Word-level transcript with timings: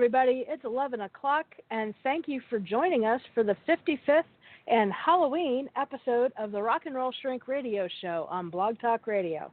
everybody. 0.00 0.46
It's 0.48 0.64
11 0.64 1.02
o'clock, 1.02 1.44
and 1.70 1.92
thank 2.02 2.26
you 2.26 2.40
for 2.48 2.58
joining 2.58 3.04
us 3.04 3.20
for 3.34 3.44
the 3.44 3.54
55th 3.68 4.22
and 4.66 4.90
Halloween 4.90 5.68
episode 5.76 6.32
of 6.38 6.52
the 6.52 6.62
Rock 6.62 6.86
and 6.86 6.94
Roll 6.94 7.12
Shrink 7.20 7.46
Radio 7.46 7.86
Show 8.00 8.26
on 8.30 8.48
Blog 8.48 8.80
Talk 8.80 9.06
Radio. 9.06 9.52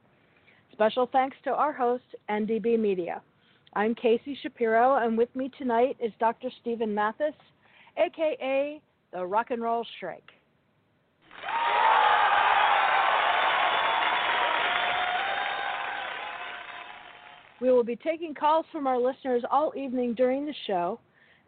Special 0.72 1.10
thanks 1.12 1.36
to 1.44 1.50
our 1.50 1.74
host, 1.74 2.06
NDB 2.30 2.80
Media. 2.80 3.22
I'm 3.74 3.94
Casey 3.94 4.40
Shapiro, 4.42 4.96
and 5.06 5.18
with 5.18 5.36
me 5.36 5.52
tonight 5.58 5.98
is 6.00 6.14
Dr. 6.18 6.48
Stephen 6.62 6.96
Mathis, 6.96 7.36
aka 7.98 8.80
the 9.12 9.26
Rock 9.26 9.52
and 9.52 9.62
Roll 9.62 9.86
Shrink. 10.00 10.24
We 17.60 17.72
will 17.72 17.84
be 17.84 17.96
taking 17.96 18.36
calls 18.36 18.66
from 18.72 18.86
our 18.86 19.00
listeners 19.00 19.44
all 19.50 19.74
evening 19.76 20.14
during 20.14 20.46
the 20.46 20.54
show 20.68 21.00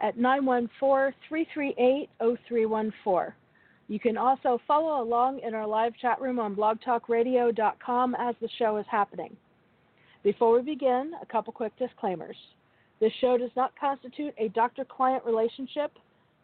at 0.01 0.17
914 0.17 1.13
338 1.27 2.09
0314. 2.19 3.33
You 3.87 3.99
can 3.99 4.17
also 4.17 4.59
follow 4.67 5.03
along 5.03 5.39
in 5.39 5.53
our 5.53 5.67
live 5.67 5.93
chat 6.01 6.19
room 6.21 6.39
on 6.39 6.55
blogtalkradio.com 6.55 8.15
as 8.15 8.35
the 8.41 8.49
show 8.57 8.77
is 8.77 8.85
happening. 8.89 9.35
Before 10.23 10.53
we 10.55 10.61
begin, 10.61 11.11
a 11.21 11.25
couple 11.25 11.53
quick 11.53 11.77
disclaimers. 11.77 12.35
This 12.99 13.13
show 13.21 13.37
does 13.37 13.51
not 13.55 13.79
constitute 13.79 14.33
a 14.37 14.49
doctor 14.49 14.85
client 14.85 15.23
relationship, 15.25 15.91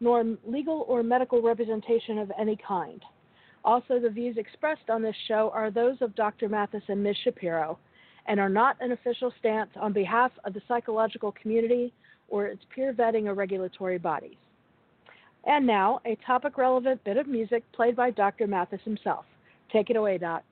nor 0.00 0.24
legal 0.46 0.84
or 0.88 1.02
medical 1.02 1.42
representation 1.42 2.18
of 2.18 2.32
any 2.38 2.56
kind. 2.66 3.02
Also, 3.64 3.98
the 3.98 4.10
views 4.10 4.36
expressed 4.36 4.88
on 4.88 5.02
this 5.02 5.16
show 5.26 5.50
are 5.52 5.70
those 5.70 5.96
of 6.00 6.14
Dr. 6.14 6.48
Mathis 6.48 6.82
and 6.88 7.02
Ms. 7.02 7.16
Shapiro 7.24 7.78
and 8.28 8.40
are 8.40 8.48
not 8.48 8.76
an 8.80 8.92
official 8.92 9.32
stance 9.38 9.70
on 9.80 9.92
behalf 9.92 10.32
of 10.44 10.54
the 10.54 10.62
psychological 10.68 11.32
community 11.40 11.92
or 12.28 12.46
its 12.46 12.62
peer 12.74 12.92
vetting 12.92 13.26
or 13.26 13.34
regulatory 13.34 13.98
bodies. 13.98 14.36
And 15.44 15.66
now, 15.66 16.00
a 16.04 16.16
topic 16.26 16.58
relevant 16.58 17.02
bit 17.04 17.16
of 17.16 17.28
music 17.28 17.62
played 17.72 17.94
by 17.94 18.10
Dr. 18.10 18.46
Mathis 18.46 18.80
himself. 18.84 19.24
Take 19.72 19.90
it 19.90 19.96
away, 19.96 20.18
Doc. 20.18 20.42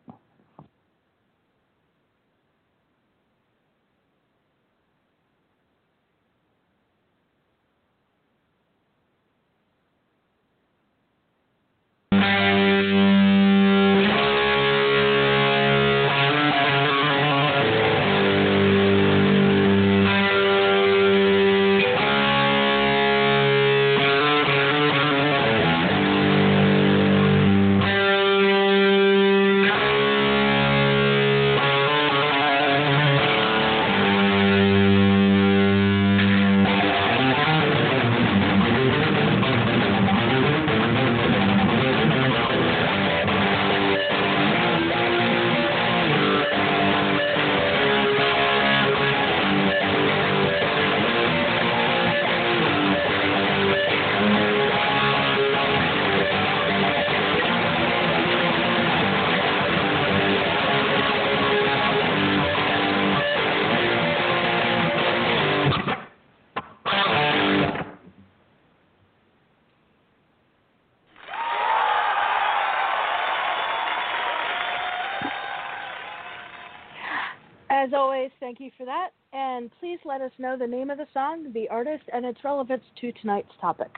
As 77.84 77.90
always, 77.92 78.30
thank 78.40 78.60
you 78.60 78.70
for 78.78 78.86
that. 78.86 79.10
And 79.34 79.70
please 79.78 79.98
let 80.06 80.22
us 80.22 80.30
know 80.38 80.56
the 80.56 80.66
name 80.66 80.88
of 80.88 80.96
the 80.96 81.06
song, 81.12 81.52
the 81.52 81.68
artist, 81.68 82.04
and 82.14 82.24
its 82.24 82.38
relevance 82.42 82.82
to 83.02 83.12
tonight's 83.20 83.50
topic. 83.60 83.90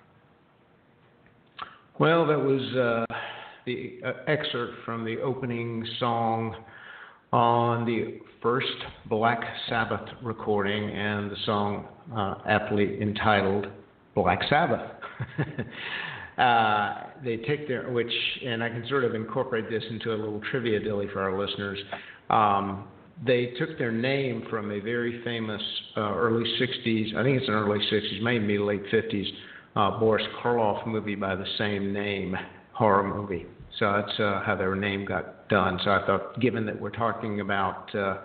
Well, 2.00 2.26
that 2.26 2.38
was 2.38 2.62
uh, 2.74 3.14
the 3.64 4.00
uh, 4.04 4.12
excerpt 4.26 4.72
from 4.84 5.04
the 5.04 5.20
opening 5.20 5.86
song 6.00 6.56
on 7.32 7.86
the 7.86 8.18
first 8.42 8.66
Black 9.08 9.40
Sabbath 9.68 10.08
recording, 10.20 10.90
and 10.90 11.30
the 11.30 11.36
song 11.44 11.86
uh, 12.12 12.38
aptly 12.48 13.00
entitled 13.00 13.68
Black 14.14 14.40
Sabbath. 14.48 14.90
Uh, 16.36 17.04
they 17.24 17.38
take 17.38 17.66
their, 17.66 17.90
which, 17.90 18.12
and 18.44 18.62
I 18.62 18.68
can 18.68 18.86
sort 18.90 19.04
of 19.04 19.14
incorporate 19.14 19.70
this 19.70 19.82
into 19.88 20.12
a 20.12 20.16
little 20.16 20.38
trivia 20.50 20.78
dilly 20.78 21.06
for 21.10 21.22
our 21.22 21.40
listeners. 21.40 21.78
Um, 22.28 22.86
they 23.24 23.54
took 23.58 23.78
their 23.78 23.92
name 23.92 24.44
from 24.50 24.70
a 24.70 24.80
very 24.80 25.22
famous 25.24 25.62
uh, 25.96 26.14
early 26.14 26.44
60s, 26.60 27.16
I 27.16 27.22
think 27.22 27.38
it's 27.38 27.48
an 27.48 27.54
early 27.54 27.78
60s, 27.90 28.22
maybe 28.22 28.58
late 28.58 28.84
50s, 28.92 29.26
uh, 29.74 29.98
Boris 29.98 30.24
Karloff 30.42 30.86
movie 30.86 31.14
by 31.14 31.34
the 31.34 31.46
same 31.56 31.92
name, 31.92 32.36
horror 32.72 33.02
movie. 33.02 33.46
So 33.78 33.92
that's 33.92 34.20
uh, 34.20 34.42
how 34.44 34.56
their 34.56 34.74
name 34.74 35.04
got 35.04 35.48
done. 35.48 35.78
So 35.84 35.90
I 35.90 36.04
thought, 36.06 36.40
given 36.40 36.66
that 36.66 36.78
we're 36.78 36.90
talking 36.90 37.40
about 37.40 37.94
uh, 37.94 38.18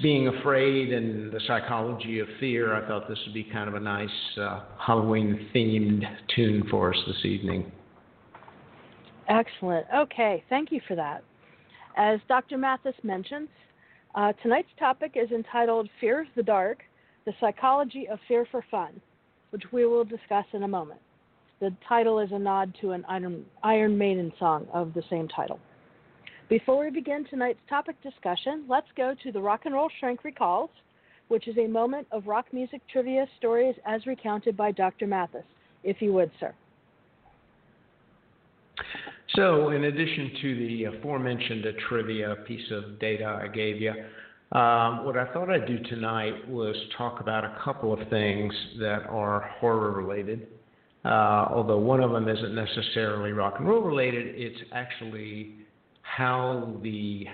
being 0.00 0.28
afraid 0.28 0.92
and 0.92 1.32
the 1.32 1.40
psychology 1.46 2.20
of 2.20 2.28
fear, 2.38 2.74
I 2.74 2.86
thought 2.86 3.08
this 3.08 3.18
would 3.26 3.34
be 3.34 3.44
kind 3.44 3.68
of 3.68 3.74
a 3.74 3.80
nice 3.80 4.08
uh, 4.40 4.62
Halloween 4.78 5.48
themed 5.54 6.04
tune 6.34 6.66
for 6.70 6.92
us 6.92 7.00
this 7.06 7.24
evening. 7.24 7.70
Excellent. 9.28 9.86
Okay, 9.94 10.44
thank 10.48 10.72
you 10.72 10.80
for 10.86 10.96
that. 10.96 11.22
As 11.96 12.20
Dr. 12.26 12.58
Mathis 12.58 12.94
mentions, 13.02 13.48
uh, 14.14 14.32
tonight's 14.42 14.68
topic 14.78 15.12
is 15.14 15.30
entitled 15.30 15.88
Fear 16.00 16.22
of 16.22 16.26
the 16.36 16.42
Dark 16.42 16.82
The 17.24 17.32
Psychology 17.40 18.06
of 18.08 18.18
Fear 18.28 18.46
for 18.50 18.64
Fun, 18.70 19.00
which 19.50 19.62
we 19.72 19.86
will 19.86 20.04
discuss 20.04 20.44
in 20.52 20.64
a 20.64 20.68
moment. 20.68 21.00
The 21.60 21.74
title 21.88 22.18
is 22.18 22.30
a 22.32 22.38
nod 22.38 22.74
to 22.80 22.90
an 22.90 23.04
Iron, 23.08 23.46
Iron 23.62 23.96
Maiden 23.96 24.32
song 24.38 24.66
of 24.72 24.92
the 24.92 25.02
same 25.08 25.28
title. 25.28 25.58
Before 26.50 26.84
we 26.84 26.90
begin 26.90 27.24
tonight's 27.24 27.60
topic 27.70 27.96
discussion, 28.02 28.64
let's 28.68 28.88
go 28.96 29.14
to 29.22 29.32
the 29.32 29.40
Rock 29.40 29.62
and 29.64 29.74
Roll 29.74 29.88
Shrink 29.98 30.24
Recalls, 30.24 30.70
which 31.28 31.48
is 31.48 31.56
a 31.56 31.66
moment 31.66 32.06
of 32.12 32.26
rock 32.26 32.46
music 32.52 32.82
trivia 32.92 33.26
stories 33.38 33.76
as 33.86 34.06
recounted 34.06 34.56
by 34.56 34.72
Dr. 34.72 35.06
Mathis, 35.06 35.46
if 35.84 36.02
you 36.02 36.12
would, 36.12 36.30
sir. 36.38 36.52
So, 39.36 39.70
in 39.70 39.84
addition 39.84 40.30
to 40.42 40.54
the 40.56 40.84
aforementioned 40.84 41.64
trivia 41.88 42.36
piece 42.46 42.70
of 42.70 42.98
data 42.98 43.40
I 43.42 43.48
gave 43.48 43.80
you, 43.80 43.92
um, 44.52 45.06
what 45.06 45.16
I 45.16 45.32
thought 45.32 45.48
I'd 45.48 45.66
do 45.66 45.78
tonight 45.84 46.46
was 46.48 46.76
talk 46.98 47.20
about 47.20 47.42
a 47.42 47.56
couple 47.64 47.94
of 47.94 48.08
things 48.10 48.52
that 48.78 49.06
are 49.08 49.50
horror 49.58 49.92
related. 49.92 50.48
Uh, 51.06 51.46
although 51.50 51.78
one 51.78 52.00
of 52.00 52.10
them 52.10 52.28
isn't 52.28 52.54
necessarily 52.54 53.32
rock 53.32 53.54
and 53.58 53.66
roll 53.66 53.80
related, 53.80 54.34
it's 54.36 54.60
actually 54.72 55.54
how 56.02 56.76
the 56.82 57.24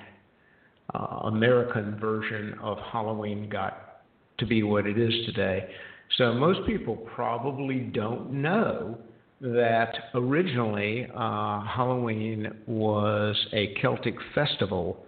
uh, 0.94 0.98
American 1.24 1.98
version 1.98 2.54
of 2.62 2.78
Halloween 2.92 3.48
got 3.48 4.02
to 4.38 4.46
be 4.46 4.62
what 4.62 4.86
it 4.86 4.98
is 4.98 5.12
today. 5.26 5.68
So, 6.16 6.32
most 6.32 6.64
people 6.64 6.94
probably 6.96 7.80
don't 7.80 8.30
know 8.30 8.98
that 9.40 9.94
originally 10.14 11.06
uh, 11.14 11.60
Halloween 11.64 12.48
was 12.66 13.36
a 13.52 13.74
Celtic 13.80 14.16
festival 14.34 15.04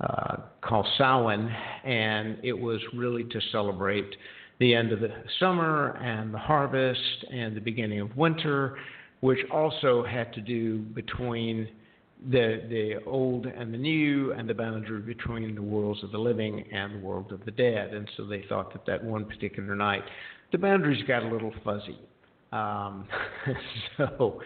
uh, 0.00 0.36
called 0.60 0.86
Samhain, 0.98 1.48
and 1.84 2.36
it 2.42 2.52
was 2.52 2.80
really 2.94 3.24
to 3.24 3.40
celebrate 3.50 4.14
the 4.58 4.74
end 4.74 4.92
of 4.92 5.00
the 5.00 5.10
summer 5.40 5.96
and 6.02 6.34
the 6.34 6.38
harvest 6.38 7.24
and 7.32 7.56
the 7.56 7.60
beginning 7.60 8.00
of 8.00 8.16
winter, 8.16 8.76
which 9.20 9.38
also 9.50 10.04
had 10.04 10.32
to 10.34 10.40
do 10.40 10.78
between 10.78 11.68
the 12.30 12.62
the 12.68 13.04
old 13.04 13.46
and 13.46 13.74
the 13.74 13.78
new 13.78 14.32
and 14.32 14.48
the 14.48 14.54
boundary 14.54 15.00
between 15.00 15.54
the 15.54 15.62
worlds 15.62 16.04
of 16.04 16.12
the 16.12 16.18
living 16.18 16.64
and 16.72 16.94
the 16.94 17.04
world 17.04 17.32
of 17.32 17.44
the 17.44 17.50
dead. 17.50 17.94
And 17.94 18.08
so 18.16 18.26
they 18.26 18.44
thought 18.48 18.72
that 18.72 18.86
that 18.86 19.02
one 19.02 19.24
particular 19.24 19.74
night, 19.74 20.02
the 20.52 20.58
boundaries 20.58 21.02
got 21.08 21.22
a 21.22 21.28
little 21.28 21.52
fuzzy. 21.64 21.98
Um, 22.52 23.08
so, 23.96 24.40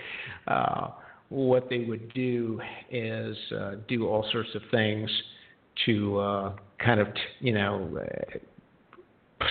uh, 0.46 0.90
what 1.28 1.68
they 1.68 1.80
would 1.80 2.12
do 2.14 2.60
is 2.90 3.36
uh, 3.58 3.72
do 3.88 4.06
all 4.06 4.24
sorts 4.30 4.50
of 4.54 4.62
things 4.70 5.10
to 5.84 6.18
uh, 6.18 6.52
kind 6.78 7.00
of, 7.00 7.08
you 7.40 7.52
know, 7.52 7.98
uh, 8.00 8.38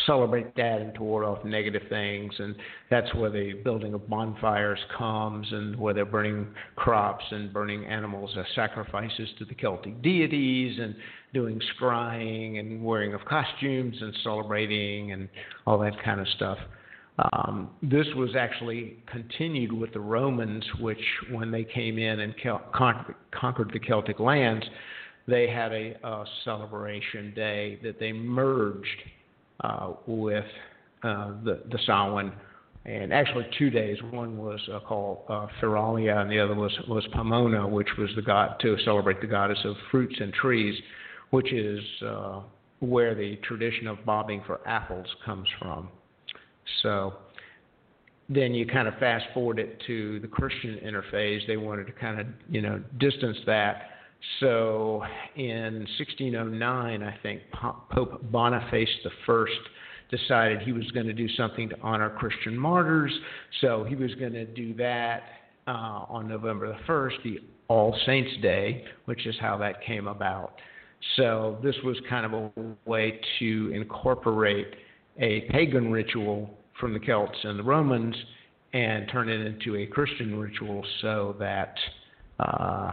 celebrate 0.06 0.56
that 0.56 0.82
and 0.82 0.98
ward 0.98 1.26
off 1.26 1.44
negative 1.46 1.84
things. 1.90 2.34
And 2.40 2.56
that's 2.90 3.14
where 3.14 3.30
the 3.30 3.54
building 3.64 3.94
of 3.94 4.08
bonfires 4.10 4.80
comes 4.98 5.48
and 5.52 5.78
where 5.78 5.94
they're 5.94 6.06
burning 6.06 6.48
crops 6.76 7.24
and 7.32 7.54
burning 7.54 7.86
animals 7.86 8.32
as 8.38 8.46
sacrifices 8.56 9.30
to 9.40 9.46
the 9.46 9.54
Celtic 9.54 10.02
deities 10.02 10.80
and 10.80 10.96
doing 11.34 11.60
scrying 11.80 12.60
and 12.60 12.84
wearing 12.84 13.14
of 13.14 13.22
costumes 13.26 13.96
and 14.02 14.16
celebrating 14.24 15.12
and 15.12 15.30
all 15.68 15.78
that 15.80 15.94
kind 16.04 16.20
of 16.20 16.28
stuff. 16.30 16.58
Um, 17.18 17.70
this 17.82 18.08
was 18.16 18.36
actually 18.38 18.98
continued 19.10 19.72
with 19.72 19.94
the 19.94 20.00
Romans, 20.00 20.66
which, 20.80 21.00
when 21.32 21.50
they 21.50 21.64
came 21.64 21.98
in 21.98 22.20
and 22.20 22.34
Kel- 22.42 22.62
con- 22.74 23.16
conquered 23.32 23.72
the 23.72 23.80
Celtic 23.80 24.20
lands, 24.20 24.66
they 25.28 25.48
had 25.48 25.72
a, 25.72 25.96
a 26.04 26.26
celebration 26.44 27.34
day 27.34 27.80
that 27.84 28.00
they 28.00 28.12
merged 28.12 29.02
uh, 29.62 29.94
with 30.06 30.46
uh, 31.04 31.32
the, 31.44 31.62
the 31.72 31.80
Samhain, 31.86 32.34
and 32.86 33.14
actually 33.14 33.48
two 33.58 33.70
days. 33.70 33.98
One 34.12 34.38
was 34.38 34.60
uh, 34.72 34.82
called 34.82 35.24
uh, 35.30 35.48
Feralia, 35.62 36.22
and 36.22 36.30
the 36.30 36.40
other 36.40 36.54
was, 36.54 36.78
was 36.88 37.08
Pomona, 37.14 37.68
which 37.68 37.90
was 37.98 38.10
the 38.16 38.22
god 38.22 38.60
to 38.60 38.78
celebrate 38.84 39.22
the 39.22 39.28
goddess 39.28 39.60
of 39.64 39.76
fruits 39.90 40.16
and 40.20 40.34
trees, 40.34 40.80
which 41.30 41.54
is 41.54 41.80
uh, 42.06 42.42
where 42.80 43.16
the 43.16 43.38
tradition 43.38 43.88
of 43.88 44.04
bobbing 44.06 44.44
for 44.46 44.60
apples 44.68 45.08
comes 45.26 45.48
from. 45.60 45.90
So 46.82 47.14
then 48.30 48.54
you 48.54 48.66
kind 48.66 48.88
of 48.88 48.96
fast 48.96 49.26
forward 49.34 49.60
it 49.60 49.82
to 49.88 50.20
the 50.20 50.28
Christian 50.28 50.80
interface. 50.84 51.46
They 51.48 51.58
wanted 51.58 51.88
to 51.88 51.94
kind 51.94 52.20
of, 52.20 52.28
you 52.50 52.62
know, 52.62 52.82
distance 53.00 53.38
that. 53.46 53.90
So 54.40 55.04
in 55.36 55.86
1609, 56.00 57.04
I 57.04 57.18
think 57.22 57.42
Pope 57.52 58.32
Boniface 58.32 58.90
I 59.04 59.50
decided 60.10 60.62
he 60.62 60.72
was 60.72 60.90
going 60.92 61.06
to 61.08 61.14
do 61.14 61.28
something 61.36 61.70
to 61.70 61.76
honor 61.82 62.10
Christian 62.10 62.58
martyrs. 62.58 63.12
So 63.62 63.84
he 63.84 63.96
was 63.96 64.14
going 64.16 64.34
to 64.34 64.46
do 64.46 64.74
that 64.76 65.24
uh, 65.68 66.06
on 66.10 66.28
November 66.28 66.68
the 66.68 66.92
1st, 66.92 67.24
the 67.24 67.40
All 67.68 67.98
Saints 68.06 68.32
Day, 68.42 68.86
which 69.06 69.26
is 69.26 69.36
how 69.40 69.58
that 69.58 69.84
came 69.84 70.08
about. 70.08 70.54
So 71.18 71.58
this 71.64 71.76
was 71.84 71.98
kind 72.10 72.26
of 72.26 72.34
a 72.34 72.90
way 72.90 73.20
to 73.40 73.72
incorporate 73.74 74.74
a 75.20 75.42
pagan 75.52 75.92
ritual 75.92 76.50
from 76.80 76.94
the 76.94 77.00
Celts 77.00 77.38
and 77.44 77.58
the 77.58 77.64
Romans 77.64 78.16
and 78.74 79.08
turn 79.10 79.30
it 79.30 79.40
into 79.40 79.78
a 79.78 79.86
Christian 79.86 80.38
ritual 80.38 80.84
so 81.02 81.36
that 81.40 81.76
uh, 82.40 82.92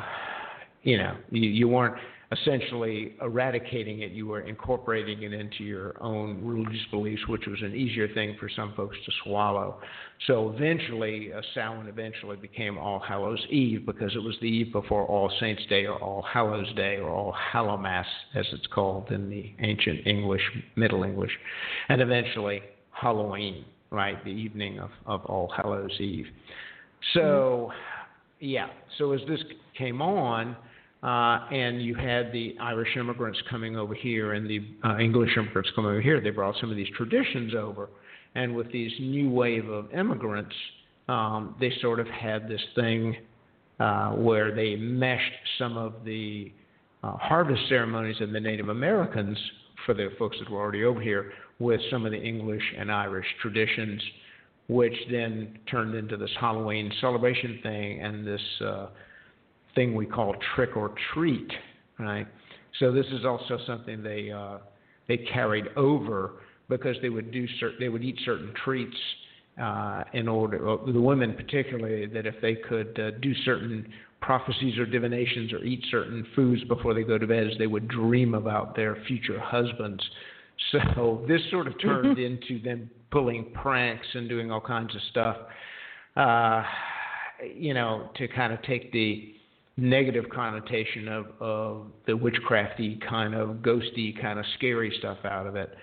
you 0.82 0.98
know 0.98 1.16
you, 1.30 1.48
you 1.50 1.68
weren't 1.68 1.96
essentially 2.32 3.14
eradicating 3.20 4.00
it, 4.02 4.12
you 4.12 4.26
were 4.26 4.40
incorporating 4.40 5.22
it 5.22 5.32
into 5.32 5.64
your 5.64 5.94
own 6.02 6.42
religious 6.42 6.84
beliefs, 6.90 7.22
which 7.28 7.46
was 7.46 7.60
an 7.62 7.74
easier 7.74 8.08
thing 8.14 8.36
for 8.40 8.48
some 8.48 8.72
folks 8.74 8.96
to 9.04 9.12
swallow. 9.22 9.78
So 10.26 10.50
eventually, 10.50 11.32
uh, 11.32 11.42
Samhain 11.52 11.88
eventually 11.88 12.36
became 12.36 12.78
All 12.78 13.00
Hallows 13.00 13.44
Eve 13.50 13.84
because 13.84 14.14
it 14.14 14.22
was 14.22 14.34
the 14.40 14.48
eve 14.48 14.72
before 14.72 15.04
All 15.06 15.30
Saints 15.40 15.62
Day 15.68 15.84
or 15.86 15.98
All 15.98 16.22
Hallows 16.22 16.72
Day 16.74 16.96
or 16.96 17.10
All 17.10 17.34
Hallowmass, 17.52 18.06
as 18.34 18.46
it's 18.52 18.66
called 18.68 19.10
in 19.10 19.28
the 19.28 19.52
ancient 19.60 20.06
English, 20.06 20.42
Middle 20.76 21.04
English, 21.04 21.32
and 21.88 22.00
eventually 22.00 22.62
Halloween, 22.92 23.64
right, 23.90 24.22
the 24.24 24.30
evening 24.30 24.78
of, 24.78 24.90
of 25.04 25.24
All 25.26 25.52
Hallows 25.54 26.00
Eve. 26.00 26.26
So, 27.14 27.72
yeah, 28.40 28.68
so 28.96 29.12
as 29.12 29.20
this 29.28 29.40
came 29.76 30.00
on, 30.00 30.56
uh, 31.02 31.46
and 31.50 31.82
you 31.82 31.94
had 31.94 32.30
the 32.32 32.54
Irish 32.60 32.96
immigrants 32.96 33.38
coming 33.50 33.76
over 33.76 33.94
here 33.94 34.34
and 34.34 34.48
the 34.48 34.60
uh, 34.84 34.98
English 34.98 35.30
immigrants 35.36 35.70
coming 35.74 35.90
over 35.90 36.00
here. 36.00 36.20
They 36.20 36.30
brought 36.30 36.54
some 36.60 36.70
of 36.70 36.76
these 36.76 36.90
traditions 36.96 37.54
over, 37.54 37.88
and 38.34 38.54
with 38.54 38.70
these 38.70 38.92
new 39.00 39.28
wave 39.28 39.68
of 39.68 39.92
immigrants, 39.92 40.54
um, 41.08 41.56
they 41.58 41.72
sort 41.80 41.98
of 41.98 42.06
had 42.06 42.48
this 42.48 42.60
thing 42.76 43.16
uh, 43.80 44.10
where 44.12 44.54
they 44.54 44.76
meshed 44.76 45.32
some 45.58 45.76
of 45.76 46.04
the 46.04 46.52
uh, 47.02 47.16
harvest 47.16 47.68
ceremonies 47.68 48.20
of 48.20 48.30
the 48.30 48.38
Native 48.38 48.68
Americans 48.68 49.36
for 49.84 49.94
the 49.94 50.10
folks 50.18 50.36
that 50.38 50.48
were 50.48 50.60
already 50.60 50.84
over 50.84 51.00
here 51.00 51.32
with 51.58 51.80
some 51.90 52.06
of 52.06 52.12
the 52.12 52.20
English 52.20 52.62
and 52.78 52.92
Irish 52.92 53.26
traditions, 53.40 54.00
which 54.68 54.94
then 55.10 55.58
turned 55.68 55.96
into 55.96 56.16
this 56.16 56.30
Halloween 56.38 56.92
celebration 57.00 57.58
thing 57.64 58.00
and 58.00 58.24
this 58.24 58.40
uh, 58.64 58.86
thing 59.74 59.94
we 59.94 60.06
call 60.06 60.34
trick 60.54 60.76
or 60.76 60.92
treat, 61.12 61.50
right? 61.98 62.26
So 62.78 62.92
this 62.92 63.06
is 63.06 63.24
also 63.24 63.58
something 63.66 64.02
they 64.02 64.30
uh, 64.30 64.58
they 65.08 65.18
carried 65.18 65.68
over 65.76 66.32
because 66.68 66.96
they 67.02 67.08
would 67.08 67.30
do 67.30 67.46
cer- 67.60 67.74
they 67.78 67.88
would 67.88 68.02
eat 68.02 68.18
certain 68.24 68.52
treats 68.64 68.96
uh, 69.60 70.04
in 70.14 70.28
order 70.28 70.78
the 70.86 71.00
women 71.00 71.34
particularly 71.34 72.06
that 72.06 72.26
if 72.26 72.34
they 72.40 72.54
could 72.54 72.98
uh, 72.98 73.10
do 73.20 73.34
certain 73.44 73.86
prophecies 74.22 74.78
or 74.78 74.86
divinations 74.86 75.52
or 75.52 75.58
eat 75.58 75.84
certain 75.90 76.26
foods 76.34 76.62
before 76.64 76.94
they 76.94 77.02
go 77.02 77.18
to 77.18 77.26
bed, 77.26 77.46
as 77.46 77.58
they 77.58 77.66
would 77.66 77.88
dream 77.88 78.34
about 78.34 78.74
their 78.74 78.96
future 79.06 79.38
husbands. 79.38 80.02
So 80.70 81.24
this 81.26 81.40
sort 81.50 81.66
of 81.66 81.78
turned 81.80 82.18
into 82.18 82.62
them 82.62 82.88
pulling 83.10 83.52
pranks 83.52 84.06
and 84.14 84.28
doing 84.28 84.50
all 84.50 84.60
kinds 84.60 84.94
of 84.94 85.02
stuff, 85.10 85.36
uh, 86.16 86.62
you 87.54 87.74
know, 87.74 88.10
to 88.16 88.28
kind 88.28 88.52
of 88.52 88.62
take 88.62 88.92
the 88.92 89.34
negative 89.76 90.24
connotation 90.30 91.08
of, 91.08 91.26
of 91.40 91.86
the 92.06 92.12
witchcrafty 92.12 93.00
kind 93.08 93.34
of 93.34 93.56
ghosty 93.56 94.20
kind 94.20 94.38
of 94.38 94.44
scary 94.56 94.94
stuff 94.98 95.18
out 95.24 95.46
of 95.46 95.56
it. 95.56 95.74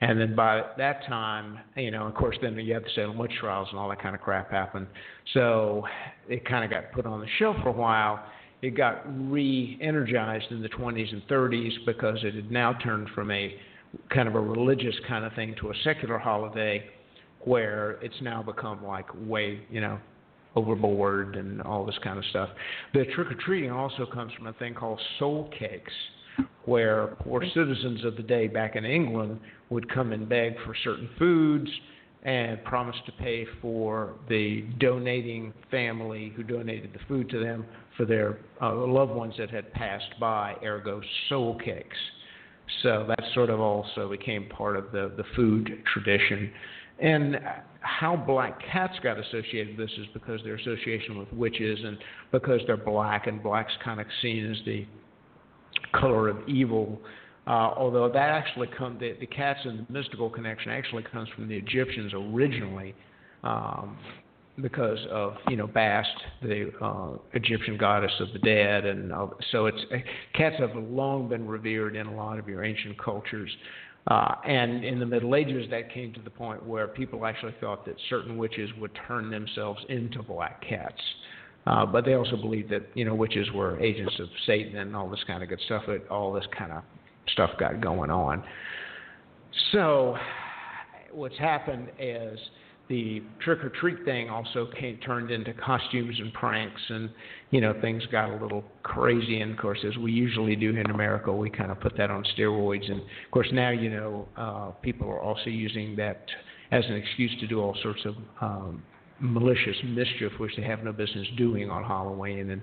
And 0.00 0.20
then 0.20 0.34
by 0.34 0.62
that 0.76 1.06
time, 1.06 1.58
you 1.74 1.90
know, 1.90 2.06
of 2.06 2.14
course, 2.14 2.36
then 2.42 2.54
you 2.56 2.74
have 2.74 2.82
the 2.82 2.90
Salem 2.94 3.16
witch 3.16 3.32
trials 3.40 3.68
and 3.70 3.78
all 3.78 3.88
that 3.88 4.02
kind 4.02 4.14
of 4.14 4.20
crap 4.20 4.50
happened. 4.50 4.86
So 5.32 5.84
it 6.28 6.44
kind 6.44 6.64
of 6.64 6.70
got 6.70 6.92
put 6.92 7.06
on 7.06 7.20
the 7.20 7.26
shelf 7.38 7.56
for 7.62 7.70
a 7.70 7.72
while. 7.72 8.22
It 8.60 8.76
got 8.76 9.02
re-energized 9.30 10.50
in 10.50 10.60
the 10.60 10.68
20s 10.68 11.12
and 11.12 11.22
30s 11.28 11.72
because 11.86 12.18
it 12.24 12.34
had 12.34 12.50
now 12.50 12.74
turned 12.74 13.08
from 13.14 13.30
a 13.30 13.54
kind 14.10 14.28
of 14.28 14.34
a 14.34 14.40
religious 14.40 14.94
kind 15.08 15.24
of 15.24 15.32
thing 15.34 15.54
to 15.60 15.70
a 15.70 15.74
secular 15.82 16.18
holiday, 16.18 16.84
where 17.40 17.92
it's 18.02 18.20
now 18.20 18.42
become 18.42 18.84
like 18.84 19.06
way, 19.26 19.60
you 19.70 19.80
know, 19.80 19.98
overboard 20.56 21.36
and 21.36 21.62
all 21.62 21.84
this 21.84 21.98
kind 22.02 22.18
of 22.18 22.24
stuff. 22.26 22.48
The 22.94 23.04
trick 23.14 23.30
or 23.30 23.36
treating 23.44 23.70
also 23.70 24.06
comes 24.06 24.32
from 24.32 24.46
a 24.46 24.52
thing 24.54 24.74
called 24.74 25.00
soul 25.18 25.50
cakes, 25.56 25.92
where 26.64 27.16
poor 27.20 27.44
citizens 27.54 28.04
of 28.04 28.16
the 28.16 28.22
day 28.22 28.48
back 28.48 28.74
in 28.74 28.84
England 28.84 29.38
would 29.70 29.92
come 29.92 30.12
and 30.12 30.28
beg 30.28 30.54
for 30.64 30.74
certain 30.82 31.08
foods 31.18 31.70
and 32.22 32.62
promise 32.64 32.96
to 33.06 33.12
pay 33.12 33.46
for 33.62 34.14
the 34.28 34.64
donating 34.80 35.52
family 35.70 36.32
who 36.34 36.42
donated 36.42 36.92
the 36.92 36.98
food 37.06 37.30
to 37.30 37.38
them 37.38 37.64
for 37.96 38.04
their 38.04 38.38
uh, 38.60 38.74
loved 38.74 39.12
ones 39.12 39.34
that 39.38 39.48
had 39.48 39.72
passed 39.72 40.12
by, 40.18 40.54
ergo 40.64 41.00
soul 41.28 41.56
cakes. 41.64 41.96
So 42.82 43.06
that 43.08 43.20
sort 43.32 43.48
of 43.48 43.60
also 43.60 44.10
became 44.10 44.48
part 44.48 44.76
of 44.76 44.90
the, 44.90 45.12
the 45.16 45.22
food 45.36 45.70
tradition. 45.92 46.50
And 46.98 47.38
how 47.80 48.16
black 48.16 48.60
cats 48.72 48.94
got 49.02 49.18
associated 49.18 49.76
with 49.76 49.88
this 49.88 49.98
is 49.98 50.06
because 50.12 50.40
their 50.42 50.56
association 50.56 51.18
with 51.18 51.32
witches 51.32 51.78
and 51.84 51.98
because 52.32 52.60
they're 52.66 52.76
black, 52.76 53.26
and 53.26 53.42
black's 53.42 53.72
kind 53.84 54.00
of 54.00 54.06
seen 54.22 54.50
as 54.50 54.56
the 54.64 54.86
color 55.92 56.28
of 56.28 56.48
evil. 56.48 57.00
Uh, 57.46 57.70
although 57.76 58.08
that 58.08 58.30
actually 58.30 58.66
comes, 58.76 58.98
the, 58.98 59.14
the 59.20 59.26
cats 59.26 59.60
and 59.64 59.86
the 59.86 59.92
mystical 59.92 60.28
connection 60.28 60.72
actually 60.72 61.04
comes 61.04 61.28
from 61.34 61.48
the 61.48 61.56
Egyptians 61.56 62.12
originally, 62.12 62.94
um, 63.44 63.96
because 64.60 64.98
of 65.10 65.34
you 65.48 65.56
know 65.56 65.66
Bast, 65.66 66.08
the 66.42 66.72
uh, 66.80 67.18
Egyptian 67.34 67.76
goddess 67.76 68.12
of 68.20 68.32
the 68.32 68.38
dead, 68.40 68.84
and 68.84 69.12
uh, 69.12 69.26
so 69.52 69.66
it's 69.66 69.78
cats 70.34 70.56
have 70.58 70.74
long 70.74 71.28
been 71.28 71.46
revered 71.46 71.94
in 71.94 72.06
a 72.06 72.14
lot 72.14 72.38
of 72.38 72.48
your 72.48 72.64
ancient 72.64 72.98
cultures. 72.98 73.50
Uh, 74.08 74.36
and 74.46 74.84
in 74.84 75.00
the 75.00 75.06
Middle 75.06 75.34
Ages, 75.34 75.66
that 75.70 75.92
came 75.92 76.12
to 76.12 76.20
the 76.20 76.30
point 76.30 76.64
where 76.64 76.86
people 76.86 77.26
actually 77.26 77.54
thought 77.60 77.84
that 77.86 77.96
certain 78.08 78.36
witches 78.36 78.70
would 78.78 78.92
turn 79.08 79.30
themselves 79.30 79.80
into 79.88 80.22
black 80.22 80.62
cats. 80.62 81.00
Uh, 81.66 81.84
but 81.84 82.04
they 82.04 82.14
also 82.14 82.36
believed 82.36 82.70
that 82.70 82.82
you 82.94 83.04
know 83.04 83.14
witches 83.14 83.50
were 83.52 83.80
agents 83.80 84.14
of 84.20 84.28
Satan 84.46 84.76
and 84.76 84.94
all 84.94 85.08
this 85.08 85.24
kind 85.26 85.42
of 85.42 85.48
good 85.48 85.60
stuff. 85.66 85.82
That 85.88 86.06
all 86.08 86.32
this 86.32 86.46
kind 86.56 86.70
of 86.70 86.84
stuff 87.32 87.50
got 87.58 87.80
going 87.80 88.10
on. 88.10 88.44
So, 89.72 90.16
what's 91.10 91.36
happened 91.38 91.88
is 91.98 92.38
the 92.88 93.22
trick 93.44 93.64
or 93.64 93.70
treat 93.70 94.04
thing 94.04 94.30
also 94.30 94.68
came, 94.78 94.98
turned 94.98 95.30
into 95.30 95.52
costumes 95.54 96.14
and 96.20 96.32
pranks, 96.32 96.80
and 96.88 97.10
you 97.50 97.60
know 97.60 97.74
things 97.80 98.04
got 98.12 98.30
a 98.30 98.36
little 98.36 98.64
crazy. 98.82 99.40
And 99.40 99.52
of 99.52 99.58
course, 99.58 99.78
as 99.86 99.96
we 99.96 100.12
usually 100.12 100.54
do 100.54 100.70
in 100.70 100.90
America, 100.90 101.32
we 101.32 101.50
kind 101.50 101.70
of 101.70 101.80
put 101.80 101.96
that 101.96 102.10
on 102.10 102.24
steroids. 102.36 102.88
And 102.90 103.00
of 103.00 103.30
course, 103.32 103.48
now 103.52 103.70
you 103.70 103.90
know 103.90 104.28
uh, 104.36 104.70
people 104.82 105.08
are 105.08 105.20
also 105.20 105.50
using 105.50 105.96
that 105.96 106.22
as 106.70 106.84
an 106.86 106.94
excuse 106.94 107.34
to 107.40 107.46
do 107.46 107.60
all 107.60 107.76
sorts 107.82 108.00
of 108.04 108.14
um, 108.40 108.82
malicious 109.18 109.76
mischief, 109.84 110.32
which 110.38 110.52
they 110.56 110.62
have 110.62 110.84
no 110.84 110.92
business 110.92 111.26
doing 111.36 111.70
on 111.70 111.82
Halloween. 111.82 112.50
And 112.50 112.62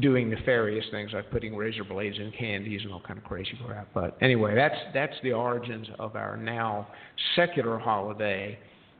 doing 0.00 0.30
nefarious 0.30 0.84
things 0.92 1.10
like 1.12 1.28
putting 1.32 1.56
razor 1.56 1.82
blades 1.82 2.16
in 2.18 2.30
candies 2.38 2.82
and 2.84 2.92
all 2.92 3.00
kind 3.00 3.18
of 3.18 3.24
crazy 3.24 3.58
crap. 3.66 3.88
But 3.92 4.16
anyway, 4.20 4.54
that's 4.54 4.76
that's 4.94 5.14
the 5.24 5.32
origins 5.32 5.88
of 5.98 6.14
our 6.14 6.36
now 6.36 6.86
secular 7.34 7.80
holiday 7.80 8.56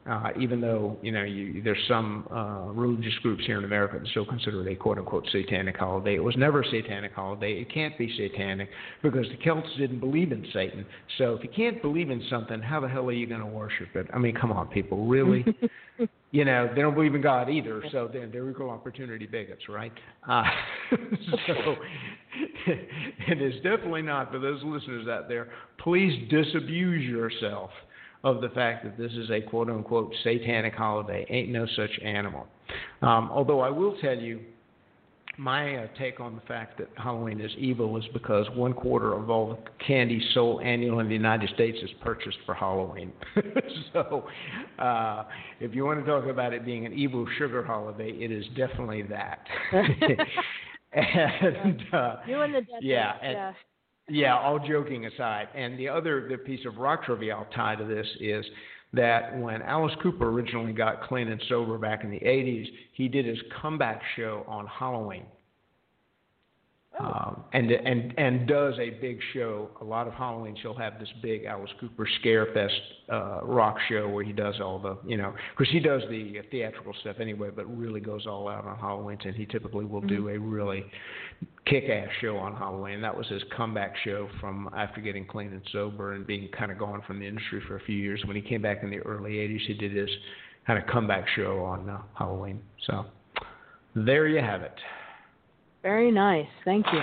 uh, 0.09 0.31
even 0.39 0.61
though 0.61 0.97
you 1.03 1.13
know 1.13 1.23
you, 1.23 1.63
there's 1.63 1.83
some 1.87 2.27
uh, 2.31 2.73
religious 2.73 3.15
groups 3.23 3.45
here 3.47 3.59
in 3.59 3.65
America 3.65 3.99
that 3.99 4.09
still 4.09 4.25
consider 4.25 4.67
it 4.67 4.73
a 4.73 4.77
quote 4.77 4.99
unquote 4.99 5.27
satanic 5.31 5.77
holiday. 5.77 6.15
It 6.15 6.25
was 6.25 6.37
never 6.37 6.63
a 6.63 6.71
satanic 6.71 7.13
holiday. 7.13 7.61
It 7.61 7.73
can't 7.73 7.97
be 7.99 8.15
satanic 8.17 8.71
because 9.03 9.27
the 9.29 9.37
Celts 9.45 9.69
didn't 9.77 10.01
believe 10.01 10.33
in 10.33 10.47
Satan. 10.53 10.87
So 11.19 11.35
if 11.35 11.45
you 11.45 11.51
can't 11.55 11.83
believe 11.83 12.11
in 12.11 12.23
something, 12.31 12.61
how 12.61 12.81
the 12.81 12.89
hell 12.89 13.07
are 13.07 13.13
you 13.13 13.27
going 13.27 13.41
to 13.41 13.47
worship 13.47 13.89
it? 13.95 14.07
I 14.15 14.19
mean, 14.19 14.35
come 14.35 14.53
on, 14.53 14.69
people, 14.69 15.07
really? 15.07 15.45
you 16.31 16.45
know, 16.45 16.71
they 16.75 16.81
don't 16.81 16.95
believe 16.95 17.15
in 17.15 17.23
God 17.23 17.51
either. 17.51 17.83
So 17.93 18.09
then 18.13 18.31
they're 18.33 18.49
equal 18.49 18.71
opportunity 18.71 19.27
bigots, 19.27 19.69
right? 19.69 19.93
Uh, 20.29 20.45
so 21.47 21.75
it 22.67 23.43
is 23.43 23.55
definitely 23.63 24.03
not 24.03 24.31
for 24.31 24.39
those 24.39 24.63
listeners 24.65 25.07
out 25.09 25.29
there. 25.29 25.49
Please 25.79 26.29
disabuse 26.31 27.09
yourself 27.09 27.71
of 28.25 28.41
the 28.41 28.49
fact 28.51 28.85
that 28.85 28.99
this 28.99 29.13
is 29.13 29.31
a 29.31 29.41
quote 29.41 29.71
unquote 29.71 30.13
satanic 30.25 30.75
holiday. 30.75 31.27
Ain't 31.31 31.51
no 31.51 31.67
such 31.77 31.91
animal. 32.05 32.47
Um, 33.03 33.31
although 33.33 33.61
I 33.61 33.71
will 33.71 33.97
tell 34.01 34.17
you, 34.17 34.41
my 35.39 35.77
uh, 35.77 35.87
take 35.97 36.19
on 36.19 36.35
the 36.35 36.41
fact 36.43 36.79
that 36.79 36.89
Halloween 36.97 37.41
is 37.41 37.53
evil 37.57 37.97
is 37.97 38.05
because 38.13 38.47
one 38.55 38.73
quarter 38.73 39.15
of 39.15 39.31
all 39.31 39.51
the 39.51 39.85
candy 39.87 40.21
sold 40.35 40.63
annually 40.65 41.03
in 41.03 41.09
the 41.09 41.15
United 41.15 41.49
States 41.51 41.79
is 41.81 41.91
purchased 42.03 42.39
for 42.45 42.55
Halloween. 42.55 43.13
so, 43.93 44.27
uh, 44.81 45.25
if 45.61 45.77
you 45.77 45.85
want 45.85 46.05
to 46.05 46.11
talk 46.11 46.27
about 46.27 46.53
it 46.53 46.65
being 46.65 46.87
an 46.87 46.93
evil 46.93 47.25
sugar 47.39 47.65
holiday, 47.65 48.11
it 48.11 48.33
is 48.33 48.45
definitely 48.57 49.03
that. 49.03 49.47
and 50.93 51.83
uh, 51.93 52.17
you 52.27 52.41
and 52.41 52.55
the 52.55 52.63
yeah, 52.81 53.13
and, 53.23 53.33
yeah. 53.33 53.53
Yeah, 54.09 54.39
all 54.39 54.59
joking 54.59 55.07
aside. 55.07 55.49
And 55.55 55.79
the 55.79 55.89
other 55.89 56.29
the 56.29 56.39
piece 56.39 56.65
of 56.67 56.79
rock 56.79 57.05
trivia 57.05 57.37
I'll 57.37 57.49
tie 57.55 57.77
to 57.77 57.85
this 57.85 58.07
is 58.21 58.45
that 58.95 59.39
when 59.39 59.61
Alice 59.63 59.95
Cooper 60.03 60.31
originally 60.31 60.73
got 60.73 61.03
clean 61.03 61.29
and 61.29 61.43
sober 61.49 61.77
back 61.77 62.05
in 62.05 62.11
the 62.11 62.21
80s, 62.21 62.67
he 62.93 63.07
did 63.07 63.27
his 63.27 63.39
comeback 63.61 64.01
show 64.17 64.45
on 64.49 64.67
Halloween. 64.67 65.27
Oh. 67.01 67.05
Um, 67.05 67.45
and 67.53 67.71
and 67.71 68.15
and 68.19 68.49
does 68.49 68.75
a 68.79 68.91
big 68.91 69.19
show. 69.33 69.71
A 69.81 69.85
lot 69.85 70.07
of 70.07 70.15
Halloween, 70.15 70.57
she'll 70.61 70.75
have 70.75 70.99
this 70.99 71.09
big 71.23 71.45
Alice 71.45 71.71
Cooper 71.81 72.09
Scarefest 72.21 72.79
uh, 73.13 73.41
rock 73.45 73.77
show 73.89 74.09
where 74.09 74.25
he 74.25 74.33
does 74.33 74.57
all 74.61 74.79
the, 74.79 74.99
you 75.07 75.17
know, 75.17 75.33
because 75.57 75.73
he 75.73 75.81
does 75.81 76.03
the 76.11 76.41
theatrical 76.51 76.93
stuff 77.01 77.17
anyway, 77.21 77.51
but 77.55 77.65
really 77.77 78.01
goes 78.01 78.27
all 78.27 78.49
out 78.49 78.65
on 78.65 78.77
Halloween. 78.79 79.19
And 79.25 79.35
he 79.35 79.47
typically 79.47 79.85
will 79.85 80.01
mm-hmm. 80.01 80.09
do 80.09 80.29
a 80.29 80.39
really 80.39 80.85
kick-ass 81.67 82.09
show 82.21 82.37
on 82.37 82.57
Halloween. 82.57 83.01
That 83.01 83.17
was 83.17 83.27
his 83.29 83.43
comeback 83.57 83.95
show 84.05 84.29
from 84.41 84.69
after 84.77 85.01
getting 85.01 85.25
clean 85.25 85.53
and 85.53 85.63
sober 85.73 86.15
and 86.15 86.27
being 86.27 86.49
kind 86.57 86.73
of 86.73 86.79
gone 86.79 87.03
from 87.07 87.21
the 87.21 87.27
industry 87.27 87.63
for 87.69 87.77
a 87.77 87.81
few 87.81 87.97
years. 87.97 88.23
When 88.25 88.35
he 88.35 88.43
came 88.43 88.63
back 88.63 88.83
in 88.83 88.91
the 88.91 88.99
early 89.01 89.33
'80s, 89.33 89.67
he 89.67 89.75
did 89.75 89.95
his 89.95 90.11
kind 90.67 90.83
of 90.83 90.89
comeback 90.89 91.27
show 91.37 91.61
on 91.65 91.89
uh, 91.89 92.01
Halloween. 92.15 92.61
So 92.87 93.07
there 93.95 94.27
you 94.27 94.41
have 94.41 94.63
it. 94.63 94.75
Very 95.83 96.11
nice. 96.11 96.47
Thank 96.65 96.87
you. 96.93 97.01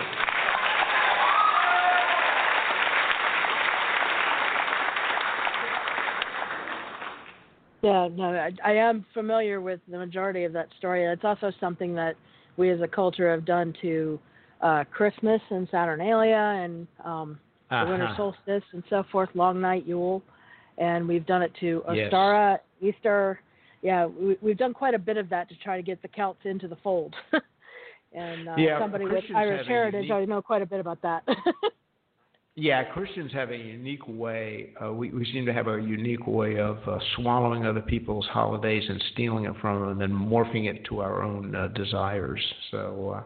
Yeah, 7.86 8.08
no, 8.12 8.24
I, 8.34 8.52
I 8.66 8.72
am 8.72 9.06
familiar 9.14 9.62
with 9.62 9.80
the 9.88 10.00
majority 10.00 10.44
of 10.44 10.54
that 10.54 10.70
story. 10.80 11.06
It's 11.06 11.24
also 11.24 11.52
something 11.60 11.94
that 11.94 12.16
we 12.58 12.72
as 12.72 12.82
a 12.82 12.88
culture 12.88 13.30
have 13.30 13.46
done 13.46 13.76
to 13.84 14.20
uh, 14.62 14.86
Christmas 14.92 15.40
and 15.52 15.68
Saturnalia 15.70 16.36
and 16.36 16.88
um, 17.04 17.40
uh-huh. 17.70 17.86
the 17.86 17.92
winter 17.92 18.10
solstice 18.18 18.64
and 18.74 18.84
so 18.90 19.04
forth, 19.12 19.30
Long 19.36 19.62
Night 19.62 19.86
Yule, 19.86 20.24
and 20.80 21.08
we've 21.08 21.28
done 21.28 21.44
it 21.44 21.52
to 21.60 21.84
Ostara, 21.88 22.58
yes. 22.82 22.96
Easter. 22.96 23.40
Yeah, 23.84 24.08
we, 24.08 24.36
we've 24.42 24.58
done 24.58 24.74
quite 24.74 24.96
a 24.96 25.00
bit 25.00 25.18
of 25.18 25.30
that 25.30 25.48
to 25.50 25.56
try 25.64 25.78
to 25.78 25.84
get 25.84 26.02
the 26.02 26.08
Celts 26.08 26.40
into 26.46 26.68
the 26.68 26.78
fold. 26.78 27.14
and 28.16 28.50
uh, 28.50 28.56
yeah, 28.58 28.80
somebody 28.80 29.06
with 29.06 29.24
Irish 29.36 29.68
heritage, 29.68 30.06
unique... 30.06 30.12
I 30.12 30.26
know 30.26 30.42
quite 30.42 30.62
a 30.62 30.66
bit 30.66 30.80
about 30.80 31.02
that. 31.02 31.24
yeah, 32.56 32.84
Christians 32.94 33.32
have 33.34 33.52
a 33.52 33.58
unique 33.58 34.08
way. 34.08 34.74
Uh, 34.84 34.94
we, 34.94 35.10
we 35.12 35.26
seem 35.34 35.46
to 35.46 35.54
have 35.54 35.68
a 35.68 35.80
unique 35.80 36.26
way 36.26 36.58
of 36.58 36.78
uh, 36.88 36.98
swallowing 37.16 37.66
other 37.66 37.82
people's 37.82 38.26
holidays 38.28 38.84
and 38.88 39.04
stealing 39.14 39.46
it 39.46 39.54
from 39.62 39.82
them, 39.82 39.90
and 39.90 40.02
then 40.02 40.12
morphing 40.12 40.70
it 40.70 40.86
to 40.86 41.02
our 41.02 41.24
own 41.24 41.54
uh, 41.56 41.68
desires. 41.70 42.42
So, 42.72 43.18
uh, 43.18 43.24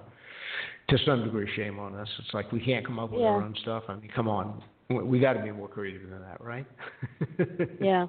to 0.90 0.98
some 1.06 1.24
degree, 1.24 1.48
shame 1.56 1.78
on 1.78 1.96
us. 1.96 2.08
It's 2.20 2.34
like 2.34 2.52
we 2.52 2.60
can't 2.60 2.86
come 2.86 2.98
up 2.98 3.12
with 3.12 3.22
yeah. 3.22 3.28
our 3.28 3.44
own 3.44 3.56
stuff. 3.62 3.84
I 3.88 3.96
mean, 3.96 4.10
come 4.16 4.28
on, 4.28 4.64
we, 4.90 5.04
we 5.04 5.20
got 5.20 5.34
to 5.34 5.44
be 5.44 5.52
more 5.52 5.68
creative 5.68 6.10
than 6.10 6.22
that, 6.22 6.42
right? 6.42 6.66
yeah 7.80 8.08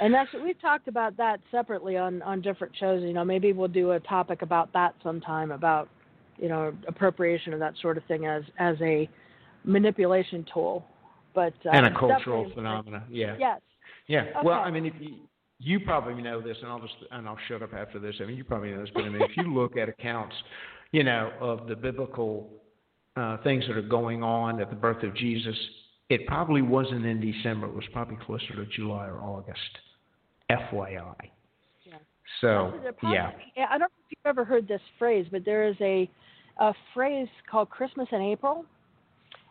and 0.00 0.12
that's 0.12 0.30
we've 0.42 0.60
talked 0.60 0.88
about 0.88 1.16
that 1.16 1.40
separately 1.50 1.96
on 1.96 2.20
on 2.22 2.40
different 2.40 2.74
shows 2.76 3.02
you 3.02 3.12
know 3.12 3.24
maybe 3.24 3.52
we'll 3.52 3.68
do 3.68 3.92
a 3.92 4.00
topic 4.00 4.42
about 4.42 4.72
that 4.72 4.94
sometime 5.02 5.52
about 5.52 5.88
you 6.38 6.48
know 6.48 6.72
appropriation 6.86 7.52
of 7.52 7.60
that 7.60 7.74
sort 7.80 7.96
of 7.96 8.04
thing 8.04 8.26
as 8.26 8.42
as 8.58 8.76
a 8.80 9.08
manipulation 9.64 10.44
tool. 10.52 10.84
But 11.34 11.54
uh, 11.66 11.70
and 11.70 11.86
a 11.86 11.98
cultural 11.98 12.50
phenomenon. 12.54 13.04
Yeah. 13.10 13.36
Yes. 13.38 13.60
Yeah. 14.06 14.20
Okay. 14.20 14.32
Well, 14.42 14.60
I 14.60 14.70
mean, 14.70 14.86
if 14.86 14.94
you 14.98 15.16
you 15.58 15.80
probably 15.80 16.22
know 16.22 16.40
this, 16.40 16.56
and 16.62 16.70
I'll 16.70 16.80
just 16.80 16.94
and 17.10 17.28
I'll 17.28 17.38
shut 17.48 17.62
up 17.62 17.74
after 17.74 17.98
this. 17.98 18.16
I 18.20 18.24
mean, 18.24 18.36
you 18.36 18.44
probably 18.44 18.70
know 18.70 18.80
this, 18.80 18.90
but 18.94 19.04
I 19.04 19.08
mean, 19.08 19.22
if 19.22 19.36
you 19.36 19.54
look 19.54 19.76
at 19.76 19.88
accounts, 19.88 20.34
you 20.92 21.04
know, 21.04 21.32
of 21.40 21.66
the 21.66 21.76
biblical 21.76 22.48
uh, 23.16 23.38
things 23.42 23.64
that 23.68 23.76
are 23.76 23.82
going 23.82 24.22
on 24.22 24.60
at 24.60 24.70
the 24.70 24.76
birth 24.76 25.02
of 25.02 25.14
Jesus, 25.16 25.56
it 26.08 26.26
probably 26.26 26.62
wasn't 26.62 27.04
in 27.04 27.20
December. 27.20 27.66
It 27.66 27.74
was 27.74 27.84
probably 27.92 28.16
closer 28.24 28.54
to 28.54 28.66
July 28.66 29.06
or 29.06 29.18
August. 29.18 29.60
FYI. 30.50 31.14
Yeah. 31.84 31.94
So 32.40 32.72
probably, 32.98 33.16
yeah. 33.56 33.66
I 33.68 33.72
don't 33.72 33.80
know 33.80 33.86
if 34.06 34.10
you've 34.10 34.26
ever 34.26 34.44
heard 34.44 34.66
this 34.66 34.80
phrase, 34.98 35.26
but 35.30 35.44
there 35.44 35.68
is 35.68 35.76
a 35.80 36.08
a 36.58 36.74
phrase 36.94 37.28
called 37.50 37.70
Christmas 37.70 38.08
in 38.12 38.20
April, 38.20 38.64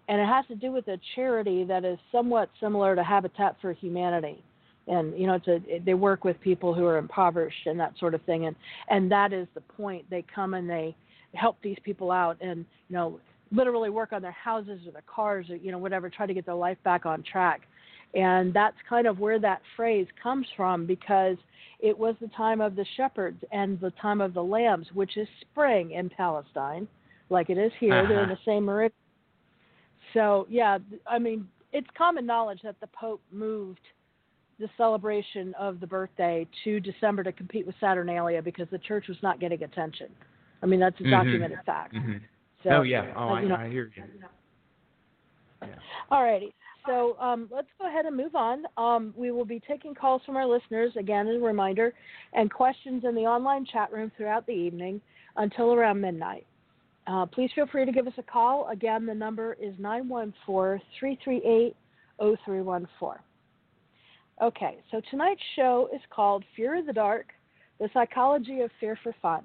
and 0.09 0.21
it 0.21 0.25
has 0.25 0.45
to 0.47 0.55
do 0.55 0.71
with 0.71 0.87
a 0.87 0.99
charity 1.15 1.63
that 1.65 1.85
is 1.85 1.97
somewhat 2.11 2.49
similar 2.59 2.95
to 2.95 3.03
Habitat 3.03 3.55
for 3.61 3.73
Humanity. 3.73 4.43
And 4.87 5.17
you 5.19 5.27
know, 5.27 5.33
it's 5.33 5.47
a 5.47 5.79
they 5.79 5.93
work 5.93 6.23
with 6.23 6.39
people 6.39 6.73
who 6.73 6.85
are 6.85 6.97
impoverished 6.97 7.65
and 7.65 7.79
that 7.79 7.93
sort 7.99 8.13
of 8.13 8.21
thing, 8.21 8.45
and 8.45 8.55
and 8.89 9.11
that 9.11 9.33
is 9.33 9.47
the 9.53 9.61
point. 9.61 10.09
They 10.09 10.23
come 10.33 10.53
and 10.53 10.69
they 10.69 10.95
help 11.33 11.57
these 11.61 11.77
people 11.83 12.09
out, 12.09 12.37
and 12.39 12.65
you 12.87 12.95
know, 12.95 13.19
literally 13.51 13.89
work 13.89 14.13
on 14.13 14.21
their 14.21 14.31
houses 14.31 14.79
or 14.87 14.91
their 14.91 15.03
cars 15.13 15.49
or 15.49 15.57
you 15.57 15.71
know 15.71 15.77
whatever, 15.77 16.09
try 16.09 16.25
to 16.25 16.33
get 16.33 16.45
their 16.45 16.55
life 16.55 16.77
back 16.83 17.05
on 17.05 17.21
track. 17.23 17.61
And 18.13 18.53
that's 18.53 18.77
kind 18.87 19.05
of 19.05 19.19
where 19.19 19.39
that 19.39 19.61
phrase 19.75 20.07
comes 20.23 20.47
from 20.55 20.85
because 20.85 21.35
it 21.81 21.97
was 21.97 22.15
the 22.21 22.29
time 22.29 22.61
of 22.61 22.77
the 22.77 22.85
shepherds 22.95 23.43
and 23.51 23.77
the 23.81 23.91
time 24.01 24.21
of 24.21 24.33
the 24.33 24.43
lambs, 24.43 24.87
which 24.93 25.17
is 25.17 25.27
spring 25.41 25.91
in 25.91 26.09
Palestine 26.09 26.87
like 27.29 27.49
it 27.49 27.57
is 27.57 27.71
here. 27.79 27.93
Uh-huh. 27.93 28.07
They're 28.07 28.23
in 28.23 28.29
the 28.29 28.37
same 28.45 28.65
meridian. 28.65 28.93
So 30.13 30.47
yeah, 30.49 30.77
I 31.05 31.19
mean, 31.19 31.47
it's 31.73 31.87
common 31.97 32.25
knowledge 32.25 32.59
that 32.63 32.79
the 32.79 32.87
Pope 32.87 33.21
moved 33.31 33.81
the 34.59 34.69
celebration 34.77 35.53
of 35.59 35.79
the 35.79 35.87
birthday 35.87 36.47
to 36.63 36.79
December 36.79 37.23
to 37.23 37.31
compete 37.31 37.65
with 37.67 37.75
Saturnalia 37.79 38.41
because 38.41 38.67
the 38.71 38.79
church 38.79 39.07
was 39.07 39.17
not 39.21 39.39
getting 39.39 39.63
attention. 39.63 40.07
I 40.63 40.65
mean, 40.65 40.79
that's 40.79 40.99
a 40.99 41.03
mm-hmm. 41.03 41.11
documented 41.11 41.59
fact. 41.65 41.93
Mm-hmm. 41.93 42.17
So, 42.63 42.69
oh 42.69 42.81
yeah, 42.81 43.13
oh, 43.15 43.29
uh, 43.29 43.33
I, 43.33 43.43
know, 43.43 43.55
I 43.55 43.69
hear 43.69 43.91
you. 43.95 44.03
Yeah. 45.61 45.67
All 46.09 46.23
righty. 46.23 46.55
So 46.87 47.17
um, 47.19 47.49
let's 47.51 47.67
go 47.79 47.87
ahead 47.87 48.05
and 48.05 48.15
move 48.15 48.35
on. 48.35 48.63
Um, 48.77 49.13
we 49.17 49.31
will 49.31 49.45
be 49.45 49.61
taking 49.67 49.93
calls 49.93 50.21
from 50.25 50.37
our 50.37 50.47
listeners, 50.47 50.93
again, 50.97 51.27
as 51.27 51.35
a 51.35 51.39
reminder, 51.45 51.93
and 52.33 52.51
questions 52.51 53.03
in 53.05 53.13
the 53.13 53.21
online 53.21 53.65
chat 53.65 53.91
room 53.91 54.11
throughout 54.15 54.47
the 54.47 54.53
evening 54.53 55.01
until 55.35 55.73
around 55.73 56.01
midnight. 56.01 56.46
Uh, 57.07 57.25
please 57.25 57.49
feel 57.55 57.67
free 57.67 57.85
to 57.85 57.91
give 57.91 58.05
us 58.05 58.13
a 58.17 58.23
call. 58.23 58.67
Again, 58.69 59.05
the 59.05 59.13
number 59.13 59.53
is 59.61 59.73
914 59.79 60.81
338 60.99 61.75
0314. 62.19 63.23
Okay, 64.41 64.77
so 64.91 65.01
tonight's 65.09 65.41
show 65.55 65.89
is 65.93 66.01
called 66.09 66.43
Fear 66.55 66.79
of 66.79 66.85
the 66.85 66.93
Dark 66.93 67.27
The 67.79 67.89
Psychology 67.93 68.61
of 68.61 68.69
Fear 68.79 68.99
for 69.01 69.15
Fun. 69.21 69.41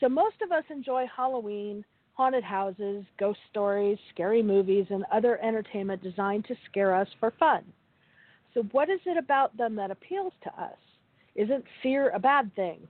So, 0.00 0.08
most 0.08 0.36
of 0.42 0.52
us 0.52 0.64
enjoy 0.70 1.06
Halloween, 1.14 1.84
haunted 2.14 2.44
houses, 2.44 3.04
ghost 3.18 3.38
stories, 3.50 3.98
scary 4.12 4.42
movies, 4.42 4.86
and 4.90 5.04
other 5.12 5.38
entertainment 5.42 6.02
designed 6.02 6.44
to 6.46 6.54
scare 6.70 6.94
us 6.94 7.08
for 7.20 7.32
fun. 7.38 7.62
So, 8.54 8.62
what 8.72 8.90
is 8.90 9.00
it 9.06 9.16
about 9.16 9.56
them 9.56 9.74
that 9.76 9.90
appeals 9.90 10.32
to 10.44 10.50
us? 10.60 10.78
Isn't 11.34 11.64
fear 11.82 12.10
a 12.10 12.18
bad 12.18 12.54
thing? 12.54 12.86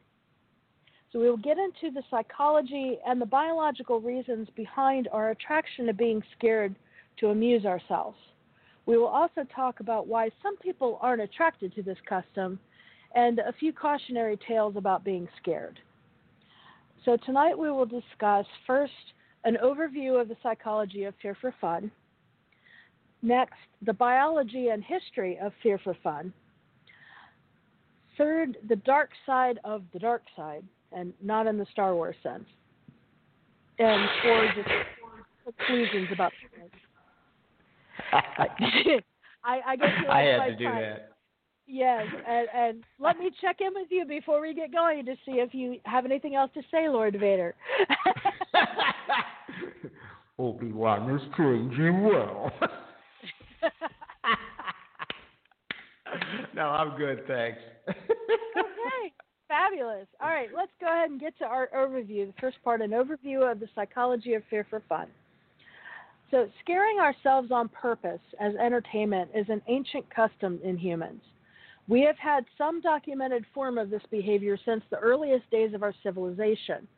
So 1.12 1.18
we 1.18 1.28
will 1.28 1.36
get 1.36 1.58
into 1.58 1.92
the 1.92 2.02
psychology 2.10 2.98
and 3.06 3.20
the 3.20 3.26
biological 3.26 4.00
reasons 4.00 4.48
behind 4.56 5.08
our 5.12 5.30
attraction 5.30 5.86
to 5.86 5.92
being 5.92 6.22
scared 6.36 6.74
to 7.18 7.28
amuse 7.28 7.66
ourselves. 7.66 8.16
We 8.86 8.96
will 8.96 9.08
also 9.08 9.44
talk 9.54 9.80
about 9.80 10.06
why 10.06 10.30
some 10.42 10.56
people 10.56 10.98
aren't 11.02 11.22
attracted 11.22 11.74
to 11.74 11.82
this 11.82 11.98
custom 12.08 12.58
and 13.14 13.40
a 13.40 13.52
few 13.52 13.74
cautionary 13.74 14.38
tales 14.48 14.76
about 14.76 15.04
being 15.04 15.28
scared. 15.40 15.78
So 17.04 17.18
tonight 17.26 17.58
we 17.58 17.70
will 17.70 17.86
discuss 17.86 18.46
first 18.66 18.92
an 19.44 19.58
overview 19.62 20.20
of 20.20 20.28
the 20.28 20.36
psychology 20.42 21.04
of 21.04 21.14
fear 21.20 21.36
for 21.40 21.54
fun. 21.60 21.90
Next, 23.20 23.58
the 23.84 23.92
biology 23.92 24.68
and 24.68 24.82
history 24.82 25.38
of 25.40 25.52
fear 25.62 25.78
for 25.82 25.94
fun. 26.02 26.32
Third, 28.16 28.56
the 28.68 28.76
dark 28.76 29.10
side 29.26 29.58
of 29.64 29.82
the 29.92 29.98
dark 29.98 30.22
side, 30.36 30.64
and 30.94 31.12
not 31.22 31.46
in 31.46 31.58
the 31.58 31.66
Star 31.72 31.94
Wars 31.94 32.16
sense. 32.22 32.44
And 33.78 34.08
for 34.22 34.46
just 34.54 34.68
conclusions 35.44 36.08
about 36.12 36.32
I, 38.12 38.48
I 39.66 39.76
guess 39.76 39.88
I 40.08 40.20
had 40.20 40.46
to 40.46 40.56
do 40.56 40.64
time. 40.64 40.80
that. 40.80 41.08
Yes, 41.66 42.06
and, 42.28 42.48
and 42.54 42.84
let 42.98 43.18
me 43.18 43.30
check 43.40 43.56
in 43.60 43.72
with 43.74 43.88
you 43.90 44.04
before 44.04 44.40
we 44.40 44.52
get 44.52 44.72
going 44.72 45.06
to 45.06 45.14
see 45.24 45.32
if 45.32 45.54
you 45.54 45.76
have 45.84 46.04
anything 46.04 46.34
else 46.34 46.50
to 46.54 46.62
say, 46.70 46.88
Lord 46.88 47.16
Vader. 47.18 47.54
Obi 50.38 50.72
Wan 50.72 51.14
is 51.14 51.22
changing 51.36 52.02
well. 52.02 52.50
no, 56.54 56.62
I'm 56.62 56.98
good, 56.98 57.26
thanks. 57.26 57.58
Fabulous. 59.52 60.06
All 60.20 60.30
right, 60.30 60.48
let's 60.56 60.72
go 60.80 60.86
ahead 60.86 61.10
and 61.10 61.20
get 61.20 61.36
to 61.38 61.44
our 61.44 61.68
overview. 61.76 62.26
The 62.26 62.40
first 62.40 62.56
part, 62.64 62.80
an 62.80 62.92
overview 62.92 63.50
of 63.50 63.60
the 63.60 63.68
psychology 63.74 64.32
of 64.32 64.42
fear 64.48 64.66
for 64.70 64.82
fun. 64.88 65.08
So, 66.30 66.48
scaring 66.62 66.98
ourselves 66.98 67.50
on 67.52 67.68
purpose 67.68 68.20
as 68.40 68.54
entertainment 68.54 69.30
is 69.34 69.46
an 69.50 69.60
ancient 69.68 70.06
custom 70.14 70.58
in 70.64 70.78
humans. 70.78 71.20
We 71.86 72.00
have 72.02 72.16
had 72.16 72.46
some 72.56 72.80
documented 72.80 73.44
form 73.52 73.76
of 73.76 73.90
this 73.90 74.02
behavior 74.10 74.56
since 74.64 74.82
the 74.88 74.96
earliest 74.96 75.50
days 75.50 75.74
of 75.74 75.82
our 75.82 75.92
civilization 76.02 76.88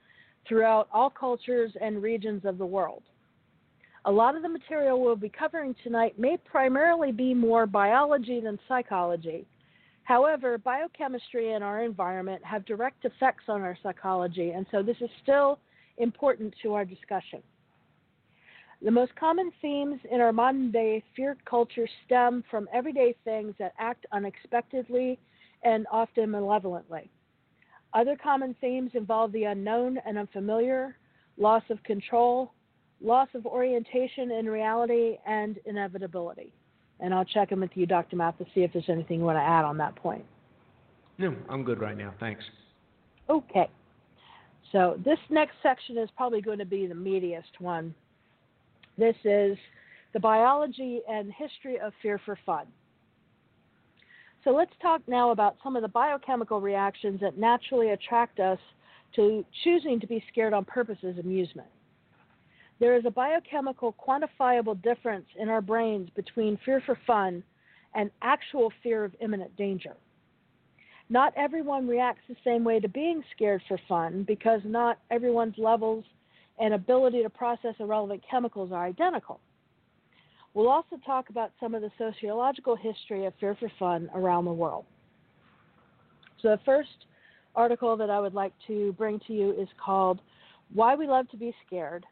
throughout 0.47 0.89
all 0.93 1.11
cultures 1.11 1.73
and 1.81 2.01
regions 2.01 2.45
of 2.45 2.59
the 2.59 2.67
world. 2.67 3.03
A 4.05 4.13
lot 4.13 4.37
of 4.37 4.43
the 4.43 4.49
material 4.49 5.01
we'll 5.01 5.17
be 5.17 5.31
covering 5.31 5.75
tonight 5.83 6.17
may 6.19 6.37
primarily 6.37 7.11
be 7.11 7.35
more 7.35 7.67
biology 7.67 8.39
than 8.39 8.61
psychology. 8.69 9.47
However, 10.05 10.59
biochemistry 10.59 11.53
and 11.53 11.65
our 11.65 11.83
environment 11.83 12.45
have 12.45 12.65
direct 12.67 13.05
effects 13.05 13.45
on 13.49 13.63
our 13.63 13.77
psychology, 13.83 14.51
and 14.51 14.67
so 14.71 14.83
this 14.83 14.99
is 15.01 15.11
still 15.23 15.59
important 15.99 16.55
to 16.63 16.75
our 16.75 16.85
discussion. 16.85 17.43
The 18.83 18.91
most 18.91 19.17
common 19.17 19.51
themes 19.63 19.99
in 20.11 20.21
our 20.21 20.33
modern 20.33 20.71
day 20.71 21.03
fear 21.17 21.37
culture 21.47 21.89
stem 22.05 22.45
from 22.51 22.69
everyday 22.73 23.15
things 23.25 23.55
that 23.59 23.73
act 23.79 24.05
unexpectedly 24.13 25.19
and 25.63 25.87
often 25.91 26.31
malevolently. 26.31 27.11
Other 27.95 28.17
common 28.17 28.55
themes 28.61 28.91
involve 28.93 29.33
the 29.33 29.45
unknown 29.45 29.99
and 30.05 30.19
unfamiliar, 30.19 30.99
loss 31.39 31.63
of 31.71 31.83
control, 31.83 32.53
loss 33.01 33.29
of 33.35 33.47
orientation 33.47 34.33
in 34.33 34.47
reality, 34.47 35.17
and 35.27 35.59
inevitability. 35.65 36.53
And 37.01 37.13
I'll 37.13 37.25
check 37.25 37.53
in 37.53 37.61
with 37.61 37.71
you, 37.75 37.87
Dr. 37.87 38.17
Math, 38.17 38.39
to 38.39 38.45
see 38.55 38.63
if 38.63 38.73
there's 38.73 38.89
anything 38.89 39.21
you 39.21 39.25
want 39.25 39.37
to 39.37 39.43
add 39.43 39.65
on 39.65 39.77
that 39.79 39.97
point. 39.97 40.25
No, 41.19 41.35
I'm 41.49 41.65
good 41.65 41.81
right 41.81 41.97
now. 41.97 42.15
Thanks. 42.21 42.45
Okay. 43.29 43.69
So 44.73 44.99
this 45.05 45.19
next 45.31 45.55
section 45.63 45.99
is 45.99 46.09
probably 46.17 46.41
going 46.41 46.59
to 46.59 46.65
be 46.65 46.87
the 46.87 46.95
meatiest 46.95 47.61
one 47.61 47.95
this 48.97 49.17
is 49.25 49.57
the 50.13 50.21
biology 50.21 51.01
and 51.09 51.33
history 51.33 51.79
of 51.81 51.93
fear 52.01 52.21
for 52.25 52.39
fun. 52.47 52.67
So 54.45 54.51
let's 54.51 54.73
talk 54.81 55.01
now 55.09 55.31
about 55.31 55.57
some 55.63 55.75
of 55.75 55.83
the 55.83 55.89
biochemical 55.89 56.61
reactions 56.61 57.21
that 57.21 57.39
naturally 57.39 57.91
attract 57.91 58.39
us 58.39 58.59
to 59.17 59.45
choosing 59.65 59.99
to 60.01 60.07
be 60.07 60.23
scared 60.31 60.53
on 60.53 60.65
purpose 60.65 60.99
as 61.03 61.19
amusement. 61.19 61.69
There 62.81 62.97
is 62.97 63.05
a 63.07 63.11
biochemical 63.11 63.95
quantifiable 63.95 64.81
difference 64.83 65.27
in 65.39 65.49
our 65.49 65.61
brains 65.61 66.11
between 66.17 66.59
fear 66.65 66.83
for 66.85 66.99
fun 67.07 67.43
and 67.95 68.11
actual 68.23 68.73
fear 68.83 69.05
of 69.05 69.15
imminent 69.21 69.57
danger. 69.57 69.95
Not 71.09 71.33
everyone 71.37 71.87
reacts 71.87 72.23
the 72.29 72.37
same 72.45 72.65
way 72.65 72.81
to 72.81 72.89
being 72.89 73.23
scared 73.35 73.63
for 73.69 73.79
fun 73.89 74.25
because 74.27 74.61
not 74.65 74.99
everyone's 75.11 75.59
levels 75.59 76.05
and 76.59 76.75
ability 76.75 77.23
to 77.23 77.31
process 77.31 77.75
irrelevant 77.79 78.23
chemicals 78.29 78.73
are 78.73 78.85
identical. 78.85 79.41
We'll 80.55 80.69
also 80.69 80.97
talk 81.05 81.31
about 81.31 81.53
some 81.61 81.75
of 81.75 81.83
the 81.83 81.91
sociological 81.99 82.77
history 82.77 83.27
of 83.27 83.35
fear 83.39 83.57
for 83.59 83.71
fun 83.79 84.09
around 84.15 84.45
the 84.45 84.53
world. 84.53 84.85
So, 86.41 86.51
the 86.51 86.61
first 86.65 87.07
article 87.57 87.97
that 87.97 88.11
I 88.11 88.21
would 88.21 88.35
like 88.35 88.53
to 88.69 88.93
bring 88.93 89.21
to 89.27 89.33
you 89.33 89.51
is 89.61 89.69
called 89.85 90.21
Why 90.73 90.95
We 90.95 91.07
Love 91.07 91.29
to 91.31 91.37
Be 91.37 91.55
Scared 91.67 92.07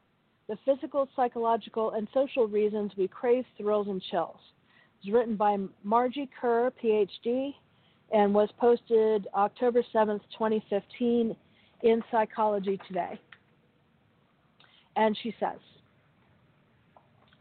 The 0.53 0.59
Physical, 0.67 1.09
Psychological, 1.17 1.93
and 1.93 2.07
Social 2.13 2.47
Reasons 2.47 2.93
We 2.99 3.09
Crave 3.09 3.47
Thrills 3.57 3.89
and 3.89 4.03
Chills. 4.11 4.37
It's 5.01 5.11
written 5.11 5.35
by 5.35 5.57
Margee 5.83 6.29
Kerr, 6.39 6.71
PhD, 6.85 7.55
and 8.13 8.35
was 8.35 8.51
posted 8.61 9.29
October 9.35 9.83
7th, 9.95 10.21
2015, 10.37 11.35
in 11.85 12.03
Psychology 12.11 12.79
Today. 12.87 13.19
And 14.95 15.17
she 15.23 15.35
says, 15.41 15.59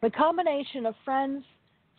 the 0.01 0.09
combination 0.09 0.85
of 0.85 0.95
friends, 1.03 1.43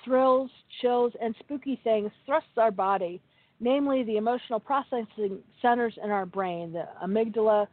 thrills, 0.07 0.51
chills, 0.81 1.13
and 1.21 1.35
spooky 1.41 1.79
things 1.85 2.11
thrusts 2.25 2.49
our 2.57 2.71
body, 2.71 3.21
namely 3.61 4.03
the 4.03 4.17
emotional 4.17 4.61
processing 4.61 5.41
centers 5.61 5.93
in 6.03 6.11
our 6.11 6.25
brain, 6.25 6.73
the 6.73 6.89
amygdala, 7.05 7.67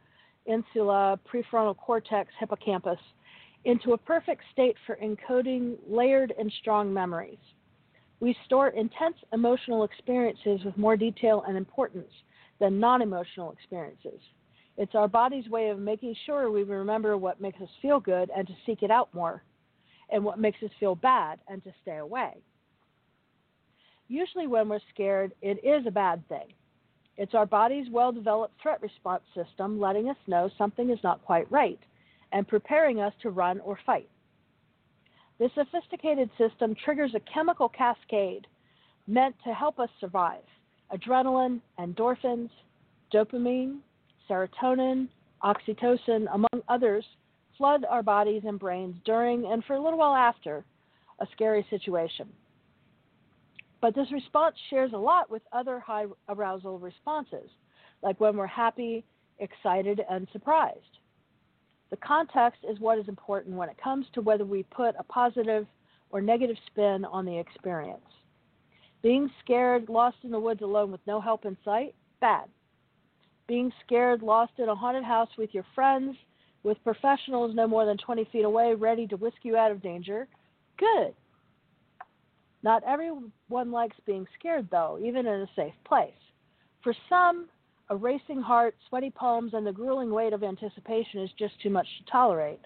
insula, 0.44 1.18
prefrontal 1.32 1.74
cortex, 1.78 2.30
hippocampus, 2.38 2.98
into 3.64 3.92
a 3.92 3.98
perfect 3.98 4.42
state 4.52 4.76
for 4.86 4.96
encoding 4.96 5.76
layered 5.86 6.32
and 6.38 6.52
strong 6.60 6.92
memories. 6.92 7.38
We 8.20 8.36
store 8.46 8.68
intense 8.68 9.16
emotional 9.32 9.84
experiences 9.84 10.60
with 10.64 10.76
more 10.76 10.96
detail 10.96 11.44
and 11.46 11.56
importance 11.56 12.12
than 12.58 12.80
non 12.80 13.02
emotional 13.02 13.52
experiences. 13.52 14.20
It's 14.76 14.94
our 14.94 15.08
body's 15.08 15.48
way 15.48 15.68
of 15.68 15.78
making 15.78 16.14
sure 16.26 16.50
we 16.50 16.62
remember 16.62 17.16
what 17.16 17.40
makes 17.40 17.60
us 17.60 17.68
feel 17.82 18.00
good 18.00 18.30
and 18.34 18.46
to 18.46 18.54
seek 18.64 18.82
it 18.82 18.90
out 18.90 19.12
more, 19.14 19.42
and 20.10 20.24
what 20.24 20.38
makes 20.38 20.62
us 20.62 20.70
feel 20.78 20.94
bad 20.94 21.38
and 21.48 21.62
to 21.64 21.72
stay 21.82 21.98
away. 21.98 22.36
Usually, 24.08 24.46
when 24.46 24.68
we're 24.68 24.80
scared, 24.92 25.32
it 25.40 25.64
is 25.64 25.86
a 25.86 25.90
bad 25.90 26.26
thing. 26.28 26.52
It's 27.16 27.34
our 27.34 27.46
body's 27.46 27.90
well 27.90 28.12
developed 28.12 28.60
threat 28.60 28.80
response 28.80 29.22
system 29.34 29.78
letting 29.78 30.08
us 30.08 30.16
know 30.26 30.50
something 30.56 30.90
is 30.90 30.98
not 31.02 31.24
quite 31.24 31.50
right 31.50 31.78
and 32.32 32.46
preparing 32.46 33.00
us 33.00 33.12
to 33.22 33.30
run 33.30 33.60
or 33.60 33.78
fight. 33.84 34.08
This 35.38 35.50
sophisticated 35.54 36.30
system 36.36 36.74
triggers 36.84 37.14
a 37.14 37.32
chemical 37.32 37.68
cascade 37.68 38.46
meant 39.06 39.34
to 39.44 39.54
help 39.54 39.78
us 39.78 39.88
survive 40.00 40.42
adrenaline, 40.92 41.60
endorphins, 41.78 42.50
dopamine, 43.14 43.78
serotonin, 44.28 45.08
oxytocin, 45.42 46.26
among 46.32 46.62
others, 46.68 47.04
flood 47.56 47.84
our 47.88 48.02
bodies 48.02 48.42
and 48.44 48.58
brains 48.58 48.96
during 49.04 49.46
and 49.46 49.64
for 49.64 49.74
a 49.74 49.82
little 49.82 49.98
while 49.98 50.14
after 50.14 50.64
a 51.20 51.26
scary 51.32 51.64
situation. 51.70 52.28
But 53.80 53.94
this 53.94 54.10
response 54.12 54.56
shares 54.68 54.92
a 54.94 54.98
lot 54.98 55.30
with 55.30 55.42
other 55.52 55.80
high 55.80 56.06
arousal 56.28 56.78
responses, 56.78 57.50
like 58.02 58.20
when 58.20 58.36
we're 58.36 58.46
happy, 58.46 59.04
excited, 59.38 60.00
and 60.10 60.28
surprised. 60.32 60.98
The 61.90 61.96
context 61.96 62.60
is 62.68 62.78
what 62.78 62.98
is 62.98 63.08
important 63.08 63.56
when 63.56 63.68
it 63.68 63.82
comes 63.82 64.06
to 64.14 64.20
whether 64.20 64.44
we 64.44 64.62
put 64.64 64.94
a 64.98 65.04
positive 65.04 65.66
or 66.10 66.20
negative 66.20 66.56
spin 66.66 67.04
on 67.04 67.24
the 67.24 67.38
experience. 67.38 68.00
Being 69.02 69.30
scared, 69.42 69.88
lost 69.88 70.18
in 70.22 70.30
the 70.30 70.40
woods 70.40 70.62
alone 70.62 70.92
with 70.92 71.00
no 71.06 71.20
help 71.20 71.44
in 71.44 71.56
sight, 71.64 71.94
bad 72.20 72.48
being 73.50 73.72
scared, 73.84 74.22
lost 74.22 74.52
in 74.58 74.68
a 74.68 74.74
haunted 74.76 75.02
house 75.02 75.28
with 75.36 75.52
your 75.52 75.66
friends, 75.74 76.14
with 76.62 76.78
professionals 76.84 77.52
no 77.52 77.66
more 77.66 77.84
than 77.84 77.96
20 77.98 78.28
feet 78.30 78.44
away, 78.44 78.74
ready 78.74 79.08
to 79.08 79.16
whisk 79.16 79.38
you 79.42 79.56
out 79.56 79.72
of 79.72 79.82
danger, 79.82 80.28
good. 80.78 81.12
Not 82.62 82.84
everyone 82.84 83.32
likes 83.72 83.96
being 84.06 84.24
scared, 84.38 84.68
though, 84.70 85.00
even 85.02 85.26
in 85.26 85.40
a 85.40 85.48
safe 85.56 85.74
place. 85.84 86.12
For 86.84 86.94
some, 87.08 87.48
a 87.90 87.96
racing 87.96 88.40
heart, 88.40 88.76
sweaty 88.88 89.10
palms, 89.10 89.52
and 89.52 89.66
the 89.66 89.72
grueling 89.72 90.10
weight 90.10 90.32
of 90.32 90.44
anticipation 90.44 91.20
is 91.20 91.30
just 91.36 91.60
too 91.60 91.70
much 91.70 91.86
to 91.98 92.10
tolerate, 92.10 92.60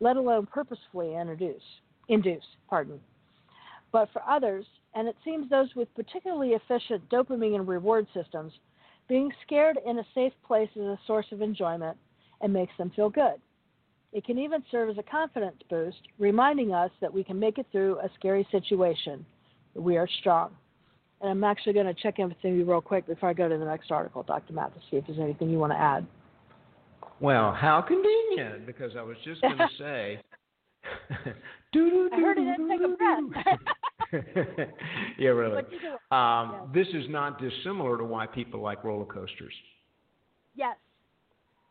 let 0.00 0.16
alone 0.16 0.46
purposefully 0.46 1.16
introduce, 1.16 1.62
induce. 2.08 2.44
Pardon. 2.70 3.00
But 3.90 4.08
for 4.12 4.22
others, 4.22 4.64
and 4.94 5.08
it 5.08 5.16
seems 5.24 5.50
those 5.50 5.74
with 5.74 5.92
particularly 5.96 6.50
efficient 6.50 7.08
dopamine 7.10 7.56
and 7.56 7.66
reward 7.66 8.06
systems, 8.14 8.52
being 9.08 9.32
scared 9.44 9.78
in 9.84 9.98
a 9.98 10.06
safe 10.14 10.32
place 10.46 10.70
is 10.76 10.82
a 10.82 10.98
source 11.06 11.26
of 11.32 11.42
enjoyment 11.42 11.96
and 12.40 12.52
makes 12.52 12.76
them 12.78 12.92
feel 12.94 13.10
good. 13.10 13.40
It 14.12 14.24
can 14.24 14.38
even 14.38 14.62
serve 14.70 14.90
as 14.90 14.98
a 14.98 15.02
confidence 15.02 15.56
boost, 15.68 15.98
reminding 16.18 16.72
us 16.72 16.90
that 17.00 17.12
we 17.12 17.24
can 17.24 17.38
make 17.38 17.58
it 17.58 17.66
through 17.72 17.98
a 17.98 18.10
scary 18.18 18.46
situation. 18.50 19.26
We 19.74 19.96
are 19.96 20.08
strong. 20.20 20.52
And 21.20 21.30
I'm 21.30 21.44
actually 21.44 21.72
going 21.72 21.86
to 21.86 21.94
check 21.94 22.18
in 22.18 22.28
with 22.28 22.36
you 22.42 22.64
real 22.64 22.80
quick 22.80 23.06
before 23.06 23.28
I 23.28 23.32
go 23.32 23.48
to 23.48 23.58
the 23.58 23.64
next 23.64 23.90
article, 23.90 24.22
Dr. 24.22 24.52
Matt, 24.52 24.72
to 24.74 24.80
see 24.90 24.96
if 24.98 25.06
there's 25.06 25.18
anything 25.18 25.50
you 25.50 25.58
want 25.58 25.72
to 25.72 25.78
add. 25.78 26.06
well, 27.20 27.52
how 27.52 27.80
convenient, 27.82 28.66
because 28.66 28.92
I 28.96 29.02
was 29.02 29.16
just 29.24 29.40
going 29.42 29.58
to 29.58 29.68
say. 29.78 30.20
I 31.74 32.16
heard 32.20 32.38
it 32.38 32.44
didn't 32.44 32.68
take 32.70 32.80
a 32.80 32.88
breath. 32.96 34.68
yeah, 35.18 35.28
really. 35.28 35.62
Um, 36.10 36.70
This 36.72 36.86
is 36.94 37.04
not 37.10 37.40
dissimilar 37.40 37.98
to 37.98 38.04
why 38.04 38.26
people 38.26 38.60
like 38.60 38.84
roller 38.84 39.04
coasters. 39.04 39.52
Yes. 40.54 40.76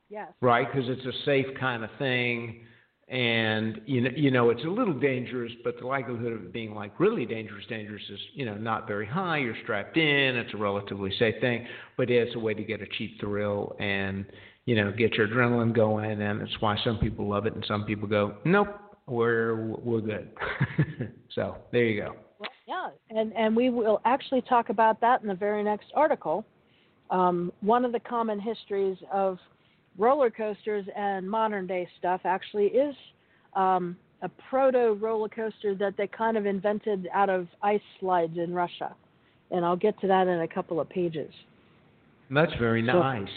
Yes. 0.09 0.29
Right, 0.39 0.67
because 0.71 0.87
it's 0.89 1.05
a 1.05 1.25
safe 1.25 1.47
kind 1.59 1.83
of 1.83 1.89
thing, 1.97 2.61
and 3.09 3.79
you 3.85 4.01
know, 4.01 4.09
you 4.15 4.31
know, 4.31 4.49
it's 4.49 4.63
a 4.65 4.69
little 4.69 4.93
dangerous, 4.93 5.51
but 5.63 5.79
the 5.79 5.87
likelihood 5.87 6.33
of 6.33 6.43
it 6.43 6.53
being 6.53 6.75
like 6.75 6.99
really 6.99 7.25
dangerous, 7.25 7.65
dangerous 7.69 8.01
is 8.09 8.19
you 8.33 8.45
know 8.45 8.55
not 8.55 8.85
very 8.85 9.07
high. 9.07 9.37
You're 9.37 9.55
strapped 9.63 9.95
in. 9.95 10.35
It's 10.35 10.53
a 10.53 10.57
relatively 10.57 11.11
safe 11.17 11.35
thing, 11.39 11.65
but 11.95 12.09
it's 12.09 12.35
a 12.35 12.39
way 12.39 12.53
to 12.53 12.63
get 12.63 12.81
a 12.81 12.87
cheap 12.97 13.17
thrill 13.21 13.77
and 13.79 14.25
you 14.65 14.75
know 14.75 14.91
get 14.91 15.13
your 15.13 15.29
adrenaline 15.29 15.73
going, 15.73 16.21
and 16.21 16.41
it's 16.41 16.59
why 16.59 16.75
some 16.83 16.97
people 16.97 17.29
love 17.29 17.45
it 17.45 17.55
and 17.55 17.63
some 17.65 17.85
people 17.85 18.09
go, 18.09 18.35
nope, 18.43 18.77
we're 19.07 19.55
we're 19.55 20.01
good. 20.01 20.29
so 21.33 21.55
there 21.71 21.85
you 21.85 22.01
go. 22.01 22.15
Well, 22.39 22.49
yeah, 22.67 22.89
and 23.09 23.31
and 23.37 23.55
we 23.55 23.69
will 23.69 24.01
actually 24.03 24.41
talk 24.41 24.67
about 24.67 24.99
that 24.99 25.21
in 25.21 25.29
the 25.29 25.35
very 25.35 25.63
next 25.63 25.87
article. 25.95 26.45
Um, 27.09 27.53
one 27.61 27.85
of 27.85 27.93
the 27.93 28.01
common 28.01 28.37
histories 28.37 28.97
of 29.13 29.37
roller 29.97 30.29
coasters 30.29 30.85
and 30.95 31.29
modern 31.29 31.67
day 31.67 31.87
stuff 31.99 32.21
actually 32.23 32.67
is 32.67 32.95
um, 33.55 33.97
a 34.21 34.29
proto 34.49 34.93
roller 34.99 35.29
coaster 35.29 35.75
that 35.75 35.95
they 35.97 36.07
kind 36.07 36.37
of 36.37 36.45
invented 36.45 37.07
out 37.13 37.29
of 37.29 37.47
ice 37.61 37.81
slides 37.99 38.37
in 38.37 38.53
Russia, 38.53 38.95
and 39.51 39.65
I'll 39.65 39.75
get 39.75 39.99
to 40.01 40.07
that 40.07 40.27
in 40.27 40.41
a 40.41 40.47
couple 40.47 40.79
of 40.79 40.89
pages. 40.89 41.31
That's 42.29 42.53
very 42.59 42.81
nice. 42.81 43.27
So, 43.27 43.31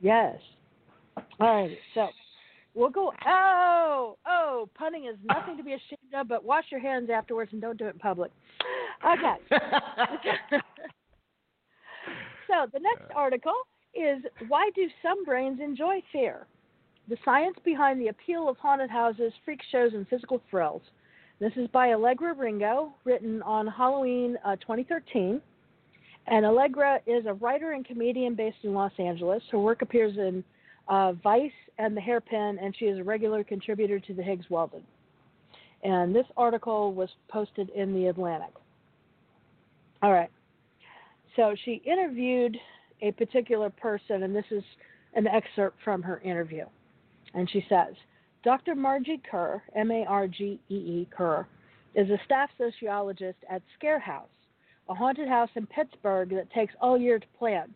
yes. 0.00 0.36
All 1.40 1.62
right, 1.62 1.76
so 1.94 2.08
We'll 2.74 2.90
go. 2.90 3.12
Oh, 3.24 4.18
oh, 4.26 4.68
punning 4.74 5.06
is 5.06 5.14
nothing 5.24 5.56
to 5.56 5.62
be 5.62 5.74
ashamed 5.74 6.12
of, 6.12 6.26
but 6.26 6.44
wash 6.44 6.64
your 6.70 6.80
hands 6.80 7.08
afterwards 7.08 7.52
and 7.52 7.62
don't 7.62 7.78
do 7.78 7.86
it 7.86 7.94
in 7.94 8.00
public. 8.00 8.32
Okay. 9.04 9.36
so 12.48 12.66
the 12.72 12.80
next 12.80 13.12
article 13.14 13.54
is 13.94 14.22
why 14.48 14.70
do 14.74 14.88
some 15.02 15.24
brains 15.24 15.60
enjoy 15.60 16.02
fear? 16.12 16.46
The 17.08 17.16
science 17.24 17.56
behind 17.64 18.00
the 18.00 18.08
appeal 18.08 18.48
of 18.48 18.56
haunted 18.56 18.90
houses, 18.90 19.32
freak 19.44 19.60
shows, 19.70 19.92
and 19.92 20.08
physical 20.08 20.40
thrills. 20.50 20.82
This 21.40 21.52
is 21.56 21.68
by 21.68 21.92
Allegra 21.92 22.34
Ringo, 22.34 22.94
written 23.04 23.42
on 23.42 23.66
Halloween 23.66 24.38
uh, 24.44 24.56
2013. 24.56 25.40
And 26.26 26.46
Allegra 26.46 27.00
is 27.06 27.26
a 27.26 27.34
writer 27.34 27.72
and 27.72 27.84
comedian 27.84 28.34
based 28.34 28.56
in 28.62 28.72
Los 28.72 28.92
Angeles. 28.98 29.42
Her 29.50 29.58
work 29.58 29.82
appears 29.82 30.16
in 30.16 30.42
uh, 30.88 31.12
Vice 31.12 31.50
and 31.78 31.96
the 31.96 32.00
Hairpin, 32.00 32.58
and 32.62 32.74
she 32.78 32.86
is 32.86 32.98
a 32.98 33.04
regular 33.04 33.44
contributor 33.44 34.00
to 34.00 34.14
the 34.14 34.22
Higgs 34.22 34.46
Weldon. 34.48 34.82
And 35.82 36.14
this 36.14 36.26
article 36.36 36.94
was 36.94 37.10
posted 37.28 37.68
in 37.70 37.92
the 37.92 38.06
Atlantic. 38.06 38.54
All 40.02 40.12
right. 40.12 40.30
So 41.36 41.54
she 41.64 41.82
interviewed 41.84 42.56
a 43.04 43.12
particular 43.12 43.70
person, 43.70 44.22
and 44.22 44.34
this 44.34 44.44
is 44.50 44.64
an 45.14 45.26
excerpt 45.26 45.76
from 45.84 46.02
her 46.02 46.20
interview. 46.20 46.64
And 47.34 47.48
she 47.50 47.64
says, 47.68 47.94
Dr. 48.42 48.74
Margee 48.74 49.20
Kerr, 49.30 49.62
M 49.74 49.90
A 49.90 50.04
R 50.06 50.26
G 50.26 50.58
E 50.68 50.74
E 50.74 51.08
Kerr, 51.14 51.46
is 51.94 52.08
a 52.10 52.18
staff 52.24 52.50
sociologist 52.58 53.38
at 53.48 53.62
Scare 53.78 53.98
House, 53.98 54.28
a 54.88 54.94
haunted 54.94 55.28
house 55.28 55.50
in 55.54 55.66
Pittsburgh 55.66 56.30
that 56.30 56.50
takes 56.52 56.74
all 56.80 56.98
year 56.98 57.18
to 57.18 57.26
plan. 57.38 57.72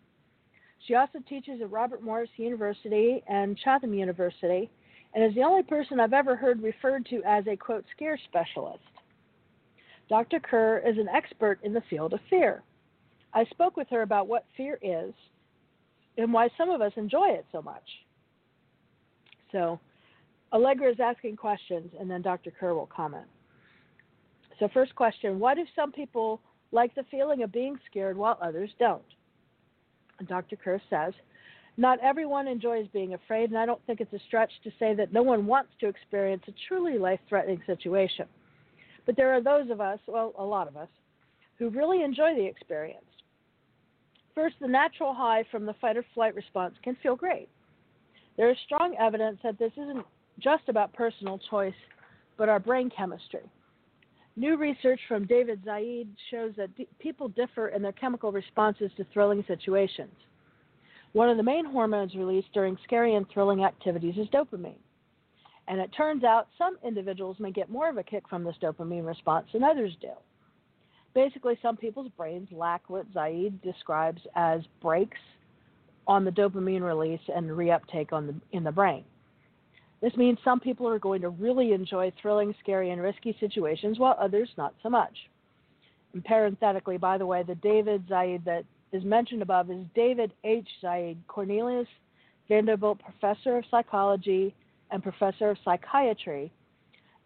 She 0.86 0.94
also 0.94 1.18
teaches 1.28 1.60
at 1.60 1.70
Robert 1.70 2.02
Morris 2.02 2.30
University 2.36 3.22
and 3.28 3.58
Chatham 3.58 3.94
University 3.94 4.70
and 5.14 5.24
is 5.24 5.34
the 5.34 5.42
only 5.42 5.62
person 5.62 6.00
I've 6.00 6.12
ever 6.12 6.36
heard 6.36 6.62
referred 6.62 7.06
to 7.06 7.22
as 7.24 7.46
a 7.46 7.56
quote 7.56 7.84
scare 7.94 8.18
specialist. 8.28 8.80
Dr. 10.08 10.40
Kerr 10.40 10.78
is 10.86 10.96
an 10.98 11.08
expert 11.08 11.58
in 11.62 11.72
the 11.72 11.82
field 11.90 12.12
of 12.14 12.20
fear. 12.30 12.62
I 13.34 13.44
spoke 13.46 13.76
with 13.76 13.88
her 13.90 14.02
about 14.02 14.28
what 14.28 14.46
fear 14.56 14.78
is 14.82 15.12
and 16.16 16.32
why 16.32 16.48
some 16.56 16.70
of 16.70 16.80
us 16.80 16.92
enjoy 16.96 17.28
it 17.28 17.46
so 17.52 17.62
much. 17.62 17.84
So, 19.52 19.78
Allegra 20.52 20.90
is 20.90 21.00
asking 21.00 21.36
questions, 21.36 21.90
and 21.98 22.10
then 22.10 22.22
Dr. 22.22 22.50
Kerr 22.50 22.74
will 22.74 22.86
comment. 22.86 23.26
So, 24.58 24.68
first 24.72 24.94
question 24.94 25.38
Why 25.38 25.54
do 25.54 25.64
some 25.76 25.92
people 25.92 26.40
like 26.72 26.94
the 26.94 27.04
feeling 27.10 27.42
of 27.42 27.52
being 27.52 27.78
scared 27.90 28.16
while 28.16 28.38
others 28.42 28.70
don't? 28.78 29.02
Dr. 30.26 30.56
Kerr 30.56 30.80
says, 30.90 31.14
not 31.78 32.00
everyone 32.00 32.48
enjoys 32.48 32.88
being 32.92 33.14
afraid, 33.14 33.50
and 33.50 33.58
I 33.58 33.64
don't 33.64 33.80
think 33.86 34.00
it's 34.00 34.12
a 34.12 34.18
stretch 34.26 34.50
to 34.64 34.70
say 34.80 34.94
that 34.94 35.12
no 35.12 35.22
one 35.22 35.46
wants 35.46 35.70
to 35.78 35.86
experience 35.86 36.42
a 36.48 36.52
truly 36.66 36.98
life 36.98 37.20
threatening 37.28 37.62
situation. 37.66 38.26
But 39.06 39.16
there 39.16 39.32
are 39.32 39.40
those 39.40 39.70
of 39.70 39.80
us, 39.80 40.00
well, 40.08 40.34
a 40.36 40.44
lot 40.44 40.66
of 40.66 40.76
us, 40.76 40.88
who 41.56 41.70
really 41.70 42.02
enjoy 42.02 42.34
the 42.34 42.44
experience. 42.44 43.04
First, 44.38 44.54
the 44.60 44.68
natural 44.68 45.12
high 45.12 45.42
from 45.50 45.66
the 45.66 45.74
fight 45.80 45.96
or 45.96 46.04
flight 46.14 46.32
response 46.36 46.76
can 46.84 46.96
feel 47.02 47.16
great. 47.16 47.48
There 48.36 48.48
is 48.52 48.56
strong 48.66 48.94
evidence 48.96 49.40
that 49.42 49.58
this 49.58 49.72
isn't 49.72 50.06
just 50.38 50.62
about 50.68 50.92
personal 50.92 51.40
choice, 51.50 51.74
but 52.36 52.48
our 52.48 52.60
brain 52.60 52.88
chemistry. 52.88 53.50
New 54.36 54.56
research 54.56 55.00
from 55.08 55.26
David 55.26 55.64
Zald 55.64 56.06
shows 56.30 56.52
that 56.56 56.72
d- 56.76 56.86
people 57.00 57.26
differ 57.30 57.70
in 57.70 57.82
their 57.82 57.90
chemical 57.90 58.30
responses 58.30 58.92
to 58.96 59.04
thrilling 59.12 59.44
situations. 59.48 60.14
One 61.14 61.28
of 61.28 61.36
the 61.36 61.42
main 61.42 61.64
hormones 61.64 62.14
released 62.14 62.52
during 62.54 62.78
scary 62.84 63.16
and 63.16 63.28
thrilling 63.30 63.64
activities 63.64 64.18
is 64.18 64.28
dopamine. 64.28 64.78
And 65.66 65.80
it 65.80 65.90
turns 65.96 66.22
out 66.22 66.46
some 66.56 66.78
individuals 66.84 67.40
may 67.40 67.50
get 67.50 67.70
more 67.70 67.88
of 67.88 67.98
a 67.98 68.04
kick 68.04 68.28
from 68.28 68.44
this 68.44 68.54
dopamine 68.62 69.04
response 69.04 69.48
than 69.52 69.64
others 69.64 69.96
do. 70.00 70.12
Basically, 71.18 71.58
some 71.60 71.76
people's 71.76 72.12
brains 72.16 72.46
lack 72.52 72.88
what 72.88 73.12
Zald 73.12 73.60
describes 73.60 74.22
as 74.36 74.60
brakes 74.80 75.18
on 76.06 76.24
the 76.24 76.30
dopamine 76.30 76.82
release 76.82 77.20
and 77.34 77.50
reuptake 77.50 78.12
on 78.12 78.28
the, 78.28 78.34
in 78.52 78.62
the 78.62 78.70
brain. 78.70 79.02
This 80.00 80.16
means 80.16 80.38
some 80.44 80.60
people 80.60 80.86
are 80.86 81.00
going 81.00 81.20
to 81.22 81.30
really 81.30 81.72
enjoy 81.72 82.12
thrilling, 82.22 82.54
scary, 82.60 82.92
and 82.92 83.02
risky 83.02 83.36
situations, 83.40 83.98
while 83.98 84.16
others 84.20 84.48
not 84.56 84.74
so 84.80 84.88
much. 84.88 85.12
And 86.14 86.24
parenthetically, 86.24 86.98
by 86.98 87.18
the 87.18 87.26
way, 87.26 87.42
the 87.42 87.56
David 87.56 88.06
Zald 88.06 88.44
that 88.44 88.62
is 88.92 89.02
mentioned 89.02 89.42
above 89.42 89.72
is 89.72 89.84
David 89.96 90.32
H. 90.44 90.68
Zald, 90.80 91.16
Cornelius 91.26 91.88
Vanderbilt 92.48 93.00
Professor 93.00 93.56
of 93.56 93.64
Psychology 93.72 94.54
and 94.92 95.02
Professor 95.02 95.50
of 95.50 95.58
Psychiatry, 95.64 96.52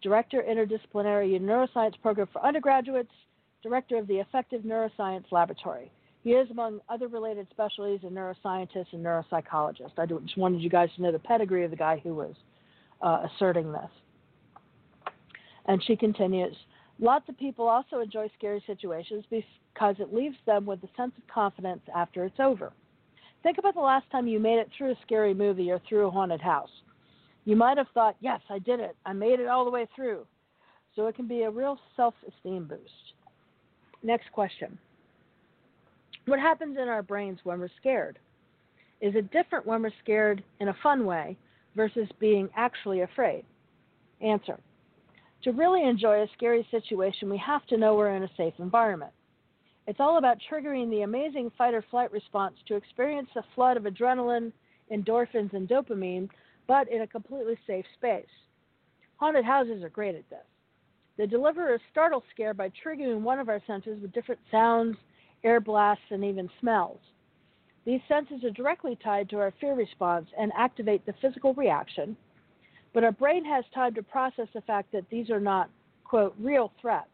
Director 0.01 0.43
Interdisciplinary 0.49 1.39
Neuroscience 1.39 2.01
Program 2.01 2.27
for 2.33 2.43
Undergraduates, 2.43 3.11
Director 3.63 3.97
of 3.97 4.07
the 4.07 4.19
Affective 4.19 4.63
Neuroscience 4.63 5.23
Laboratory. 5.31 5.89
He 6.21 6.31
is, 6.31 6.49
among 6.51 6.79
other 6.89 7.07
related 7.07 7.47
specialties, 7.49 8.01
a 8.03 8.07
neuroscientist 8.07 8.87
and 8.91 9.03
neuropsychologist. 9.03 9.97
I 9.97 10.05
just 10.05 10.37
wanted 10.37 10.61
you 10.61 10.69
guys 10.69 10.89
to 10.95 11.01
know 11.01 11.11
the 11.11 11.19
pedigree 11.19 11.65
of 11.65 11.71
the 11.71 11.77
guy 11.77 11.99
who 12.03 12.13
was 12.13 12.35
uh, 13.01 13.27
asserting 13.33 13.71
this. 13.71 13.89
And 15.65 15.83
she 15.83 15.95
continues 15.95 16.55
Lots 16.99 17.27
of 17.27 17.37
people 17.37 17.67
also 17.67 17.99
enjoy 17.99 18.29
scary 18.37 18.63
situations 18.67 19.25
because 19.29 19.95
it 19.99 20.13
leaves 20.13 20.37
them 20.45 20.65
with 20.65 20.83
a 20.83 20.89
sense 20.95 21.13
of 21.17 21.27
confidence 21.27 21.81
after 21.93 22.23
it's 22.23 22.39
over. 22.39 22.71
Think 23.41 23.57
about 23.57 23.73
the 23.73 23.81
last 23.81 24.09
time 24.11 24.27
you 24.27 24.39
made 24.39 24.59
it 24.59 24.69
through 24.77 24.91
a 24.91 24.97
scary 25.01 25.33
movie 25.33 25.71
or 25.71 25.81
through 25.89 26.07
a 26.07 26.11
haunted 26.11 26.39
house. 26.39 26.69
You 27.45 27.55
might 27.55 27.77
have 27.77 27.87
thought, 27.93 28.15
Yes, 28.21 28.41
I 28.49 28.59
did 28.59 28.79
it. 28.79 28.95
I 29.05 29.13
made 29.13 29.39
it 29.39 29.47
all 29.47 29.65
the 29.65 29.71
way 29.71 29.87
through. 29.95 30.25
So 30.95 31.07
it 31.07 31.15
can 31.15 31.27
be 31.27 31.41
a 31.41 31.49
real 31.49 31.77
self 31.95 32.13
esteem 32.27 32.65
boost. 32.65 33.12
Next 34.03 34.31
question 34.31 34.77
What 36.25 36.39
happens 36.39 36.77
in 36.77 36.87
our 36.87 37.01
brains 37.01 37.39
when 37.43 37.59
we're 37.59 37.69
scared? 37.79 38.19
Is 39.01 39.15
it 39.15 39.31
different 39.31 39.65
when 39.65 39.81
we're 39.81 39.91
scared 40.03 40.43
in 40.59 40.67
a 40.67 40.75
fun 40.83 41.05
way 41.05 41.37
versus 41.75 42.07
being 42.19 42.49
actually 42.55 43.01
afraid? 43.01 43.45
Answer. 44.21 44.59
To 45.43 45.51
really 45.51 45.83
enjoy 45.83 46.21
a 46.21 46.27
scary 46.37 46.65
situation, 46.71 47.29
we 47.29 47.37
have 47.37 47.65
to 47.67 47.77
know 47.77 47.95
we're 47.95 48.15
in 48.15 48.23
a 48.23 48.29
safe 48.37 48.53
environment. 48.59 49.11
It's 49.87 49.99
all 49.99 50.17
about 50.17 50.37
triggering 50.49 50.89
the 50.89 51.01
amazing 51.01 51.51
fight 51.57 51.73
or 51.73 51.83
flight 51.91 52.11
response 52.13 52.55
to 52.67 52.75
experience 52.75 53.27
a 53.35 53.43
flood 53.53 53.75
of 53.75 53.83
adrenaline, 53.83 54.53
endorphins, 54.89 55.51
and 55.53 55.67
dopamine, 55.67 56.29
but 56.67 56.89
in 56.89 57.01
a 57.01 57.07
completely 57.07 57.57
safe 57.67 57.85
space. 57.97 58.25
Haunted 59.17 59.43
houses 59.43 59.83
are 59.83 59.89
great 59.89 60.15
at 60.15 60.29
this. 60.29 60.45
They 61.17 61.27
deliver 61.27 61.73
a 61.73 61.79
startle 61.91 62.23
scare 62.31 62.53
by 62.53 62.69
triggering 62.69 63.21
one 63.21 63.39
of 63.39 63.49
our 63.49 63.61
senses 63.67 64.01
with 64.01 64.13
different 64.13 64.41
sounds, 64.49 64.97
air 65.43 65.59
blasts, 65.59 66.05
and 66.09 66.23
even 66.23 66.49
smells. 66.59 66.99
These 67.85 68.01
senses 68.07 68.43
are 68.43 68.49
directly 68.51 68.97
tied 69.03 69.29
to 69.29 69.39
our 69.39 69.53
fear 69.59 69.75
response 69.75 70.27
and 70.39 70.51
activate 70.57 71.05
the 71.05 71.13
physical 71.21 71.53
reaction, 71.53 72.15
but 72.93 73.03
our 73.03 73.11
brain 73.11 73.43
has 73.45 73.65
time 73.73 73.93
to 73.95 74.03
process 74.03 74.47
the 74.53 74.61
fact 74.61 74.91
that 74.91 75.09
these 75.09 75.29
are 75.29 75.39
not, 75.39 75.69
quote, 76.03 76.33
real 76.39 76.71
threats. 76.81 77.07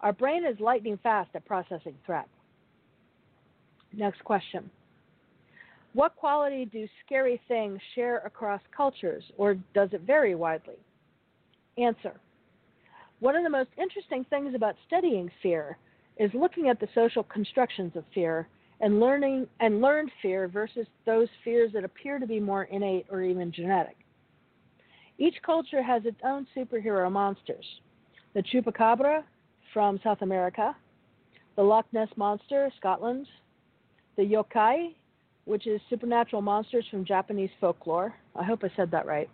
Our 0.00 0.12
brain 0.12 0.44
is 0.44 0.60
lightning 0.60 0.98
fast 1.02 1.30
at 1.34 1.44
processing 1.44 1.94
threat. 2.04 2.28
Next 3.92 4.22
question. 4.24 4.70
What 5.92 6.14
quality 6.16 6.66
do 6.66 6.86
scary 7.04 7.40
things 7.48 7.80
share 7.94 8.18
across 8.18 8.60
cultures, 8.76 9.24
or 9.36 9.54
does 9.74 9.88
it 9.92 10.02
vary 10.02 10.34
widely? 10.34 10.76
Answer. 11.76 12.20
One 13.20 13.36
of 13.36 13.44
the 13.44 13.50
most 13.50 13.70
interesting 13.76 14.24
things 14.24 14.54
about 14.54 14.76
studying 14.86 15.30
fear 15.42 15.76
is 16.16 16.30
looking 16.32 16.68
at 16.68 16.80
the 16.80 16.88
social 16.94 17.22
constructions 17.22 17.92
of 17.94 18.04
fear 18.14 18.48
and 18.80 18.98
learning 18.98 19.46
and 19.60 19.82
learned 19.82 20.10
fear 20.22 20.48
versus 20.48 20.86
those 21.04 21.28
fears 21.44 21.70
that 21.74 21.84
appear 21.84 22.18
to 22.18 22.26
be 22.26 22.40
more 22.40 22.64
innate 22.64 23.06
or 23.10 23.22
even 23.22 23.52
genetic. 23.52 23.96
Each 25.18 25.34
culture 25.44 25.82
has 25.82 26.06
its 26.06 26.16
own 26.24 26.46
superhero 26.56 27.12
monsters. 27.12 27.64
The 28.32 28.42
chupacabra 28.42 29.22
from 29.74 30.00
South 30.02 30.22
America, 30.22 30.74
the 31.56 31.62
Loch 31.62 31.84
Ness 31.92 32.08
monster, 32.16 32.72
Scotland, 32.78 33.26
the 34.16 34.22
yokai, 34.22 34.94
which 35.44 35.66
is 35.66 35.78
supernatural 35.90 36.40
monsters 36.40 36.86
from 36.90 37.04
Japanese 37.04 37.50
folklore. 37.60 38.14
I 38.34 38.44
hope 38.44 38.64
I 38.64 38.70
said 38.76 38.90
that 38.92 39.04
right. 39.04 39.28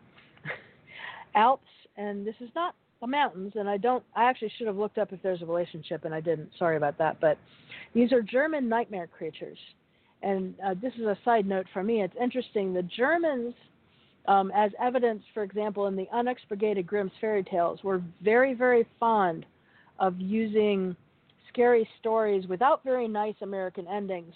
Alps, 1.36 1.68
and 1.96 2.26
this 2.26 2.34
is 2.40 2.48
not 2.56 2.74
the 3.00 3.06
mountains, 3.06 3.52
and 3.56 3.68
I 3.68 3.76
don't. 3.76 4.02
I 4.14 4.24
actually 4.24 4.52
should 4.56 4.66
have 4.66 4.76
looked 4.76 4.98
up 4.98 5.12
if 5.12 5.22
there's 5.22 5.42
a 5.42 5.46
relationship, 5.46 6.04
and 6.04 6.14
I 6.14 6.20
didn't. 6.20 6.50
Sorry 6.58 6.76
about 6.76 6.98
that. 6.98 7.20
But 7.20 7.38
these 7.94 8.12
are 8.12 8.22
German 8.22 8.68
nightmare 8.68 9.06
creatures, 9.06 9.58
and 10.22 10.54
uh, 10.64 10.74
this 10.80 10.92
is 10.94 11.02
a 11.04 11.18
side 11.24 11.46
note 11.46 11.66
for 11.72 11.82
me. 11.82 12.02
It's 12.02 12.16
interesting. 12.20 12.72
The 12.72 12.82
Germans, 12.82 13.54
um, 14.28 14.50
as 14.54 14.70
evidence, 14.80 15.22
for 15.34 15.42
example, 15.42 15.86
in 15.86 15.96
the 15.96 16.08
unexpurgated 16.14 16.86
Grimm's 16.86 17.12
fairy 17.20 17.44
tales, 17.44 17.82
were 17.82 18.02
very, 18.22 18.54
very 18.54 18.86
fond 18.98 19.44
of 19.98 20.18
using 20.18 20.96
scary 21.52 21.88
stories 22.00 22.46
without 22.46 22.82
very 22.84 23.08
nice 23.08 23.34
American 23.42 23.86
endings 23.88 24.32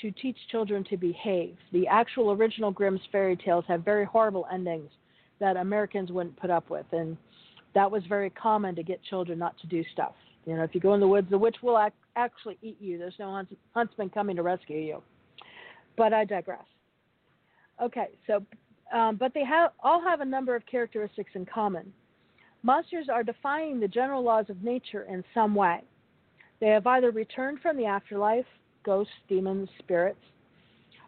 to 0.00 0.10
teach 0.12 0.36
children 0.50 0.84
to 0.84 0.96
behave. 0.96 1.56
The 1.72 1.86
actual 1.86 2.32
original 2.32 2.70
Grimm's 2.70 3.00
fairy 3.10 3.36
tales 3.36 3.64
have 3.68 3.84
very 3.84 4.04
horrible 4.04 4.46
endings 4.52 4.90
that 5.38 5.56
Americans 5.56 6.10
wouldn't 6.10 6.36
put 6.36 6.50
up 6.50 6.70
with, 6.70 6.86
and 6.92 7.16
that 7.74 7.90
was 7.90 8.02
very 8.08 8.30
common 8.30 8.74
to 8.76 8.82
get 8.82 9.02
children 9.04 9.38
not 9.38 9.58
to 9.60 9.66
do 9.66 9.82
stuff. 9.92 10.14
You 10.46 10.56
know, 10.56 10.64
if 10.64 10.74
you 10.74 10.80
go 10.80 10.94
in 10.94 11.00
the 11.00 11.08
woods, 11.08 11.28
the 11.30 11.38
witch 11.38 11.56
will 11.62 11.78
ac- 11.78 11.94
actually 12.16 12.58
eat 12.62 12.76
you. 12.80 12.98
There's 12.98 13.14
no 13.18 13.30
hunts- 13.30 13.54
huntsman 13.74 14.10
coming 14.10 14.36
to 14.36 14.42
rescue 14.42 14.78
you. 14.78 15.02
But 15.96 16.12
I 16.12 16.24
digress. 16.24 16.64
Okay, 17.80 18.08
so, 18.26 18.44
um, 18.96 19.16
but 19.16 19.32
they 19.34 19.44
have 19.44 19.72
all 19.82 20.02
have 20.02 20.20
a 20.20 20.24
number 20.24 20.54
of 20.54 20.64
characteristics 20.66 21.30
in 21.34 21.46
common. 21.46 21.92
Monsters 22.62 23.08
are 23.08 23.22
defying 23.22 23.80
the 23.80 23.88
general 23.88 24.22
laws 24.22 24.46
of 24.48 24.62
nature 24.62 25.02
in 25.04 25.24
some 25.34 25.54
way. 25.54 25.82
They 26.60 26.68
have 26.68 26.86
either 26.86 27.10
returned 27.10 27.58
from 27.60 27.76
the 27.76 27.86
afterlife, 27.86 28.46
ghosts, 28.84 29.12
demons, 29.28 29.68
spirits, 29.78 30.20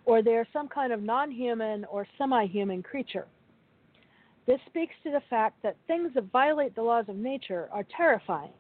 or 0.05 0.22
they 0.22 0.33
are 0.33 0.46
some 0.53 0.68
kind 0.68 0.92
of 0.92 1.03
non 1.03 1.31
human 1.31 1.85
or 1.87 2.07
semi 2.18 2.46
human 2.46 2.83
creature. 2.83 3.27
This 4.46 4.61
speaks 4.66 4.94
to 5.02 5.11
the 5.11 5.22
fact 5.30 5.62
that 5.62 5.76
things 5.87 6.12
that 6.14 6.30
violate 6.30 6.74
the 6.74 6.83
laws 6.83 7.07
of 7.09 7.16
nature 7.16 7.68
are 7.72 7.87
terrifying. 7.96 8.52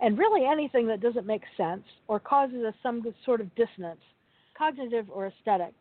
And 0.00 0.18
really, 0.18 0.46
anything 0.46 0.86
that 0.88 1.00
doesn't 1.00 1.26
make 1.26 1.42
sense 1.56 1.84
or 2.08 2.20
causes 2.20 2.64
us 2.64 2.74
some 2.82 3.02
sort 3.24 3.40
of 3.40 3.54
dissonance, 3.54 4.00
cognitive 4.56 5.06
or 5.10 5.26
aesthetic, 5.26 5.74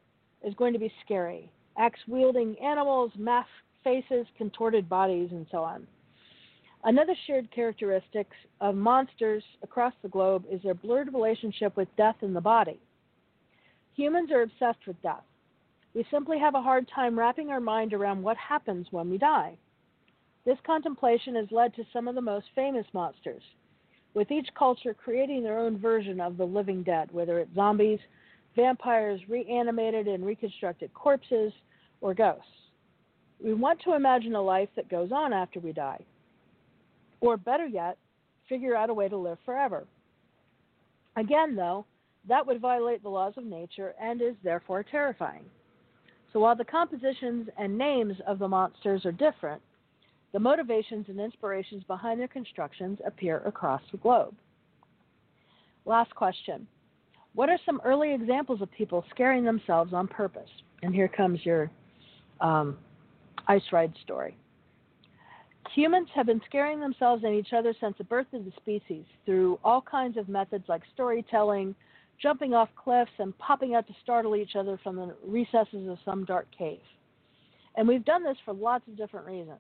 is 0.44 0.54
going 0.56 0.74
to 0.74 0.80
be 0.80 0.92
scary. 1.06 1.52
Axe 1.78 2.00
wielding 2.08 2.56
animals, 2.60 3.12
masked 3.18 3.50
faces, 3.84 4.28
contorted 4.38 4.88
bodies, 4.90 5.30
and 5.32 5.46
so 5.52 5.60
on. 5.60 5.88
Another 6.84 7.14
shared 7.28 7.50
characteristic 7.52 8.28
of 8.60 8.76
monsters 8.76 9.44
across 9.62 9.94
the 10.02 10.10
globe 10.10 10.46
is 10.52 10.62
their 10.64 10.74
blurred 10.74 11.14
relationship 11.14 11.78
with 11.78 11.88
death 11.96 12.16
in 12.22 12.34
the 12.34 12.42
body. 12.42 12.80
Humans 13.96 14.32
are 14.32 14.42
obsessed 14.42 14.86
with 14.88 15.00
death. 15.04 15.24
We 15.94 16.06
simply 16.10 16.40
have 16.40 16.56
a 16.56 16.62
hard 16.62 16.88
time 16.94 17.20
wrapping 17.20 17.50
our 17.50 17.60
mind 17.60 17.94
around 17.94 18.24
what 18.24 18.38
happens 18.38 18.88
when 18.92 19.10
we 19.10 19.18
die. 19.18 19.58
This 20.46 20.58
contemplation 20.66 21.36
has 21.36 21.52
led 21.52 21.76
to 21.76 21.84
some 21.92 22.08
of 22.08 22.16
the 22.16 22.22
most 22.22 22.48
famous 22.56 22.86
monsters, 22.94 23.44
with 24.14 24.32
each 24.32 24.48
culture 24.58 24.94
creating 24.94 25.44
their 25.44 25.60
own 25.60 25.78
version 25.78 26.20
of 26.20 26.38
the 26.38 26.46
living 26.46 26.82
dead, 26.84 27.12
whether 27.12 27.40
it's 27.40 27.54
zombies, 27.54 28.00
vampires, 28.56 29.22
reanimated 29.28 30.08
and 30.08 30.26
reconstructed 30.26 30.94
corpses, 30.94 31.54
or 32.00 32.14
ghosts. 32.14 32.46
We 33.44 33.54
want 33.54 33.82
to 33.82 33.94
imagine 33.94 34.36
a 34.36 34.42
life 34.42 34.70
that 34.76 34.90
goes 34.90 35.12
on 35.12 35.34
after 35.34 35.60
we 35.60 35.74
die. 35.74 36.04
Or 37.20 37.38
better 37.38 37.68
yet, 37.68 37.98
figure 38.50 38.76
out 38.76 38.90
a 38.90 38.94
way 38.94 39.10
to 39.10 39.18
live 39.18 39.38
forever. 39.46 39.86
Again, 41.16 41.56
though, 41.56 41.86
that 42.28 42.46
would 42.46 42.62
violate 42.62 43.04
the 43.04 43.10
laws 43.10 43.34
of 43.38 43.44
nature 43.44 43.94
and 44.02 44.22
is 44.22 44.36
therefore 44.44 44.84
terrifying. 44.84 45.44
So 46.34 46.40
while 46.40 46.56
the 46.56 46.66
compositions 46.66 47.50
and 47.58 47.78
names 47.78 48.16
of 48.26 48.40
the 48.40 48.48
monsters 48.48 49.06
are 49.06 49.12
different, 49.12 49.62
the 50.32 50.40
motivations 50.40 51.08
and 51.10 51.20
inspirations 51.20 51.84
behind 51.84 52.20
their 52.20 52.28
constructions 52.28 53.00
appear 53.06 53.40
across 53.46 53.82
the 53.92 53.98
globe. 53.98 54.34
Last 55.86 56.16
question. 56.16 56.68
What 57.34 57.50
are 57.50 57.60
some 57.66 57.82
early 57.84 58.14
examples 58.14 58.62
of 58.62 58.72
people 58.72 59.04
scaring 59.10 59.44
themselves 59.44 59.94
on 59.94 60.08
purpose? 60.08 60.50
And 60.84 60.94
here 60.94 61.08
comes 61.08 61.40
your 61.46 61.70
um, 62.40 62.78
ice 63.48 63.62
ride 63.72 63.94
story. 64.04 64.38
Humans 65.76 66.10
have 66.14 66.26
been 66.26 66.42
scaring 66.46 66.80
themselves 66.80 67.24
and 67.24 67.34
each 67.34 67.54
other 67.54 67.74
since 67.80 67.98
the 67.98 68.04
birth 68.04 68.28
of 68.34 68.46
the 68.46 68.52
species 68.58 69.06
through 69.26 69.60
all 69.64 69.82
kinds 69.82 70.18
of 70.18 70.28
methods 70.28 70.66
like 70.68 70.82
storytelling, 70.94 71.76
jumping 72.22 72.54
off 72.54 72.70
cliffs, 72.76 73.12
and 73.20 73.38
popping 73.38 73.76
out 73.76 73.88
to 73.88 73.94
startle 74.04 74.36
each 74.36 74.56
other 74.56 74.80
from 74.84 74.96
the 74.96 75.16
recesses 75.26 75.88
of 75.90 75.98
some 76.06 76.26
dark 76.26 76.48
cave. 76.56 76.82
And 77.76 77.88
we've 77.88 78.06
done 78.06 78.24
this 78.24 78.38
for 78.46 78.54
lots 78.54 78.88
of 78.88 78.98
different 78.98 79.26
reasons 79.26 79.60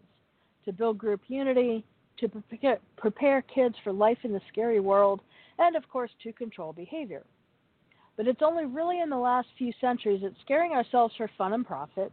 to 0.65 0.71
build 0.71 0.97
group 0.97 1.21
unity, 1.28 1.84
to 2.19 2.30
prepare, 2.97 3.41
kids 3.41 3.76
for 3.84 3.91
life 3.91 4.19
in 4.24 4.32
the 4.32 4.41
scary 4.52 4.80
world, 4.80 5.21
and 5.58 5.76
of 5.76 5.89
course 5.89 6.12
to 6.21 6.32
control 6.34 6.71
behavior. 6.71 7.24
But 8.15 8.28
it's 8.28 8.43
only 8.43 8.65
really 8.65 9.00
in 9.00 9.10
the 9.10 9.17
last 9.17 9.47
few 9.58 9.74
centuries 9.82 10.21
that 10.21 10.34
scaring 10.41 10.71
ourselves 10.74 11.15
for 11.17 11.30
fun 11.38 11.54
and 11.54 11.65
profit 11.65 12.12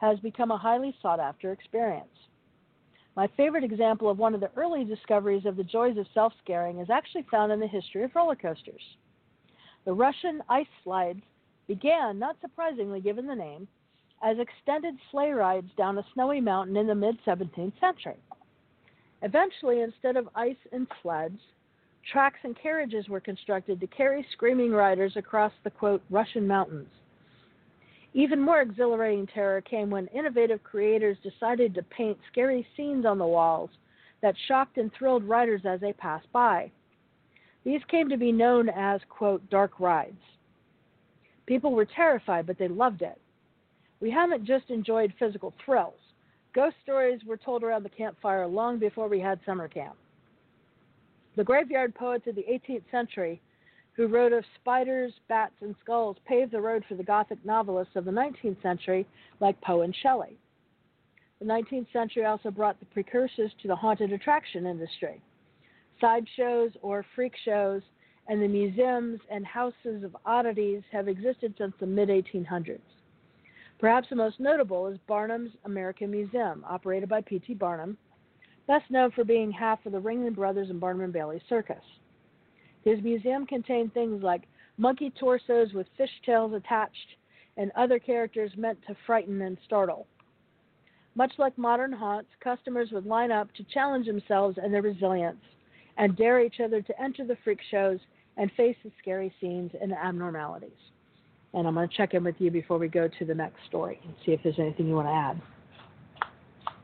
has 0.00 0.20
become 0.20 0.52
a 0.52 0.58
highly 0.58 0.94
sought 1.02 1.18
after 1.18 1.50
experience. 1.50 2.06
My 3.16 3.26
favorite 3.36 3.64
example 3.64 4.08
of 4.08 4.18
one 4.18 4.34
of 4.34 4.40
the 4.40 4.50
early 4.56 4.84
discoveries 4.84 5.44
of 5.44 5.56
the 5.56 5.64
joys 5.64 5.98
of 5.98 6.06
self 6.14 6.32
scaring 6.44 6.78
is 6.78 6.88
actually 6.88 7.26
found 7.28 7.50
in 7.50 7.58
the 7.58 7.66
history 7.66 8.04
of 8.04 8.14
roller 8.14 8.36
coasters. 8.36 8.82
The 9.88 9.94
Russian 9.94 10.42
ice 10.50 10.66
slides 10.84 11.22
began, 11.66 12.18
not 12.18 12.36
surprisingly 12.42 13.00
given 13.00 13.26
the 13.26 13.34
name, 13.34 13.66
as 14.22 14.38
extended 14.38 14.94
sleigh 15.10 15.30
rides 15.30 15.70
down 15.78 15.96
a 15.96 16.04
snowy 16.12 16.42
mountain 16.42 16.76
in 16.76 16.86
the 16.86 16.94
mid 16.94 17.16
17th 17.24 17.72
century. 17.80 18.18
Eventually, 19.22 19.80
instead 19.80 20.18
of 20.18 20.28
ice 20.34 20.58
and 20.72 20.86
sleds, 21.00 21.40
tracks 22.12 22.38
and 22.44 22.54
carriages 22.54 23.08
were 23.08 23.18
constructed 23.18 23.80
to 23.80 23.86
carry 23.86 24.26
screaming 24.30 24.72
riders 24.72 25.16
across 25.16 25.52
the 25.64 25.70
quote 25.70 26.02
Russian 26.10 26.46
mountains. 26.46 26.90
Even 28.12 28.42
more 28.42 28.60
exhilarating 28.60 29.26
terror 29.26 29.62
came 29.62 29.88
when 29.88 30.06
innovative 30.08 30.62
creators 30.62 31.16
decided 31.22 31.72
to 31.74 31.82
paint 31.84 32.18
scary 32.30 32.66
scenes 32.76 33.06
on 33.06 33.16
the 33.16 33.26
walls 33.26 33.70
that 34.20 34.34
shocked 34.48 34.76
and 34.76 34.92
thrilled 34.92 35.24
riders 35.24 35.62
as 35.64 35.80
they 35.80 35.94
passed 35.94 36.30
by. 36.30 36.70
These 37.64 37.80
came 37.90 38.08
to 38.08 38.16
be 38.16 38.32
known 38.32 38.68
as, 38.68 39.00
quote, 39.08 39.48
dark 39.50 39.80
rides. 39.80 40.20
People 41.46 41.72
were 41.72 41.84
terrified, 41.86 42.46
but 42.46 42.58
they 42.58 42.68
loved 42.68 43.02
it. 43.02 43.20
We 44.00 44.10
haven't 44.10 44.44
just 44.44 44.70
enjoyed 44.70 45.12
physical 45.18 45.52
thrills. 45.64 45.98
Ghost 46.54 46.76
stories 46.82 47.20
were 47.24 47.36
told 47.36 47.62
around 47.62 47.84
the 47.84 47.90
campfire 47.90 48.46
long 48.46 48.78
before 48.78 49.08
we 49.08 49.20
had 49.20 49.40
summer 49.44 49.68
camp. 49.68 49.96
The 51.36 51.44
graveyard 51.44 51.94
poets 51.94 52.26
of 52.26 52.34
the 52.34 52.44
18th 52.50 52.82
century, 52.90 53.40
who 53.92 54.06
wrote 54.06 54.32
of 54.32 54.44
spiders, 54.60 55.12
bats, 55.28 55.54
and 55.60 55.74
skulls, 55.82 56.16
paved 56.26 56.52
the 56.52 56.60
road 56.60 56.84
for 56.88 56.94
the 56.94 57.02
Gothic 57.02 57.44
novelists 57.44 57.96
of 57.96 58.04
the 58.04 58.10
19th 58.10 58.62
century, 58.62 59.06
like 59.40 59.60
Poe 59.60 59.82
and 59.82 59.94
Shelley. 60.02 60.38
The 61.40 61.44
19th 61.44 61.92
century 61.92 62.24
also 62.24 62.50
brought 62.50 62.78
the 62.80 62.86
precursors 62.86 63.52
to 63.62 63.68
the 63.68 63.76
haunted 63.76 64.12
attraction 64.12 64.66
industry 64.66 65.20
sideshows 66.00 66.70
or 66.82 67.04
freak 67.14 67.34
shows, 67.44 67.82
and 68.28 68.42
the 68.42 68.48
museums 68.48 69.20
and 69.30 69.46
houses 69.46 70.04
of 70.04 70.16
oddities 70.24 70.82
have 70.92 71.08
existed 71.08 71.54
since 71.58 71.74
the 71.80 71.86
mid 71.86 72.08
1800s. 72.08 72.80
Perhaps 73.78 74.08
the 74.10 74.16
most 74.16 74.40
notable 74.40 74.86
is 74.88 74.98
Barnum's 75.06 75.52
American 75.64 76.10
Museum, 76.10 76.64
operated 76.68 77.08
by 77.08 77.20
P.T. 77.20 77.54
Barnum, 77.54 77.96
best 78.66 78.90
known 78.90 79.10
for 79.12 79.24
being 79.24 79.50
half 79.50 79.84
of 79.86 79.92
the 79.92 80.00
Ringling 80.00 80.34
Brothers 80.34 80.68
and 80.68 80.80
Barnum 80.80 81.04
and 81.04 81.12
Bailey 81.12 81.40
Circus. 81.48 81.82
His 82.84 83.02
museum 83.02 83.46
contained 83.46 83.94
things 83.94 84.22
like 84.22 84.48
monkey 84.78 85.12
torsos 85.18 85.72
with 85.72 85.86
fish 85.96 86.10
tails 86.26 86.52
attached 86.54 87.16
and 87.56 87.72
other 87.76 87.98
characters 87.98 88.52
meant 88.56 88.78
to 88.86 88.96
frighten 89.06 89.40
and 89.42 89.56
startle. 89.64 90.06
Much 91.14 91.32
like 91.38 91.56
modern 91.56 91.92
haunts, 91.92 92.30
customers 92.40 92.90
would 92.92 93.06
line 93.06 93.32
up 93.32 93.52
to 93.54 93.64
challenge 93.64 94.06
themselves 94.06 94.58
and 94.62 94.72
their 94.72 94.82
resilience 94.82 95.40
and 95.98 96.16
dare 96.16 96.40
each 96.40 96.60
other 96.64 96.80
to 96.80 97.02
enter 97.02 97.26
the 97.26 97.36
freak 97.44 97.58
shows 97.70 97.98
and 98.36 98.50
face 98.52 98.76
the 98.84 98.90
scary 99.00 99.32
scenes 99.40 99.72
and 99.80 99.92
abnormalities. 99.92 100.70
And 101.54 101.66
I'm 101.66 101.74
going 101.74 101.88
to 101.88 101.96
check 101.96 102.14
in 102.14 102.24
with 102.24 102.36
you 102.38 102.50
before 102.50 102.78
we 102.78 102.88
go 102.88 103.08
to 103.08 103.24
the 103.24 103.34
next 103.34 103.56
story 103.68 104.00
and 104.04 104.14
see 104.24 104.32
if 104.32 104.40
there's 104.42 104.58
anything 104.58 104.86
you 104.86 104.94
want 104.94 105.08
to 105.08 105.12
add. 105.12 105.42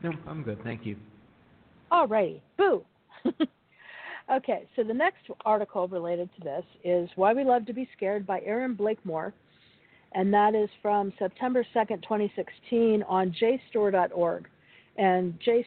No, 0.02 0.12
I'm 0.26 0.42
good. 0.42 0.58
Thank 0.64 0.84
you. 0.84 0.96
All 1.90 2.08
righty. 2.08 2.42
Boo. 2.58 2.82
okay, 4.32 4.66
so 4.74 4.82
the 4.82 4.92
next 4.92 5.20
article 5.44 5.86
related 5.86 6.28
to 6.36 6.44
this 6.44 6.64
is 6.82 7.08
Why 7.14 7.32
We 7.32 7.44
Love 7.44 7.66
to 7.66 7.72
Be 7.72 7.88
Scared 7.96 8.26
by 8.26 8.40
Erin 8.40 8.74
Blakemore. 8.74 9.32
And 10.12 10.32
that 10.32 10.54
is 10.54 10.68
from 10.80 11.12
September 11.18 11.64
2nd, 11.74 12.02
2016 12.02 13.02
on 13.04 13.34
jstor.org. 13.40 14.48
And 14.96 15.38
J, 15.44 15.66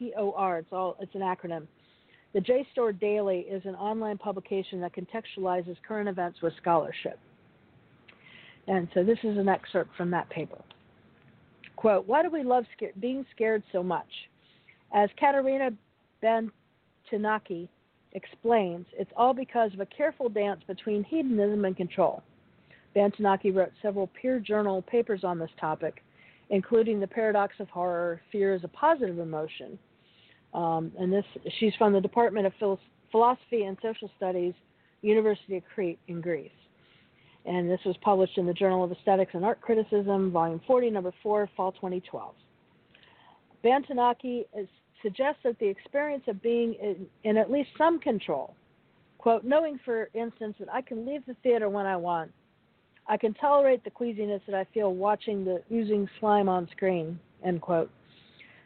JSTOR, 0.00 0.60
it's, 0.60 0.72
all, 0.72 0.96
it's 1.00 1.14
an 1.14 1.20
acronym. 1.20 1.66
The 2.32 2.40
JSTOR 2.40 2.98
Daily 2.98 3.40
is 3.40 3.62
an 3.64 3.74
online 3.76 4.18
publication 4.18 4.80
that 4.80 4.92
contextualizes 4.94 5.76
current 5.86 6.08
events 6.08 6.42
with 6.42 6.52
scholarship. 6.60 7.18
And 8.66 8.88
so 8.94 9.04
this 9.04 9.18
is 9.22 9.36
an 9.38 9.48
excerpt 9.48 9.90
from 9.96 10.10
that 10.10 10.28
paper. 10.30 10.60
Quote, 11.76 12.06
Why 12.06 12.22
do 12.22 12.30
we 12.30 12.42
love 12.42 12.64
being 12.98 13.24
scared 13.34 13.62
so 13.72 13.82
much? 13.82 14.08
As 14.94 15.10
Katerina 15.18 15.70
Bantinaki 16.22 17.68
explains, 18.12 18.86
it's 18.96 19.10
all 19.16 19.34
because 19.34 19.72
of 19.74 19.80
a 19.80 19.86
careful 19.86 20.28
dance 20.28 20.60
between 20.66 21.04
hedonism 21.04 21.64
and 21.64 21.76
control. 21.76 22.22
Bantinaki 22.96 23.54
wrote 23.54 23.72
several 23.82 24.06
peer 24.08 24.38
journal 24.38 24.82
papers 24.82 25.24
on 25.24 25.38
this 25.38 25.50
topic, 25.60 26.02
including 26.50 27.00
The 27.00 27.06
Paradox 27.06 27.54
of 27.58 27.68
Horror, 27.68 28.20
Fear 28.30 28.54
is 28.54 28.64
a 28.64 28.68
Positive 28.68 29.18
Emotion. 29.18 29.78
Um, 30.52 30.92
and 30.98 31.12
this, 31.12 31.24
she's 31.58 31.74
from 31.76 31.92
the 31.92 32.00
Department 32.00 32.46
of 32.46 32.78
Philosophy 33.10 33.64
and 33.64 33.76
Social 33.82 34.10
Studies, 34.16 34.54
University 35.02 35.56
of 35.56 35.62
Crete 35.74 35.98
in 36.08 36.20
Greece 36.20 36.50
and 37.46 37.70
this 37.70 37.80
was 37.84 37.96
published 38.00 38.38
in 38.38 38.46
the 38.46 38.52
Journal 38.52 38.84
of 38.84 38.92
Aesthetics 38.92 39.32
and 39.34 39.44
Art 39.44 39.60
Criticism, 39.60 40.30
Volume 40.30 40.60
40, 40.66 40.90
Number 40.90 41.12
4, 41.22 41.48
Fall 41.56 41.72
2012. 41.72 42.34
Bantinaki 43.64 44.44
suggests 45.02 45.40
that 45.44 45.58
the 45.58 45.66
experience 45.66 46.24
of 46.26 46.40
being 46.42 46.74
in, 46.74 47.06
in 47.24 47.36
at 47.36 47.50
least 47.50 47.70
some 47.76 47.98
control, 47.98 48.54
quote, 49.18 49.44
knowing, 49.44 49.78
for 49.84 50.08
instance, 50.14 50.54
that 50.58 50.72
I 50.72 50.80
can 50.80 51.06
leave 51.06 51.24
the 51.26 51.36
theater 51.42 51.68
when 51.68 51.86
I 51.86 51.96
want, 51.96 52.32
I 53.06 53.16
can 53.16 53.34
tolerate 53.34 53.84
the 53.84 53.90
queasiness 53.90 54.40
that 54.46 54.54
I 54.54 54.64
feel 54.72 54.94
watching 54.94 55.44
the 55.44 55.62
oozing 55.72 56.08
slime 56.20 56.48
on 56.48 56.68
screen, 56.70 57.18
end 57.44 57.60
quote, 57.60 57.90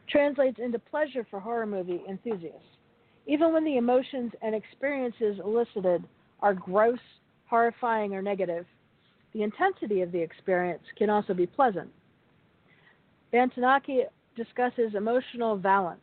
translates 0.08 0.58
into 0.58 0.78
pleasure 0.78 1.26
for 1.28 1.40
horror 1.40 1.66
movie 1.66 2.02
enthusiasts. 2.08 2.62
Even 3.26 3.52
when 3.52 3.64
the 3.64 3.76
emotions 3.76 4.32
and 4.40 4.54
experiences 4.54 5.38
elicited 5.44 6.04
are 6.40 6.54
gross 6.54 7.00
horrifying, 7.46 8.14
or 8.14 8.22
negative, 8.22 8.66
the 9.32 9.42
intensity 9.42 10.02
of 10.02 10.12
the 10.12 10.20
experience 10.20 10.82
can 10.96 11.10
also 11.10 11.34
be 11.34 11.46
pleasant. 11.46 11.90
Bantinaki 13.32 14.02
discusses 14.36 14.94
emotional 14.94 15.56
valence, 15.56 16.00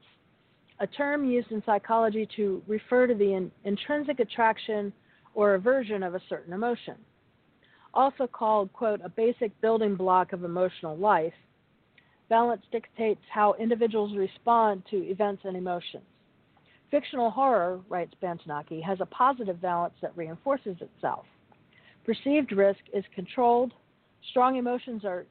a 0.79 0.87
term 0.87 1.23
used 1.25 1.51
in 1.51 1.63
psychology 1.65 2.27
to 2.35 2.61
refer 2.67 3.07
to 3.07 3.15
the 3.15 3.33
in- 3.33 3.51
intrinsic 3.63 4.19
attraction 4.19 4.91
or 5.33 5.55
aversion 5.55 6.03
of 6.03 6.15
a 6.15 6.21
certain 6.29 6.53
emotion. 6.53 6.95
Also 7.95 8.27
called, 8.27 8.71
quote, 8.73 8.99
a 9.03 9.09
basic 9.09 9.59
building 9.61 9.95
block 9.95 10.33
of 10.33 10.43
emotional 10.43 10.97
life, 10.97 11.33
valence 12.27 12.61
dictates 12.71 13.21
how 13.31 13.53
individuals 13.53 14.15
respond 14.17 14.83
to 14.91 14.97
events 14.97 15.43
and 15.45 15.55
emotions. 15.55 16.03
Fictional 16.91 17.31
horror, 17.31 17.79
writes 17.89 18.13
Bantinaki, 18.21 18.83
has 18.83 18.99
a 19.01 19.05
positive 19.05 19.57
valence 19.57 19.95
that 20.01 20.15
reinforces 20.15 20.75
itself. 20.81 21.25
Perceived 22.05 22.51
risk 22.51 22.79
is 22.93 23.03
controlled, 23.13 23.73
strong 24.29 24.57
emotions 24.57 25.05
are 25.05 25.25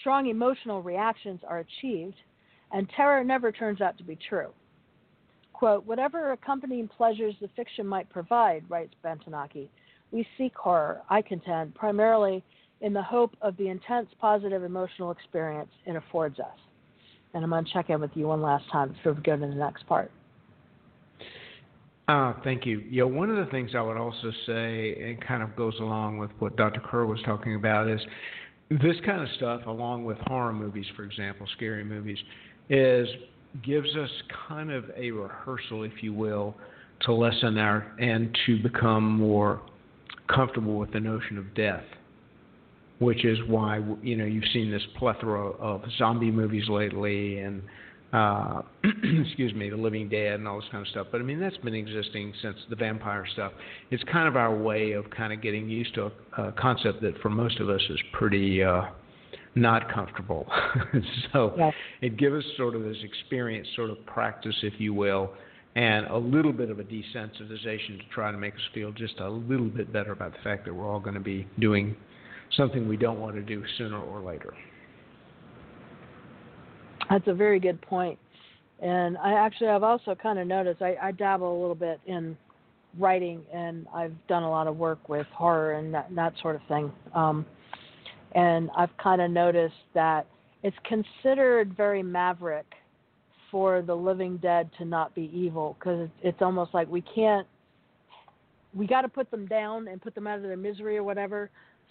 strong 0.00 0.28
emotional 0.28 0.82
reactions 0.82 1.40
are 1.46 1.58
achieved, 1.58 2.14
and 2.72 2.88
terror 2.90 3.24
never 3.24 3.50
turns 3.50 3.80
out 3.80 3.98
to 3.98 4.04
be 4.04 4.16
true. 4.28 4.50
Quote, 5.52 5.84
whatever 5.84 6.32
accompanying 6.32 6.88
pleasures 6.88 7.34
the 7.40 7.48
fiction 7.56 7.86
might 7.86 8.08
provide, 8.08 8.64
writes 8.70 8.94
Bantinaki, 9.04 9.68
we 10.12 10.26
seek 10.36 10.54
horror, 10.56 11.02
I 11.08 11.22
contend, 11.22 11.74
primarily 11.74 12.42
in 12.80 12.92
the 12.92 13.02
hope 13.02 13.36
of 13.42 13.56
the 13.56 13.68
intense 13.68 14.08
positive 14.20 14.64
emotional 14.64 15.10
experience 15.10 15.70
it 15.86 15.96
affords 15.96 16.38
us. 16.40 16.46
And 17.34 17.44
I'm 17.44 17.50
going 17.50 17.64
to 17.64 17.72
check 17.72 17.90
in 17.90 18.00
with 18.00 18.10
you 18.14 18.26
one 18.26 18.42
last 18.42 18.64
time 18.72 18.92
before 18.92 19.12
we 19.12 19.22
go 19.22 19.36
to 19.36 19.46
the 19.46 19.54
next 19.54 19.86
part. 19.86 20.10
Uh, 22.08 22.34
thank 22.42 22.66
you. 22.66 22.82
Yeah, 22.90 23.04
one 23.04 23.30
of 23.30 23.36
the 23.36 23.48
things 23.52 23.70
I 23.76 23.80
would 23.80 23.96
also 23.96 24.32
say, 24.44 24.96
and 25.00 25.24
kind 25.24 25.44
of 25.44 25.54
goes 25.54 25.74
along 25.78 26.18
with 26.18 26.30
what 26.40 26.56
Dr. 26.56 26.80
Kerr 26.80 27.06
was 27.06 27.20
talking 27.24 27.54
about, 27.54 27.88
is 27.88 28.00
this 28.68 28.96
kind 29.06 29.22
of 29.22 29.28
stuff, 29.36 29.60
along 29.66 30.04
with 30.04 30.18
horror 30.26 30.52
movies, 30.52 30.86
for 30.96 31.04
example, 31.04 31.46
scary 31.56 31.84
movies, 31.84 32.18
is 32.68 33.06
gives 33.64 33.94
us 33.96 34.10
kind 34.48 34.70
of 34.70 34.84
a 34.96 35.10
rehearsal, 35.10 35.84
if 35.84 36.02
you 36.02 36.12
will, 36.12 36.56
to 37.02 37.12
lessen 37.12 37.58
our 37.58 37.92
and 38.00 38.36
to 38.46 38.60
become 38.62 39.04
more 39.04 39.60
comfortable 40.34 40.78
with 40.78 40.92
the 40.92 41.00
notion 41.00 41.38
of 41.38 41.54
death. 41.54 41.84
Which 42.98 43.24
is 43.24 43.38
why 43.46 43.80
you 44.02 44.16
know 44.16 44.26
you've 44.26 44.44
seen 44.52 44.70
this 44.70 44.82
plethora 44.98 45.52
of 45.52 45.82
zombie 45.96 46.30
movies 46.30 46.68
lately, 46.68 47.38
and 47.38 47.62
uh, 48.12 48.62
excuse 48.84 49.54
me, 49.54 49.70
The 49.70 49.76
Living 49.76 50.08
Dead 50.08 50.34
and 50.34 50.48
all 50.48 50.60
this 50.60 50.68
kind 50.70 50.82
of 50.82 50.88
stuff. 50.88 51.06
But 51.10 51.20
I 51.20 51.24
mean, 51.24 51.40
that's 51.40 51.56
been 51.58 51.74
existing 51.74 52.34
since 52.42 52.56
the 52.68 52.76
vampire 52.76 53.24
stuff. 53.32 53.52
It's 53.90 54.02
kind 54.04 54.28
of 54.28 54.36
our 54.36 54.54
way 54.54 54.92
of 54.92 55.08
kind 55.10 55.32
of 55.32 55.40
getting 55.40 55.68
used 55.68 55.94
to 55.94 56.10
a, 56.36 56.42
a 56.42 56.52
concept 56.52 57.00
that 57.02 57.18
for 57.22 57.30
most 57.30 57.58
of 57.60 57.70
us 57.70 57.80
is 57.88 57.98
pretty 58.12 58.62
uh, 58.62 58.82
not 59.54 59.92
comfortable. 59.92 60.46
so 61.32 61.54
yes. 61.56 61.74
it 62.00 62.16
gives 62.16 62.44
us 62.44 62.50
sort 62.56 62.74
of 62.74 62.82
this 62.82 62.96
experience, 63.02 63.66
sort 63.76 63.90
of 63.90 64.04
practice, 64.06 64.56
if 64.62 64.74
you 64.78 64.92
will, 64.92 65.32
and 65.76 66.06
a 66.06 66.16
little 66.16 66.52
bit 66.52 66.70
of 66.70 66.80
a 66.80 66.84
desensitization 66.84 67.98
to 67.98 68.04
try 68.12 68.32
to 68.32 68.38
make 68.38 68.54
us 68.54 68.60
feel 68.74 68.90
just 68.92 69.20
a 69.20 69.28
little 69.28 69.68
bit 69.68 69.92
better 69.92 70.12
about 70.12 70.32
the 70.32 70.38
fact 70.42 70.64
that 70.64 70.74
we're 70.74 70.90
all 70.90 71.00
going 71.00 71.14
to 71.14 71.20
be 71.20 71.46
doing 71.58 71.96
something 72.56 72.88
we 72.88 72.96
don't 72.96 73.20
want 73.20 73.36
to 73.36 73.42
do 73.42 73.62
sooner 73.78 74.00
or 74.00 74.20
later. 74.20 74.52
That's 77.08 77.26
a 77.28 77.34
very 77.34 77.60
good 77.60 77.80
point. 77.82 78.18
And 78.80 79.16
I 79.18 79.34
actually 79.34 79.68
I've 79.68 79.82
also 79.82 80.14
kind 80.14 80.38
of 80.38 80.46
noticed 80.46 80.82
I, 80.82 80.96
I 81.00 81.12
dabble 81.12 81.50
a 81.50 81.60
little 81.60 81.74
bit 81.74 82.00
in 82.06 82.36
writing 82.98 83.42
and 83.52 83.86
I've 83.94 84.14
done 84.26 84.42
a 84.42 84.50
lot 84.50 84.66
of 84.66 84.76
work 84.76 85.08
with 85.08 85.26
horror 85.28 85.74
and 85.74 85.94
that, 85.94 86.08
that 86.14 86.32
sort 86.42 86.56
of 86.56 86.62
thing. 86.66 86.90
Um, 87.14 87.46
and 88.32 88.70
I've 88.76 88.96
kind 89.02 89.20
of 89.20 89.30
noticed 89.30 89.74
that 89.94 90.26
it's 90.62 90.76
considered 90.84 91.76
very 91.76 92.02
maverick 92.02 92.66
for 93.50 93.82
the 93.82 93.94
living 93.94 94.36
dead 94.38 94.70
to 94.78 94.84
not 94.84 95.14
be 95.14 95.30
evil 95.34 95.76
because 95.78 96.08
it's 96.22 96.40
almost 96.40 96.72
like 96.74 96.88
we 96.88 97.02
can't 97.14 97.46
we 98.72 98.86
got 98.86 99.02
to 99.02 99.08
put 99.08 99.30
them 99.30 99.46
down 99.46 99.88
and 99.88 100.00
put 100.00 100.14
them 100.14 100.26
out 100.26 100.36
of 100.36 100.42
their 100.42 100.56
misery 100.56 100.96
or 100.96 101.02
whatever 101.02 101.50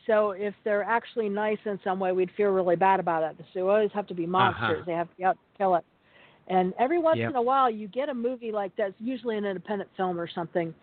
so 0.09 0.31
if 0.31 0.53
they're 0.63 0.83
actually 0.83 1.29
nice 1.29 1.57
in 1.65 1.79
some 1.83 1.99
way, 1.99 2.11
we'd 2.11 2.31
feel 2.35 2.49
really 2.49 2.75
bad 2.75 2.99
about 2.99 3.23
it. 3.23 3.35
so 3.37 3.45
They 3.53 3.61
always 3.61 3.91
have 3.93 4.07
to 4.07 4.13
be 4.13 4.25
monsters. 4.25 4.77
Uh-huh. 4.77 4.83
They 4.85 4.93
have 4.93 5.09
to 5.09 5.15
be 5.17 5.23
out 5.23 5.33
to 5.33 5.57
kill 5.57 5.75
it. 5.75 5.85
And 6.47 6.73
every 6.79 6.97
once 6.99 7.19
yep. 7.19 7.29
in 7.29 7.35
a 7.35 7.41
while, 7.41 7.69
you 7.69 7.87
get 7.87 8.09
a 8.09 8.13
movie 8.13 8.51
like 8.51 8.71
that's 8.75 8.93
usually 8.99 9.37
an 9.37 9.45
independent 9.45 9.89
film 9.95 10.19
or 10.19 10.27
something, 10.27 10.73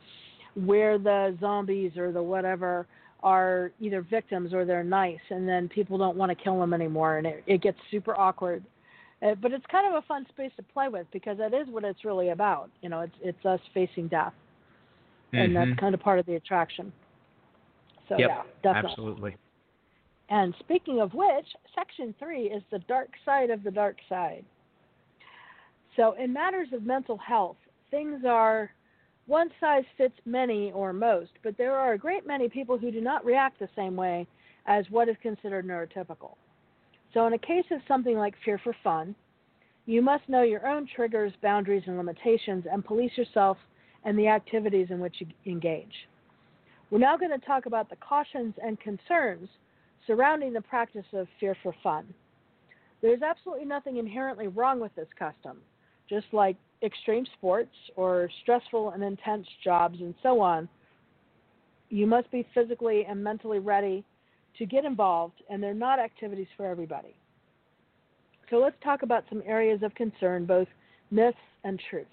where 0.54 0.96
the 0.96 1.36
zombies 1.40 1.96
or 1.96 2.12
the 2.12 2.22
whatever 2.22 2.86
are 3.24 3.72
either 3.80 4.02
victims 4.02 4.54
or 4.54 4.64
they're 4.64 4.84
nice, 4.84 5.18
and 5.30 5.48
then 5.48 5.68
people 5.68 5.98
don't 5.98 6.16
want 6.16 6.30
to 6.30 6.36
kill 6.36 6.60
them 6.60 6.72
anymore, 6.72 7.18
and 7.18 7.26
it, 7.26 7.42
it 7.48 7.62
gets 7.62 7.78
super 7.90 8.16
awkward. 8.16 8.62
Uh, 9.22 9.34
but 9.40 9.52
it's 9.52 9.64
kind 9.70 9.86
of 9.86 10.02
a 10.02 10.06
fun 10.06 10.26
space 10.28 10.50
to 10.56 10.62
play 10.62 10.88
with 10.88 11.06
because 11.12 11.38
that 11.38 11.54
is 11.54 11.66
what 11.68 11.84
it's 11.84 12.04
really 12.04 12.30
about. 12.30 12.70
You 12.82 12.90
know, 12.90 13.00
it's 13.00 13.16
it's 13.22 13.46
us 13.46 13.60
facing 13.72 14.08
death, 14.08 14.34
mm-hmm. 15.28 15.38
and 15.38 15.56
that's 15.56 15.70
mm-hmm. 15.70 15.80
kind 15.80 15.94
of 15.94 16.00
part 16.00 16.18
of 16.18 16.26
the 16.26 16.34
attraction. 16.34 16.92
So 18.08 18.16
yep, 18.18 18.28
yeah, 18.28 18.42
definitely. 18.62 18.90
Absolutely. 18.90 19.36
And 20.28 20.54
speaking 20.58 21.00
of 21.00 21.14
which, 21.14 21.46
section 21.74 22.14
three 22.18 22.44
is 22.44 22.62
the 22.70 22.80
dark 22.80 23.10
side 23.24 23.50
of 23.50 23.62
the 23.62 23.70
dark 23.70 23.96
side. 24.08 24.44
So 25.96 26.12
in 26.12 26.32
matters 26.32 26.68
of 26.72 26.82
mental 26.82 27.16
health, 27.16 27.56
things 27.90 28.22
are 28.28 28.70
one 29.26 29.48
size 29.60 29.84
fits 29.96 30.14
many 30.24 30.72
or 30.72 30.92
most, 30.92 31.32
but 31.42 31.56
there 31.56 31.74
are 31.74 31.94
a 31.94 31.98
great 31.98 32.26
many 32.26 32.48
people 32.48 32.76
who 32.76 32.90
do 32.90 33.00
not 33.00 33.24
react 33.24 33.58
the 33.58 33.68
same 33.74 33.96
way 33.96 34.26
as 34.66 34.84
what 34.90 35.08
is 35.08 35.16
considered 35.22 35.66
neurotypical. 35.66 36.34
So 37.16 37.26
in 37.26 37.32
a 37.32 37.38
case 37.38 37.64
of 37.70 37.80
something 37.88 38.18
like 38.18 38.34
fear 38.44 38.60
for 38.62 38.76
fun, 38.84 39.14
you 39.86 40.02
must 40.02 40.28
know 40.28 40.42
your 40.42 40.66
own 40.66 40.86
triggers, 40.94 41.32
boundaries, 41.42 41.84
and 41.86 41.96
limitations 41.96 42.66
and 42.70 42.84
police 42.84 43.12
yourself 43.16 43.56
and 44.04 44.18
the 44.18 44.28
activities 44.28 44.88
in 44.90 45.00
which 45.00 45.16
you 45.20 45.26
engage. 45.50 45.94
We're 46.90 46.98
now 46.98 47.16
going 47.16 47.30
to 47.30 47.46
talk 47.46 47.64
about 47.64 47.88
the 47.88 47.96
cautions 47.96 48.52
and 48.62 48.78
concerns 48.80 49.48
surrounding 50.06 50.52
the 50.52 50.60
practice 50.60 51.06
of 51.14 51.26
fear 51.40 51.56
for 51.62 51.74
fun. 51.82 52.04
There's 53.00 53.22
absolutely 53.22 53.64
nothing 53.64 53.96
inherently 53.96 54.48
wrong 54.48 54.78
with 54.78 54.94
this 54.94 55.08
custom, 55.18 55.62
just 56.10 56.26
like 56.32 56.56
extreme 56.82 57.24
sports 57.38 57.72
or 57.96 58.28
stressful 58.42 58.90
and 58.90 59.02
intense 59.02 59.46
jobs 59.64 59.98
and 60.02 60.14
so 60.22 60.38
on 60.42 60.68
you 61.88 62.06
must 62.06 62.30
be 62.30 62.46
physically 62.52 63.04
and 63.08 63.22
mentally 63.22 63.58
ready 63.58 64.04
to 64.59 64.66
get 64.66 64.84
involved, 64.84 65.42
and 65.50 65.62
they're 65.62 65.74
not 65.74 65.98
activities 65.98 66.46
for 66.57 66.66
everybody. 66.66 67.14
So 68.50 68.57
let's 68.57 68.76
talk 68.82 69.02
about 69.02 69.24
some 69.28 69.42
areas 69.44 69.82
of 69.82 69.94
concern, 69.94 70.46
both 70.46 70.68
myths 71.11 71.36
and 71.64 71.80
truths. 71.90 72.09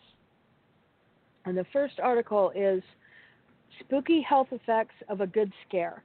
And 1.46 1.58
the 1.58 1.66
first 1.72 2.00
article 2.02 2.52
is 2.56 2.82
Spooky 3.80 4.22
Health 4.22 4.48
Effects 4.52 4.96
of 5.10 5.22
a 5.22 5.28
Good 5.28 5.52
Scare 5.68 6.04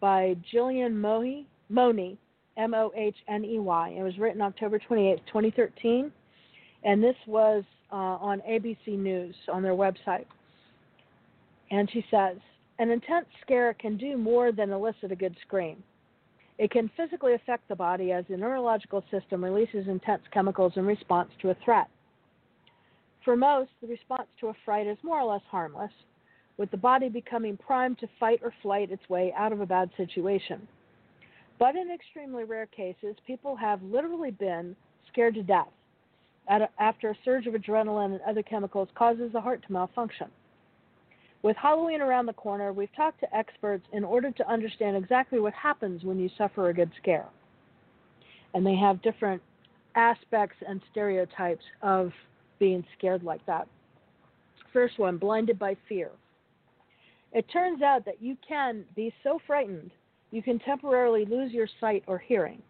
by 0.00 0.36
Jillian 0.52 0.92
Mohney, 0.92 1.46
Mohney 1.72 2.16
M 2.56 2.74
O 2.74 2.92
H 2.96 3.16
N 3.28 3.44
E 3.44 3.58
Y. 3.58 3.96
It 3.98 4.02
was 4.02 4.16
written 4.18 4.40
October 4.40 4.78
28, 4.78 5.20
2013, 5.26 6.12
and 6.84 7.02
this 7.02 7.16
was 7.26 7.64
uh, 7.92 7.96
on 7.96 8.40
ABC 8.40 8.98
News 8.98 9.34
on 9.52 9.62
their 9.62 9.74
website. 9.74 10.26
And 11.70 11.90
she 11.90 12.04
says, 12.10 12.36
an 12.78 12.90
intense 12.90 13.26
scare 13.40 13.74
can 13.74 13.96
do 13.96 14.16
more 14.16 14.52
than 14.52 14.70
elicit 14.70 15.12
a 15.12 15.16
good 15.16 15.36
scream. 15.42 15.82
It 16.58 16.70
can 16.70 16.90
physically 16.96 17.34
affect 17.34 17.68
the 17.68 17.76
body 17.76 18.12
as 18.12 18.24
the 18.28 18.36
neurological 18.36 19.04
system 19.10 19.44
releases 19.44 19.88
intense 19.88 20.22
chemicals 20.32 20.72
in 20.76 20.86
response 20.86 21.30
to 21.42 21.50
a 21.50 21.56
threat. 21.64 21.88
For 23.24 23.36
most, 23.36 23.70
the 23.80 23.88
response 23.88 24.28
to 24.40 24.48
a 24.48 24.54
fright 24.64 24.86
is 24.86 24.96
more 25.02 25.20
or 25.20 25.32
less 25.32 25.42
harmless, 25.50 25.90
with 26.56 26.70
the 26.70 26.76
body 26.76 27.08
becoming 27.08 27.56
primed 27.56 27.98
to 27.98 28.08
fight 28.18 28.40
or 28.42 28.54
flight 28.62 28.90
its 28.90 29.06
way 29.08 29.34
out 29.36 29.52
of 29.52 29.60
a 29.60 29.66
bad 29.66 29.90
situation. 29.96 30.66
But 31.58 31.76
in 31.76 31.90
extremely 31.90 32.44
rare 32.44 32.66
cases, 32.66 33.16
people 33.26 33.56
have 33.56 33.82
literally 33.82 34.30
been 34.30 34.76
scared 35.10 35.34
to 35.34 35.42
death 35.42 35.68
after 36.78 37.10
a 37.10 37.16
surge 37.24 37.46
of 37.46 37.54
adrenaline 37.54 38.12
and 38.12 38.20
other 38.22 38.42
chemicals 38.42 38.88
causes 38.94 39.32
the 39.32 39.40
heart 39.40 39.62
to 39.66 39.72
malfunction. 39.72 40.28
With 41.46 41.56
Halloween 41.58 42.00
around 42.00 42.26
the 42.26 42.32
corner, 42.32 42.72
we've 42.72 42.92
talked 42.96 43.20
to 43.20 43.32
experts 43.32 43.86
in 43.92 44.02
order 44.02 44.32
to 44.32 44.50
understand 44.50 44.96
exactly 44.96 45.38
what 45.38 45.54
happens 45.54 46.02
when 46.02 46.18
you 46.18 46.28
suffer 46.36 46.70
a 46.70 46.74
good 46.74 46.90
scare. 47.00 47.28
And 48.52 48.66
they 48.66 48.74
have 48.74 49.00
different 49.00 49.40
aspects 49.94 50.56
and 50.66 50.80
stereotypes 50.90 51.62
of 51.82 52.10
being 52.58 52.84
scared 52.98 53.22
like 53.22 53.46
that. 53.46 53.68
First 54.72 54.98
one, 54.98 55.18
blinded 55.18 55.56
by 55.56 55.76
fear. 55.88 56.10
It 57.32 57.46
turns 57.52 57.80
out 57.80 58.04
that 58.06 58.20
you 58.20 58.36
can 58.46 58.84
be 58.96 59.14
so 59.22 59.38
frightened 59.46 59.92
you 60.32 60.42
can 60.42 60.58
temporarily 60.58 61.26
lose 61.26 61.52
your 61.52 61.68
sight 61.80 62.02
or 62.08 62.18
hearing. 62.18 62.60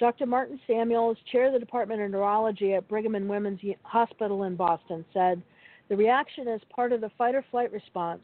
Dr. 0.00 0.24
Martin 0.24 0.58
Samuels, 0.66 1.18
chair 1.30 1.48
of 1.48 1.52
the 1.52 1.58
Department 1.58 2.00
of 2.00 2.10
Neurology 2.10 2.72
at 2.72 2.88
Brigham 2.88 3.16
and 3.16 3.28
Women's 3.28 3.60
Hospital 3.82 4.44
in 4.44 4.56
Boston, 4.56 5.04
said 5.12 5.42
the 5.88 5.96
reaction 5.96 6.48
is 6.48 6.60
part 6.74 6.92
of 6.92 7.00
the 7.00 7.10
fight 7.16 7.34
or 7.34 7.44
flight 7.50 7.72
response, 7.72 8.22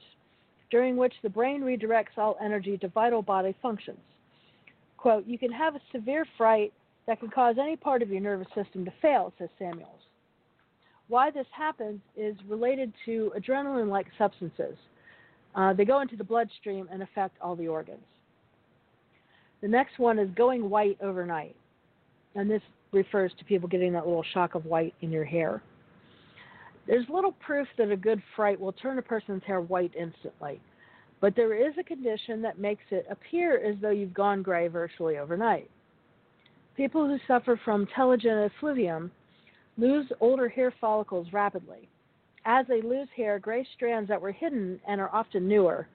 during 0.70 0.96
which 0.96 1.14
the 1.22 1.28
brain 1.28 1.62
redirects 1.62 2.18
all 2.18 2.36
energy 2.42 2.78
to 2.78 2.88
vital 2.88 3.22
body 3.22 3.54
functions. 3.62 4.00
Quote, 4.96 5.26
you 5.26 5.38
can 5.38 5.50
have 5.50 5.74
a 5.74 5.80
severe 5.92 6.26
fright 6.36 6.72
that 7.06 7.20
can 7.20 7.28
cause 7.28 7.56
any 7.60 7.76
part 7.76 8.02
of 8.02 8.10
your 8.10 8.20
nervous 8.20 8.48
system 8.54 8.84
to 8.84 8.92
fail, 9.02 9.32
says 9.38 9.48
Samuels. 9.58 10.00
Why 11.08 11.30
this 11.30 11.46
happens 11.50 12.00
is 12.16 12.36
related 12.48 12.92
to 13.06 13.32
adrenaline 13.36 13.88
like 13.88 14.06
substances. 14.16 14.76
Uh, 15.54 15.72
they 15.72 15.84
go 15.84 16.00
into 16.00 16.16
the 16.16 16.24
bloodstream 16.24 16.88
and 16.90 17.02
affect 17.02 17.36
all 17.40 17.56
the 17.56 17.68
organs. 17.68 18.04
The 19.60 19.68
next 19.68 19.98
one 19.98 20.18
is 20.18 20.30
going 20.34 20.70
white 20.70 20.98
overnight 21.02 21.54
and 22.34 22.50
this 22.50 22.62
refers 22.92 23.32
to 23.38 23.44
people 23.44 23.68
getting 23.68 23.92
that 23.92 24.06
little 24.06 24.24
shock 24.34 24.54
of 24.54 24.64
white 24.64 24.94
in 25.00 25.10
your 25.10 25.24
hair. 25.24 25.62
There's 26.86 27.08
little 27.08 27.32
proof 27.32 27.68
that 27.78 27.90
a 27.90 27.96
good 27.96 28.22
fright 28.34 28.58
will 28.58 28.72
turn 28.72 28.98
a 28.98 29.02
person's 29.02 29.42
hair 29.44 29.60
white 29.60 29.92
instantly, 29.98 30.60
but 31.20 31.36
there 31.36 31.54
is 31.54 31.74
a 31.78 31.84
condition 31.84 32.42
that 32.42 32.58
makes 32.58 32.84
it 32.90 33.06
appear 33.10 33.58
as 33.58 33.76
though 33.80 33.90
you've 33.90 34.14
gone 34.14 34.42
gray 34.42 34.68
virtually 34.68 35.18
overnight. 35.18 35.70
People 36.76 37.06
who 37.06 37.18
suffer 37.26 37.60
from 37.64 37.86
telogen 37.96 38.46
effluvium 38.46 39.10
lose 39.78 40.06
older 40.20 40.48
hair 40.48 40.72
follicles 40.80 41.32
rapidly. 41.32 41.88
As 42.44 42.66
they 42.66 42.82
lose 42.82 43.08
hair, 43.16 43.38
gray 43.38 43.66
strands 43.76 44.08
that 44.08 44.20
were 44.20 44.32
hidden 44.32 44.80
and 44.88 45.00
are 45.00 45.14
often 45.14 45.46
newer 45.46 45.86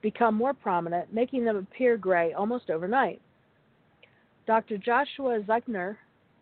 become 0.00 0.34
more 0.34 0.54
prominent, 0.54 1.12
making 1.12 1.44
them 1.44 1.56
appear 1.56 1.96
gray 1.98 2.32
almost 2.32 2.70
overnight. 2.70 3.20
Dr. 4.46 4.78
Joshua 4.78 5.40
Zeichner, 5.40 5.96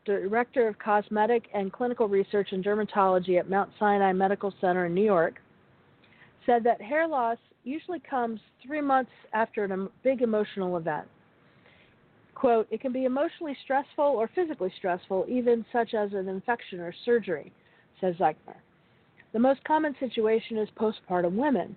Director 0.08 0.66
of 0.66 0.78
Cosmetic 0.78 1.48
and 1.52 1.70
Clinical 1.70 2.08
Research 2.08 2.52
in 2.52 2.62
Dermatology 2.62 3.38
at 3.38 3.50
Mount 3.50 3.68
Sinai 3.78 4.14
Medical 4.14 4.54
Center 4.58 4.86
in 4.86 4.94
New 4.94 5.04
York, 5.04 5.34
said 6.46 6.64
that 6.64 6.80
hair 6.80 7.06
loss 7.06 7.36
usually 7.62 8.00
comes 8.00 8.40
three 8.66 8.80
months 8.80 9.10
after 9.34 9.64
a 9.64 9.88
big 10.02 10.22
emotional 10.22 10.78
event. 10.78 11.06
Quote, 12.34 12.66
it 12.70 12.80
can 12.80 12.90
be 12.90 13.04
emotionally 13.04 13.54
stressful 13.64 14.02
or 14.02 14.30
physically 14.34 14.72
stressful, 14.78 15.26
even 15.28 15.62
such 15.74 15.92
as 15.92 16.14
an 16.14 16.26
infection 16.26 16.80
or 16.80 16.94
surgery, 17.04 17.52
says 18.00 18.14
Zeichner. 18.16 18.56
The 19.34 19.38
most 19.38 19.62
common 19.64 19.94
situation 20.00 20.56
is 20.56 20.70
postpartum 20.80 21.32
women. 21.32 21.76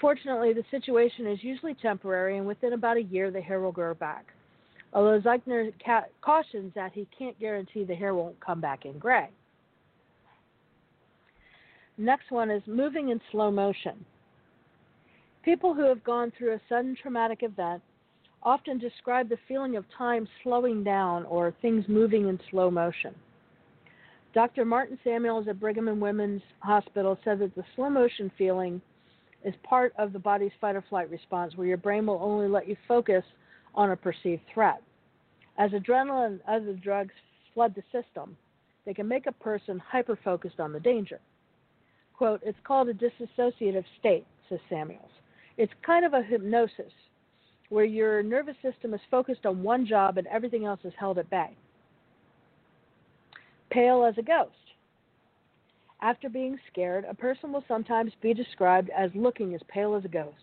Fortunately, 0.00 0.54
the 0.54 0.64
situation 0.70 1.26
is 1.26 1.44
usually 1.44 1.74
temporary, 1.74 2.38
and 2.38 2.46
within 2.46 2.72
about 2.72 2.96
a 2.96 3.02
year, 3.02 3.30
the 3.30 3.42
hair 3.42 3.60
will 3.60 3.72
grow 3.72 3.92
back 3.92 4.24
although 4.92 5.20
Zeichner 5.20 5.72
ca- 5.84 6.06
cautions 6.20 6.72
that 6.74 6.92
he 6.92 7.06
can't 7.16 7.38
guarantee 7.38 7.84
the 7.84 7.94
hair 7.94 8.14
won't 8.14 8.38
come 8.40 8.60
back 8.60 8.84
in 8.84 8.98
gray. 8.98 9.28
Next 11.98 12.30
one 12.30 12.50
is 12.50 12.62
moving 12.66 13.10
in 13.10 13.20
slow 13.30 13.50
motion. 13.50 14.04
People 15.44 15.74
who 15.74 15.82
have 15.82 16.02
gone 16.04 16.32
through 16.36 16.54
a 16.54 16.60
sudden 16.68 16.96
traumatic 17.00 17.42
event 17.42 17.82
often 18.42 18.78
describe 18.78 19.28
the 19.28 19.38
feeling 19.46 19.76
of 19.76 19.84
time 19.96 20.26
slowing 20.42 20.82
down 20.82 21.24
or 21.24 21.54
things 21.62 21.84
moving 21.88 22.28
in 22.28 22.38
slow 22.50 22.70
motion. 22.70 23.14
Dr. 24.34 24.64
Martin 24.64 24.98
Samuels 25.04 25.46
at 25.48 25.60
Brigham 25.60 25.88
and 25.88 26.00
Women's 26.00 26.42
Hospital 26.60 27.18
said 27.22 27.38
that 27.40 27.54
the 27.54 27.64
slow 27.76 27.90
motion 27.90 28.30
feeling 28.38 28.80
is 29.44 29.54
part 29.62 29.92
of 29.98 30.12
the 30.12 30.18
body's 30.18 30.52
fight 30.60 30.76
or 30.76 30.84
flight 30.88 31.10
response 31.10 31.54
where 31.56 31.66
your 31.66 31.76
brain 31.76 32.06
will 32.06 32.20
only 32.22 32.48
let 32.48 32.66
you 32.66 32.76
focus 32.88 33.24
on 33.74 33.90
a 33.90 33.96
perceived 33.96 34.42
threat. 34.52 34.82
As 35.58 35.70
adrenaline 35.72 36.26
and 36.26 36.40
other 36.48 36.72
drugs 36.74 37.14
flood 37.54 37.74
the 37.74 37.82
system, 37.92 38.36
they 38.84 38.94
can 38.94 39.06
make 39.06 39.26
a 39.26 39.32
person 39.32 39.78
hyper 39.78 40.18
focused 40.24 40.60
on 40.60 40.72
the 40.72 40.80
danger. 40.80 41.20
Quote, 42.16 42.40
it's 42.44 42.58
called 42.64 42.88
a 42.88 42.94
dissociative 42.94 43.84
state, 43.98 44.26
says 44.48 44.60
Samuels. 44.68 45.10
It's 45.56 45.72
kind 45.84 46.04
of 46.04 46.14
a 46.14 46.22
hypnosis 46.22 46.92
where 47.68 47.84
your 47.84 48.22
nervous 48.22 48.56
system 48.62 48.92
is 48.94 49.00
focused 49.10 49.46
on 49.46 49.62
one 49.62 49.86
job 49.86 50.18
and 50.18 50.26
everything 50.26 50.64
else 50.64 50.80
is 50.84 50.92
held 50.98 51.18
at 51.18 51.30
bay. 51.30 51.56
Pale 53.70 54.04
as 54.04 54.18
a 54.18 54.22
ghost. 54.22 54.52
After 56.02 56.28
being 56.28 56.58
scared, 56.70 57.04
a 57.08 57.14
person 57.14 57.52
will 57.52 57.64
sometimes 57.68 58.12
be 58.20 58.34
described 58.34 58.90
as 58.90 59.10
looking 59.14 59.54
as 59.54 59.60
pale 59.68 59.94
as 59.94 60.04
a 60.04 60.08
ghost. 60.08 60.36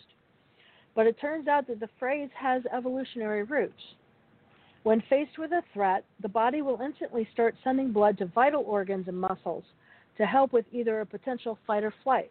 But 1.00 1.08
it 1.08 1.18
turns 1.18 1.48
out 1.48 1.66
that 1.68 1.80
the 1.80 1.88
phrase 1.98 2.28
has 2.38 2.62
evolutionary 2.76 3.44
roots. 3.44 3.82
When 4.84 5.02
faced 5.10 5.38
with 5.38 5.54
a 5.54 5.64
threat, 5.74 6.04
the 6.22 6.28
body 6.28 6.62
will 6.62 6.82
instantly 6.82 7.26
start 7.32 7.56
sending 7.64 7.94
blood 7.94 8.18
to 8.18 8.26
vital 8.26 8.66
organs 8.68 9.08
and 9.08 9.18
muscles 9.18 9.64
to 10.18 10.26
help 10.26 10.52
with 10.52 10.66
either 10.74 11.00
a 11.00 11.06
potential 11.06 11.58
fight 11.66 11.86
or 11.86 11.94
flight. 12.04 12.30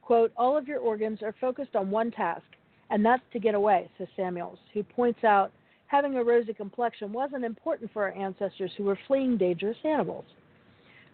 Quote, 0.00 0.32
all 0.36 0.56
of 0.56 0.66
your 0.66 0.80
organs 0.80 1.22
are 1.22 1.36
focused 1.40 1.76
on 1.76 1.88
one 1.88 2.10
task, 2.10 2.42
and 2.90 3.06
that's 3.06 3.22
to 3.32 3.38
get 3.38 3.54
away, 3.54 3.88
says 3.96 4.08
Samuels, 4.16 4.58
who 4.74 4.82
points 4.82 5.22
out 5.22 5.52
having 5.86 6.16
a 6.16 6.24
rosy 6.24 6.54
complexion 6.54 7.12
wasn't 7.12 7.44
important 7.44 7.92
for 7.92 8.02
our 8.02 8.12
ancestors 8.16 8.72
who 8.76 8.82
were 8.82 8.98
fleeing 9.06 9.36
dangerous 9.36 9.78
animals. 9.84 10.24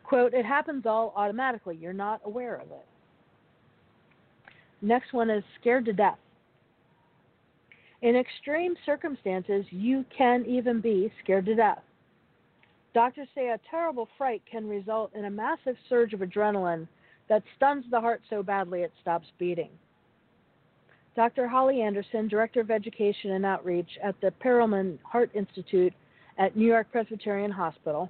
Quote, 0.02 0.32
it 0.32 0.46
happens 0.46 0.86
all 0.86 1.12
automatically. 1.14 1.76
You're 1.78 1.92
not 1.92 2.22
aware 2.24 2.54
of 2.54 2.70
it. 2.70 2.86
Next 4.80 5.12
one 5.12 5.28
is 5.28 5.44
scared 5.60 5.84
to 5.84 5.92
death. 5.92 6.16
In 8.02 8.14
extreme 8.14 8.76
circumstances, 8.86 9.64
you 9.70 10.04
can 10.16 10.44
even 10.46 10.80
be 10.80 11.12
scared 11.22 11.46
to 11.46 11.54
death. 11.54 11.82
Doctors 12.94 13.28
say 13.34 13.48
a 13.48 13.60
terrible 13.70 14.08
fright 14.16 14.42
can 14.50 14.68
result 14.68 15.12
in 15.14 15.24
a 15.24 15.30
massive 15.30 15.76
surge 15.88 16.14
of 16.14 16.20
adrenaline 16.20 16.86
that 17.28 17.42
stuns 17.56 17.84
the 17.90 18.00
heart 18.00 18.22
so 18.30 18.42
badly 18.42 18.82
it 18.82 18.92
stops 19.00 19.26
beating. 19.38 19.70
Dr. 21.16 21.48
Holly 21.48 21.82
Anderson, 21.82 22.28
Director 22.28 22.60
of 22.60 22.70
Education 22.70 23.32
and 23.32 23.44
Outreach 23.44 23.90
at 24.02 24.14
the 24.20 24.32
Perelman 24.42 24.98
Heart 25.02 25.30
Institute 25.34 25.92
at 26.38 26.56
New 26.56 26.66
York 26.66 26.90
Presbyterian 26.92 27.50
Hospital, 27.50 28.08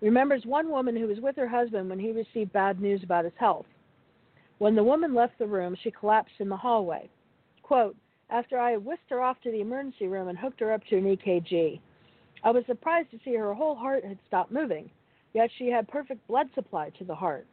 remembers 0.00 0.46
one 0.46 0.70
woman 0.70 0.96
who 0.96 1.06
was 1.06 1.20
with 1.20 1.36
her 1.36 1.46
husband 1.46 1.90
when 1.90 1.98
he 1.98 2.12
received 2.12 2.52
bad 2.54 2.80
news 2.80 3.02
about 3.02 3.24
his 3.24 3.34
health. 3.38 3.66
When 4.58 4.74
the 4.74 4.82
woman 4.82 5.14
left 5.14 5.38
the 5.38 5.46
room, 5.46 5.76
she 5.82 5.90
collapsed 5.90 6.34
in 6.38 6.48
the 6.48 6.56
hallway. 6.56 7.10
Quote, 7.62 7.94
after 8.34 8.58
I 8.58 8.76
whisked 8.76 9.10
her 9.10 9.22
off 9.22 9.40
to 9.42 9.52
the 9.52 9.60
emergency 9.60 10.08
room 10.08 10.26
and 10.26 10.36
hooked 10.36 10.58
her 10.58 10.72
up 10.72 10.84
to 10.90 10.98
an 10.98 11.16
EKG. 11.16 11.78
I 12.42 12.50
was 12.50 12.64
surprised 12.66 13.12
to 13.12 13.20
see 13.24 13.34
her 13.36 13.54
whole 13.54 13.76
heart 13.76 14.04
had 14.04 14.18
stopped 14.26 14.50
moving, 14.50 14.90
yet 15.34 15.50
she 15.56 15.68
had 15.68 15.86
perfect 15.86 16.26
blood 16.26 16.48
supply 16.54 16.90
to 16.98 17.04
the 17.04 17.14
heart. 17.14 17.46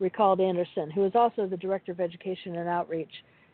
recalled 0.00 0.40
Anderson, 0.40 0.90
who 0.90 1.04
is 1.04 1.12
also 1.14 1.46
the 1.46 1.56
Director 1.56 1.92
of 1.92 2.00
Education 2.00 2.56
and 2.56 2.68
Outreach 2.68 3.12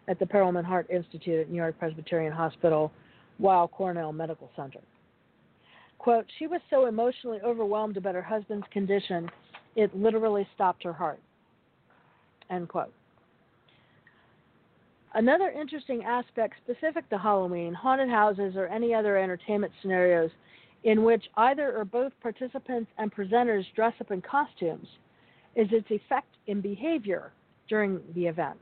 at 0.08 0.18
the 0.18 0.24
Perelman 0.24 0.64
Heart 0.64 0.88
Institute 0.88 1.38
at 1.38 1.50
New 1.50 1.58
York 1.58 1.78
Presbyterian 1.78 2.32
Hospital, 2.32 2.90
Weill 3.38 3.68
Cornell 3.68 4.10
Medical 4.14 4.50
Center. 4.56 4.80
Quote, 5.98 6.24
she 6.38 6.46
was 6.46 6.62
so 6.70 6.86
emotionally 6.86 7.40
overwhelmed 7.44 7.98
about 7.98 8.14
her 8.14 8.22
husband's 8.22 8.66
condition, 8.72 9.28
it 9.76 9.94
literally 9.94 10.48
stopped 10.54 10.82
her 10.82 10.94
heart. 10.94 11.20
End 12.48 12.70
quote. 12.70 12.92
Another 15.14 15.50
interesting 15.50 16.04
aspect 16.04 16.54
specific 16.64 17.08
to 17.10 17.18
Halloween, 17.18 17.74
haunted 17.74 18.08
houses, 18.08 18.54
or 18.54 18.66
any 18.66 18.94
other 18.94 19.16
entertainment 19.16 19.72
scenarios 19.82 20.30
in 20.84 21.02
which 21.02 21.24
either 21.36 21.76
or 21.76 21.84
both 21.84 22.12
participants 22.22 22.90
and 22.96 23.12
presenters 23.12 23.64
dress 23.74 23.92
up 24.00 24.10
in 24.10 24.22
costumes 24.22 24.86
is 25.56 25.68
its 25.72 25.90
effect 25.90 26.28
in 26.46 26.60
behavior 26.60 27.32
during 27.68 28.00
the 28.14 28.26
event. 28.26 28.58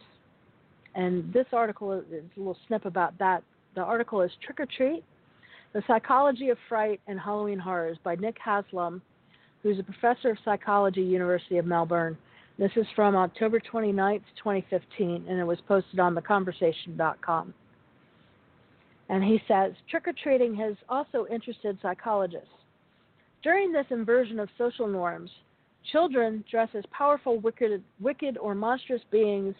And 0.94 1.32
this 1.32 1.46
article 1.53 1.92
is 1.92 2.05
a 2.11 2.38
little 2.38 2.57
snip 2.66 2.86
about 2.86 3.16
that. 3.18 3.42
The 3.74 3.82
article 3.82 4.22
is 4.22 4.30
Trick 4.44 4.59
or 4.59 4.66
Treat 4.66 5.05
The 5.74 5.82
Psychology 5.86 6.49
of 6.49 6.59
Fright 6.68 7.01
and 7.07 7.20
Halloween 7.20 7.59
Horrors 7.59 7.99
by 8.03 8.16
Nick 8.16 8.36
Haslam, 8.42 9.03
who's 9.62 9.78
a 9.78 9.82
professor 9.82 10.30
of 10.30 10.38
psychology, 10.44 11.03
University 11.03 11.59
of 11.59 11.66
Melbourne. 11.66 12.16
This 12.59 12.72
is 12.74 12.86
from 12.96 13.14
October 13.14 13.61
29th, 13.61 14.22
2015, 14.36 15.26
and 15.28 15.38
it 15.38 15.44
was 15.44 15.61
posted 15.68 16.00
on 16.00 16.16
theconversation.com. 16.16 17.54
And 19.09 19.22
he 19.22 19.40
says 19.46 19.74
trick 19.88 20.09
or 20.09 20.12
treating 20.12 20.56
has 20.56 20.74
also 20.88 21.26
interested 21.30 21.78
psychologists. 21.80 22.48
During 23.44 23.70
this 23.70 23.86
inversion 23.90 24.40
of 24.40 24.48
social 24.59 24.88
norms, 24.88 25.30
children 25.92 26.44
dress 26.50 26.68
as 26.74 26.84
powerful, 26.90 27.38
wicked, 27.38 27.82
wicked 28.00 28.36
or 28.36 28.56
monstrous 28.56 29.02
beings, 29.12 29.54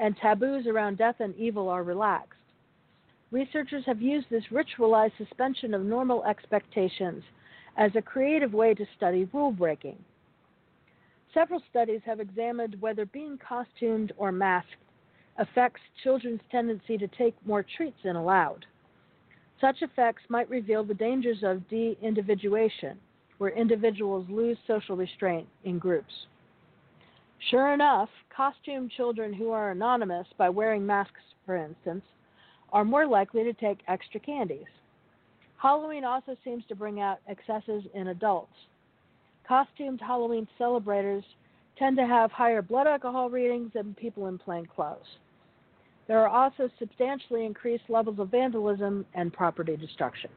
and 0.00 0.16
taboos 0.16 0.66
around 0.66 0.98
death 0.98 1.16
and 1.20 1.36
evil 1.36 1.68
are 1.68 1.84
relaxed. 1.84 2.34
Researchers 3.30 3.84
have 3.86 4.02
used 4.02 4.26
this 4.28 4.44
ritualized 4.50 5.16
suspension 5.18 5.72
of 5.72 5.82
normal 5.82 6.24
expectations 6.24 7.22
as 7.76 7.92
a 7.94 8.02
creative 8.02 8.52
way 8.52 8.74
to 8.74 8.84
study 8.96 9.28
rule 9.32 9.52
breaking. 9.52 10.04
Several 11.32 11.62
studies 11.70 12.00
have 12.04 12.20
examined 12.20 12.76
whether 12.80 13.06
being 13.06 13.38
costumed 13.38 14.12
or 14.16 14.32
masked 14.32 14.74
affects 15.38 15.80
children's 16.02 16.40
tendency 16.50 16.98
to 16.98 17.08
take 17.08 17.34
more 17.46 17.64
treats 17.76 18.02
than 18.02 18.16
allowed. 18.16 18.66
Such 19.60 19.82
effects 19.82 20.22
might 20.28 20.50
reveal 20.50 20.82
the 20.82 20.94
dangers 20.94 21.42
of 21.42 21.68
de 21.68 21.96
individuation, 22.02 22.98
where 23.38 23.50
individuals 23.50 24.26
lose 24.28 24.58
social 24.66 24.96
restraint 24.96 25.46
in 25.64 25.78
groups. 25.78 26.26
Sure 27.50 27.72
enough, 27.72 28.10
costumed 28.34 28.90
children 28.90 29.32
who 29.32 29.50
are 29.50 29.70
anonymous 29.70 30.26
by 30.36 30.48
wearing 30.48 30.84
masks, 30.84 31.20
for 31.46 31.56
instance, 31.56 32.04
are 32.72 32.84
more 32.84 33.06
likely 33.06 33.44
to 33.44 33.52
take 33.52 33.80
extra 33.88 34.20
candies. 34.20 34.66
Halloween 35.56 36.04
also 36.04 36.36
seems 36.42 36.64
to 36.66 36.74
bring 36.74 37.00
out 37.00 37.18
excesses 37.28 37.84
in 37.94 38.08
adults. 38.08 38.54
Costumed 39.50 40.00
Halloween 40.00 40.46
celebrators 40.58 41.24
tend 41.76 41.96
to 41.96 42.06
have 42.06 42.30
higher 42.30 42.62
blood 42.62 42.86
alcohol 42.86 43.28
readings 43.28 43.72
than 43.74 43.94
people 43.94 44.28
in 44.28 44.38
plain 44.38 44.64
clothes. 44.64 45.18
There 46.06 46.20
are 46.24 46.28
also 46.28 46.70
substantially 46.78 47.44
increased 47.44 47.82
levels 47.88 48.20
of 48.20 48.30
vandalism 48.30 49.04
and 49.14 49.32
property 49.32 49.76
destruction. 49.76 50.30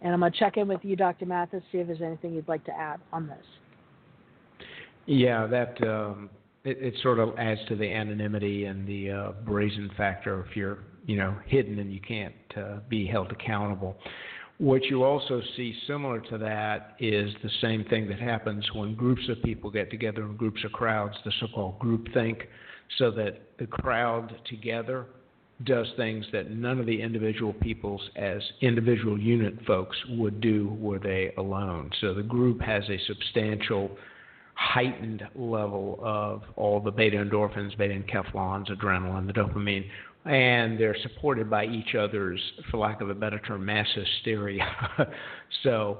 And 0.00 0.14
I'm 0.14 0.20
going 0.20 0.32
to 0.32 0.38
check 0.38 0.56
in 0.56 0.66
with 0.66 0.80
you, 0.82 0.96
Dr. 0.96 1.26
Mathis, 1.26 1.62
see 1.70 1.76
if 1.76 1.88
there's 1.88 2.00
anything 2.00 2.32
you'd 2.32 2.48
like 2.48 2.64
to 2.64 2.72
add 2.72 3.00
on 3.12 3.26
this. 3.26 3.44
Yeah, 5.04 5.46
that 5.48 5.76
um, 5.86 6.30
it, 6.64 6.78
it, 6.80 6.94
sort 7.02 7.18
of 7.18 7.38
adds 7.38 7.60
to 7.68 7.76
the 7.76 7.92
anonymity 7.92 8.64
and 8.64 8.88
the 8.88 9.10
uh, 9.10 9.32
brazen 9.44 9.90
factor 9.94 10.46
if 10.48 10.56
you're, 10.56 10.78
you 11.04 11.16
know, 11.16 11.36
hidden 11.44 11.80
and 11.80 11.92
you 11.92 12.00
can't 12.00 12.34
uh, 12.56 12.78
be 12.88 13.06
held 13.06 13.30
accountable. 13.30 13.94
What 14.58 14.84
you 14.84 15.04
also 15.04 15.42
see 15.56 15.74
similar 15.86 16.20
to 16.20 16.38
that 16.38 16.96
is 16.98 17.30
the 17.42 17.50
same 17.60 17.84
thing 17.84 18.08
that 18.08 18.18
happens 18.18 18.66
when 18.72 18.94
groups 18.94 19.28
of 19.28 19.42
people 19.42 19.70
get 19.70 19.90
together 19.90 20.22
in 20.22 20.36
groups 20.36 20.64
of 20.64 20.72
crowds, 20.72 21.14
the 21.24 21.32
so-called 21.40 21.78
groupthink 21.78 22.42
so 22.98 23.10
that 23.10 23.40
the 23.58 23.66
crowd 23.66 24.34
together 24.48 25.06
does 25.64 25.86
things 25.96 26.24
that 26.32 26.50
none 26.50 26.78
of 26.78 26.86
the 26.86 27.00
individual 27.00 27.52
peoples 27.54 28.02
as 28.16 28.42
individual 28.60 29.18
unit 29.18 29.54
folks 29.66 29.96
would 30.10 30.40
do 30.40 30.74
were 30.78 30.98
they 30.98 31.32
alone. 31.38 31.90
So 32.00 32.14
the 32.14 32.22
group 32.22 32.60
has 32.60 32.84
a 32.88 32.98
substantial 33.06 33.90
heightened 34.54 35.22
level 35.34 35.98
of 36.02 36.42
all 36.56 36.80
the 36.80 36.90
beta 36.90 37.16
endorphins, 37.16 37.76
beta 37.76 37.94
enkephalins, 37.94 38.70
adrenaline, 38.70 39.26
the 39.26 39.32
dopamine, 39.32 39.86
and 40.28 40.78
they're 40.78 40.96
supported 41.02 41.48
by 41.48 41.64
each 41.66 41.94
other's, 41.94 42.40
for 42.70 42.78
lack 42.78 43.00
of 43.00 43.10
a 43.10 43.14
better 43.14 43.38
term, 43.38 43.64
mass 43.64 43.86
hysteria. 43.94 44.66
so 45.62 45.98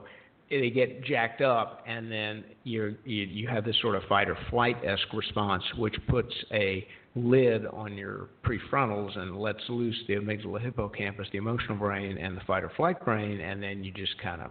they 0.51 0.70
get 0.70 1.05
jacked 1.05 1.41
up, 1.41 1.83
and 1.87 2.11
then 2.11 2.45
you 2.64 2.97
you 3.05 3.49
have 3.49 3.64
this 3.64 3.77
sort 3.81 3.97
of 3.97 4.03
fight 4.09 4.29
or 4.29 4.37
flight 4.51 4.77
esque 4.85 5.12
response, 5.12 5.62
which 5.77 5.95
puts 6.09 6.33
a 6.53 6.87
lid 7.14 7.66
on 7.66 7.95
your 7.95 8.29
prefrontals 8.43 9.12
and 9.16 9.39
lets 9.39 9.61
loose 9.68 9.97
the 10.07 10.14
amygdala 10.14 10.61
hippocampus, 10.61 11.27
the 11.33 11.39
emotional 11.39 11.77
brain, 11.77 12.18
and 12.18 12.37
the 12.37 12.43
fight 12.47 12.62
or 12.62 12.70
flight 12.77 13.03
brain, 13.05 13.41
and 13.41 13.62
then 13.62 13.83
you 13.83 13.91
just 13.93 14.16
kind 14.22 14.43
of 14.43 14.51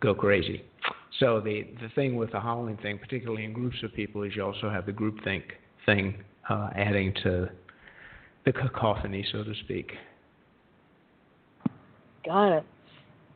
go 0.00 0.14
crazy. 0.14 0.64
So 1.18 1.40
the 1.40 1.66
the 1.80 1.88
thing 1.94 2.16
with 2.16 2.32
the 2.32 2.40
howling 2.40 2.78
thing, 2.78 2.98
particularly 2.98 3.44
in 3.44 3.52
groups 3.52 3.76
of 3.82 3.92
people, 3.94 4.22
is 4.22 4.34
you 4.34 4.44
also 4.44 4.70
have 4.70 4.86
the 4.86 4.92
group 4.92 5.22
think 5.24 5.44
thing 5.86 6.24
uh, 6.48 6.70
adding 6.74 7.14
to 7.22 7.48
the 8.44 8.52
cacophony, 8.52 9.24
so 9.30 9.42
to 9.44 9.54
speak. 9.64 9.92
Got 12.24 12.58
it. 12.58 12.64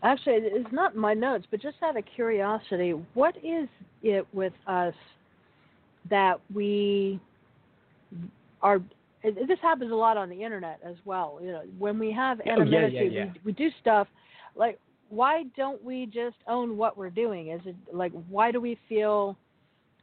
Actually, 0.02 0.34
it's 0.42 0.72
not 0.72 0.94
in 0.94 1.00
my 1.00 1.14
notes, 1.14 1.46
but 1.50 1.60
just 1.62 1.76
out 1.82 1.96
of 1.96 2.04
curiosity, 2.14 2.94
what 3.14 3.36
is 3.38 3.68
it 4.02 4.26
with 4.34 4.52
us 4.66 4.94
that 6.10 6.40
we 6.54 7.18
are? 8.60 8.80
This 9.22 9.58
happens 9.62 9.90
a 9.90 9.94
lot 9.94 10.16
on 10.16 10.28
the 10.28 10.42
internet 10.42 10.80
as 10.84 10.96
well. 11.04 11.38
You 11.42 11.52
know, 11.52 11.62
when 11.78 11.98
we 11.98 12.12
have 12.12 12.40
anonymity, 12.40 12.98
oh, 12.98 13.02
yeah, 13.02 13.10
yeah, 13.10 13.24
yeah. 13.24 13.32
We, 13.32 13.40
we 13.46 13.52
do 13.52 13.70
stuff 13.80 14.06
like. 14.54 14.78
Why 15.10 15.44
don't 15.56 15.84
we 15.84 16.06
just 16.06 16.36
own 16.48 16.76
what 16.76 16.96
we're 16.96 17.10
doing? 17.10 17.48
Is 17.48 17.60
it 17.66 17.76
like 17.92 18.10
why 18.28 18.50
do 18.50 18.60
we 18.60 18.76
feel 18.88 19.36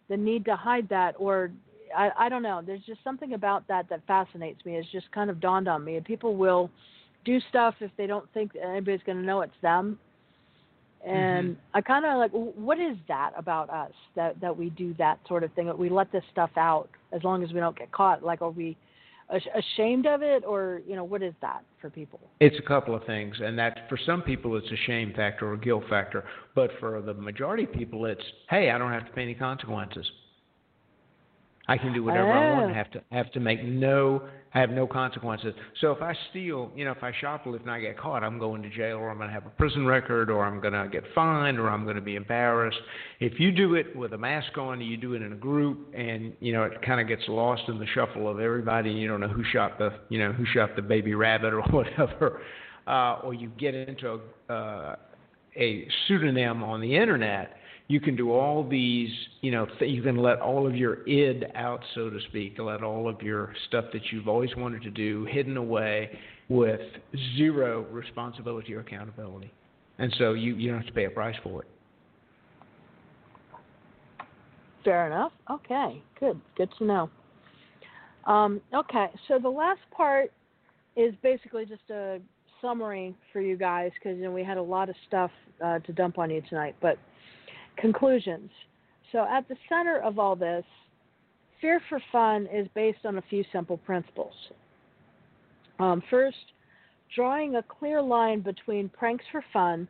the 0.10 0.16
need 0.16 0.46
to 0.46 0.56
hide 0.56 0.88
that, 0.90 1.16
or 1.18 1.52
I, 1.96 2.10
I 2.18 2.30
don't 2.30 2.44
know. 2.44 2.62
There's 2.66 2.84
just 2.86 3.04
something 3.04 3.34
about 3.34 3.68
that 3.68 3.90
that 3.90 4.02
fascinates 4.08 4.64
me. 4.66 4.76
It's 4.76 4.92
just 4.92 5.12
kind 5.12 5.30
of 5.30 5.40
dawned 5.40 5.68
on 5.68 5.84
me. 5.84 5.96
And 5.98 6.06
people 6.06 6.36
will 6.36 6.70
do 7.26 7.40
stuff 7.50 7.76
if 7.80 7.92
they 7.98 8.08
don't 8.08 8.28
think 8.34 8.52
anybody's 8.56 9.02
going 9.06 9.18
to 9.18 9.24
know 9.24 9.42
it's 9.42 9.54
them. 9.62 10.00
And 11.06 11.56
mm-hmm. 11.56 11.78
I 11.78 11.82
kind 11.82 12.06
of 12.06 12.18
like, 12.18 12.32
what 12.32 12.80
is 12.80 12.96
that 13.08 13.32
about 13.36 13.70
us 13.70 13.92
that 14.16 14.40
that 14.40 14.56
we 14.56 14.70
do 14.70 14.94
that 15.00 15.20
sort 15.28 15.44
of 15.44 15.52
thing? 15.54 15.66
That 15.66 15.78
we 15.78 15.90
let 15.90 16.12
this 16.12 16.24
stuff 16.32 16.52
out 16.58 16.90
as 17.12 17.24
long 17.24 17.44
as 17.44 17.52
we 17.54 17.60
don't 17.60 17.78
get 17.78 17.92
caught. 17.92 18.24
Like, 18.24 18.42
are 18.42 18.52
we 18.52 18.78
ashamed 19.56 20.06
of 20.06 20.22
it, 20.22 20.44
or 20.46 20.82
you 20.88 20.96
know, 20.96 21.04
what 21.04 21.24
is 21.24 21.34
that 21.42 21.64
for 21.80 21.90
people? 21.90 22.20
It's 22.40 22.58
a 22.60 22.68
couple 22.68 22.94
of 22.94 23.04
things, 23.06 23.36
and 23.42 23.58
that 23.58 23.90
for 23.90 23.98
some 24.06 24.22
people 24.22 24.56
it's 24.58 24.72
a 24.72 24.78
shame 24.86 25.14
factor 25.16 25.48
or 25.48 25.54
a 25.54 25.58
guilt 25.58 25.86
factor, 25.90 26.24
but 26.54 26.70
for 26.80 27.02
the 27.02 27.14
majority 27.14 27.64
of 27.64 27.74
people, 27.74 28.06
it's 28.06 28.22
hey, 28.50 28.70
I 28.70 28.78
don't 28.78 28.92
have 28.92 29.06
to 29.08 29.12
pay 29.14 29.24
any 29.24 29.34
consequences. 29.34 30.06
I 31.68 31.78
can 31.78 31.94
do 31.94 32.04
whatever 32.04 32.32
oh. 32.32 32.32
I 32.32 32.54
want. 32.54 32.72
I 32.72 32.78
have 32.78 32.92
to 32.92 33.04
have 33.12 33.32
to 33.34 33.40
make 33.40 33.64
no 33.64 34.22
I 34.54 34.60
have 34.60 34.70
no 34.70 34.86
consequences. 34.86 35.54
So 35.80 35.92
if 35.92 36.02
I 36.02 36.14
steal, 36.30 36.72
you 36.76 36.84
know, 36.84 36.92
if 36.92 37.02
I 37.02 37.14
shoplift 37.14 37.62
and 37.62 37.72
I 37.72 37.80
get 37.80 37.98
caught, 37.98 38.22
I'm 38.22 38.38
going 38.38 38.62
to 38.64 38.70
jail 38.70 38.98
or 38.98 39.10
I'm 39.10 39.16
going 39.16 39.30
to 39.30 39.34
have 39.34 39.46
a 39.46 39.50
prison 39.52 39.86
record 39.86 40.30
or 40.30 40.44
I'm 40.44 40.60
going 40.60 40.74
to 40.74 40.90
get 40.92 41.04
fined 41.16 41.58
or 41.58 41.70
I'm 41.70 41.86
going 41.86 41.96
to 41.96 42.02
be 42.02 42.18
embarrassed. 42.18 42.80
If 43.22 43.40
you 43.40 43.54
do 43.54 43.76
it 43.76 43.96
with 43.96 44.12
a 44.12 44.18
mask 44.18 44.58
on, 44.58 44.82
you 44.82 44.98
do 44.98 45.14
it 45.14 45.22
in 45.22 45.32
a 45.32 45.38
group 45.38 45.94
and, 45.96 46.34
you 46.42 46.52
know, 46.52 46.64
it 46.64 46.82
kind 46.82 47.00
of 47.00 47.08
gets 47.08 47.22
lost 47.30 47.64
in 47.70 47.80
the 47.80 47.86
shuffle 47.96 48.28
of 48.28 48.42
everybody 48.42 48.90
and 48.90 49.00
you 49.00 49.08
don't 49.08 49.22
know 49.22 49.30
who 49.30 49.44
shot 49.54 49.78
the, 49.78 49.92
you 50.10 50.20
know, 50.20 50.34
who 50.34 50.44
shot 50.54 50.76
the 50.76 50.82
baby 50.82 51.16
rabbit 51.16 51.54
or 51.54 51.62
whatever. 51.72 52.42
Uh, 52.88 53.20
or 53.24 53.34
you 53.34 53.50
get 53.58 53.74
into 53.74 54.20
a, 54.50 54.54
uh, 54.54 54.96
a 55.56 55.88
pseudonym 56.08 56.62
on 56.62 56.82
the 56.82 56.94
internet 56.98 57.56
you 57.92 58.00
can 58.00 58.16
do 58.16 58.32
all 58.32 58.68
these, 58.68 59.10
you 59.42 59.52
know, 59.52 59.68
th- 59.78 59.92
you 59.94 60.02
can 60.02 60.16
let 60.16 60.40
all 60.40 60.66
of 60.66 60.78
your 60.78 61.06
id 61.08 61.46
out, 61.56 61.82
so 61.94 62.10
to 62.10 62.20
speak, 62.30 62.56
let 62.58 62.84
all 62.84 63.10
of 63.10 63.22
your 63.22 63.54
stuff 63.68 63.86
that 63.92 64.02
you've 64.12 64.30
always 64.30 64.50
wanted 64.56 64.82
to 64.84 64.90
do 64.90 65.26
hidden 65.26 65.58
away 65.58 66.18
with 66.48 66.80
zero 67.36 67.82
responsibility 67.92 68.74
or 68.74 68.80
accountability. 68.80 69.52
And 70.00 70.14
so 70.18 70.32
you, 70.34 70.56
you 70.56 70.70
don't 70.70 70.80
have 70.80 70.88
to 70.88 70.94
pay 70.94 71.04
a 71.06 71.10
price 71.10 71.36
for 71.44 71.64
it. 71.64 71.68
Fair 74.86 75.08
enough. 75.08 75.34
Okay, 75.50 76.02
good. 76.18 76.40
Good 76.56 76.70
to 76.78 76.86
know. 76.86 77.10
Um, 78.26 78.62
okay, 78.74 79.08
so 79.28 79.38
the 79.38 79.50
last 79.50 79.82
part 79.96 80.32
is 80.96 81.14
basically 81.22 81.66
just 81.66 81.90
a 81.90 82.20
summary 82.62 83.16
for 83.34 83.42
you 83.42 83.58
guys 83.58 83.92
because 83.96 84.18
you 84.18 84.24
know 84.24 84.32
we 84.32 84.44
had 84.44 84.58
a 84.58 84.62
lot 84.62 84.88
of 84.88 84.96
stuff 85.08 85.32
uh, 85.64 85.80
to 85.80 85.92
dump 85.92 86.18
on 86.18 86.32
you 86.32 86.42
tonight. 86.50 86.76
But 86.82 86.98
Conclusions. 87.78 88.50
So, 89.12 89.26
at 89.30 89.48
the 89.48 89.56
center 89.68 90.00
of 90.00 90.20
all 90.20 90.36
this 90.36 90.64
Fear 91.62 91.82
for 91.90 92.02
Fun 92.12 92.48
is 92.52 92.68
based 92.74 93.06
on 93.06 93.18
a 93.18 93.24
few 93.30 93.44
simple 93.52 93.78
principles. 93.78 94.34
Um, 95.80 96.02
first, 96.10 96.38
drawing 97.16 97.56
a 97.56 97.64
clear 97.64 98.02
line 98.02 98.42
between 98.42 98.90
pranks 98.90 99.26
for 99.32 99.44
fun 99.54 99.88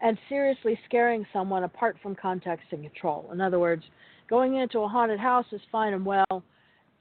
and 0.00 0.18
seriously 0.28 0.78
scaring 0.86 1.26
someone 1.32 1.64
apart 1.64 1.96
from 2.02 2.14
context 2.14 2.66
and 2.72 2.82
control. 2.82 3.28
In 3.32 3.40
other 3.40 3.58
words, 3.58 3.82
going 4.28 4.56
into 4.56 4.80
a 4.80 4.88
haunted 4.88 5.20
house 5.20 5.46
is 5.52 5.60
fine 5.70 5.92
and 5.92 6.04
well. 6.04 6.42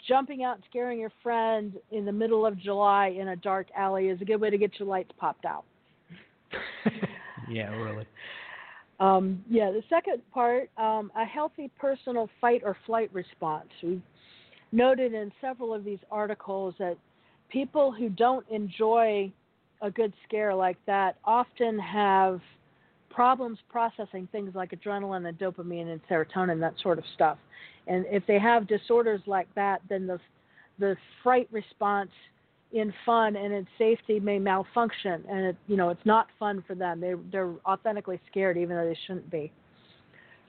Jumping 0.07 0.43
out 0.43 0.55
and 0.55 0.63
scaring 0.69 0.99
your 0.99 1.11
friend 1.21 1.73
in 1.91 2.05
the 2.05 2.11
middle 2.11 2.45
of 2.45 2.59
July 2.59 3.15
in 3.17 3.29
a 3.29 3.35
dark 3.37 3.67
alley 3.75 4.09
is 4.09 4.21
a 4.21 4.25
good 4.25 4.37
way 4.37 4.49
to 4.49 4.57
get 4.57 4.77
your 4.79 4.87
lights 4.87 5.11
popped 5.17 5.45
out. 5.45 5.63
yeah, 7.49 7.69
really. 7.69 8.05
Um, 8.99 9.43
yeah, 9.49 9.71
the 9.71 9.83
second 9.89 10.21
part, 10.31 10.69
um, 10.77 11.11
a 11.15 11.25
healthy 11.25 11.69
personal 11.79 12.29
fight 12.39 12.61
or 12.63 12.77
flight 12.85 13.09
response. 13.13 13.69
We've 13.81 14.01
noted 14.71 15.13
in 15.13 15.31
several 15.41 15.73
of 15.73 15.83
these 15.83 15.99
articles 16.11 16.75
that 16.79 16.97
people 17.49 17.91
who 17.91 18.09
don't 18.09 18.45
enjoy 18.49 19.31
a 19.81 19.91
good 19.91 20.13
scare 20.27 20.55
like 20.55 20.77
that 20.85 21.17
often 21.25 21.77
have 21.79 22.39
problems 23.09 23.59
processing 23.69 24.27
things 24.31 24.55
like 24.55 24.71
adrenaline 24.71 25.27
and 25.27 25.37
dopamine 25.37 25.91
and 25.91 26.01
serotonin, 26.09 26.59
that 26.59 26.73
sort 26.81 26.97
of 26.97 27.03
stuff. 27.13 27.37
And 27.87 28.05
if 28.09 28.25
they 28.25 28.39
have 28.39 28.67
disorders 28.67 29.21
like 29.25 29.47
that, 29.55 29.81
then 29.89 30.07
the 30.07 30.19
the 30.79 30.95
fright 31.21 31.47
response 31.51 32.09
in 32.73 32.91
fun 33.05 33.35
and 33.35 33.53
in 33.53 33.67
safety 33.77 34.19
may 34.19 34.39
malfunction, 34.39 35.23
and 35.29 35.45
it 35.45 35.55
you 35.67 35.77
know 35.77 35.89
it's 35.89 36.05
not 36.05 36.27
fun 36.39 36.63
for 36.67 36.75
them. 36.75 36.99
They 36.99 37.13
they're 37.31 37.53
authentically 37.65 38.19
scared 38.29 38.57
even 38.57 38.75
though 38.75 38.85
they 38.85 38.97
shouldn't 39.05 39.29
be. 39.29 39.51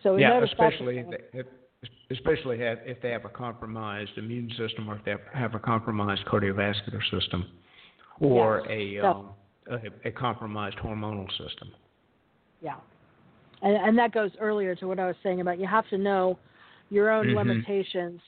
So 0.03 0.17
yeah, 0.17 0.43
especially 0.43 0.99
if, 0.99 1.07
if, 1.33 1.47
especially 2.11 2.59
if 2.61 3.01
they 3.03 3.11
have 3.11 3.25
a 3.25 3.31
compromised 3.31 4.13
immune 4.17 4.51
system 4.59 4.89
or 4.89 4.97
if 4.97 5.05
they 5.05 5.15
have 5.33 5.55
a 5.55 5.59
compromised 5.59 6.25
cardiovascular 6.27 7.03
system 7.11 7.47
or 8.21 8.65
yes. 8.69 9.03
a, 9.03 9.07
um, 9.07 9.31
a, 9.71 10.09
a 10.09 10.13
compromised 10.13 10.77
hormonal 10.79 11.29
system. 11.31 11.71
Yeah, 12.63 12.77
and 13.63 13.77
and 13.77 13.99
that 13.99 14.13
goes 14.13 14.31
earlier 14.41 14.75
to 14.77 14.89
what 14.89 14.99
I 14.99 15.07
was 15.07 15.17
saying 15.23 15.43
about 15.43 15.59
you 15.59 15.67
have 15.67 15.89
to 15.91 15.99
know 15.99 16.39
your 16.89 17.11
own 17.11 17.27
mm-hmm. 17.27 17.37
limitations 17.37 18.21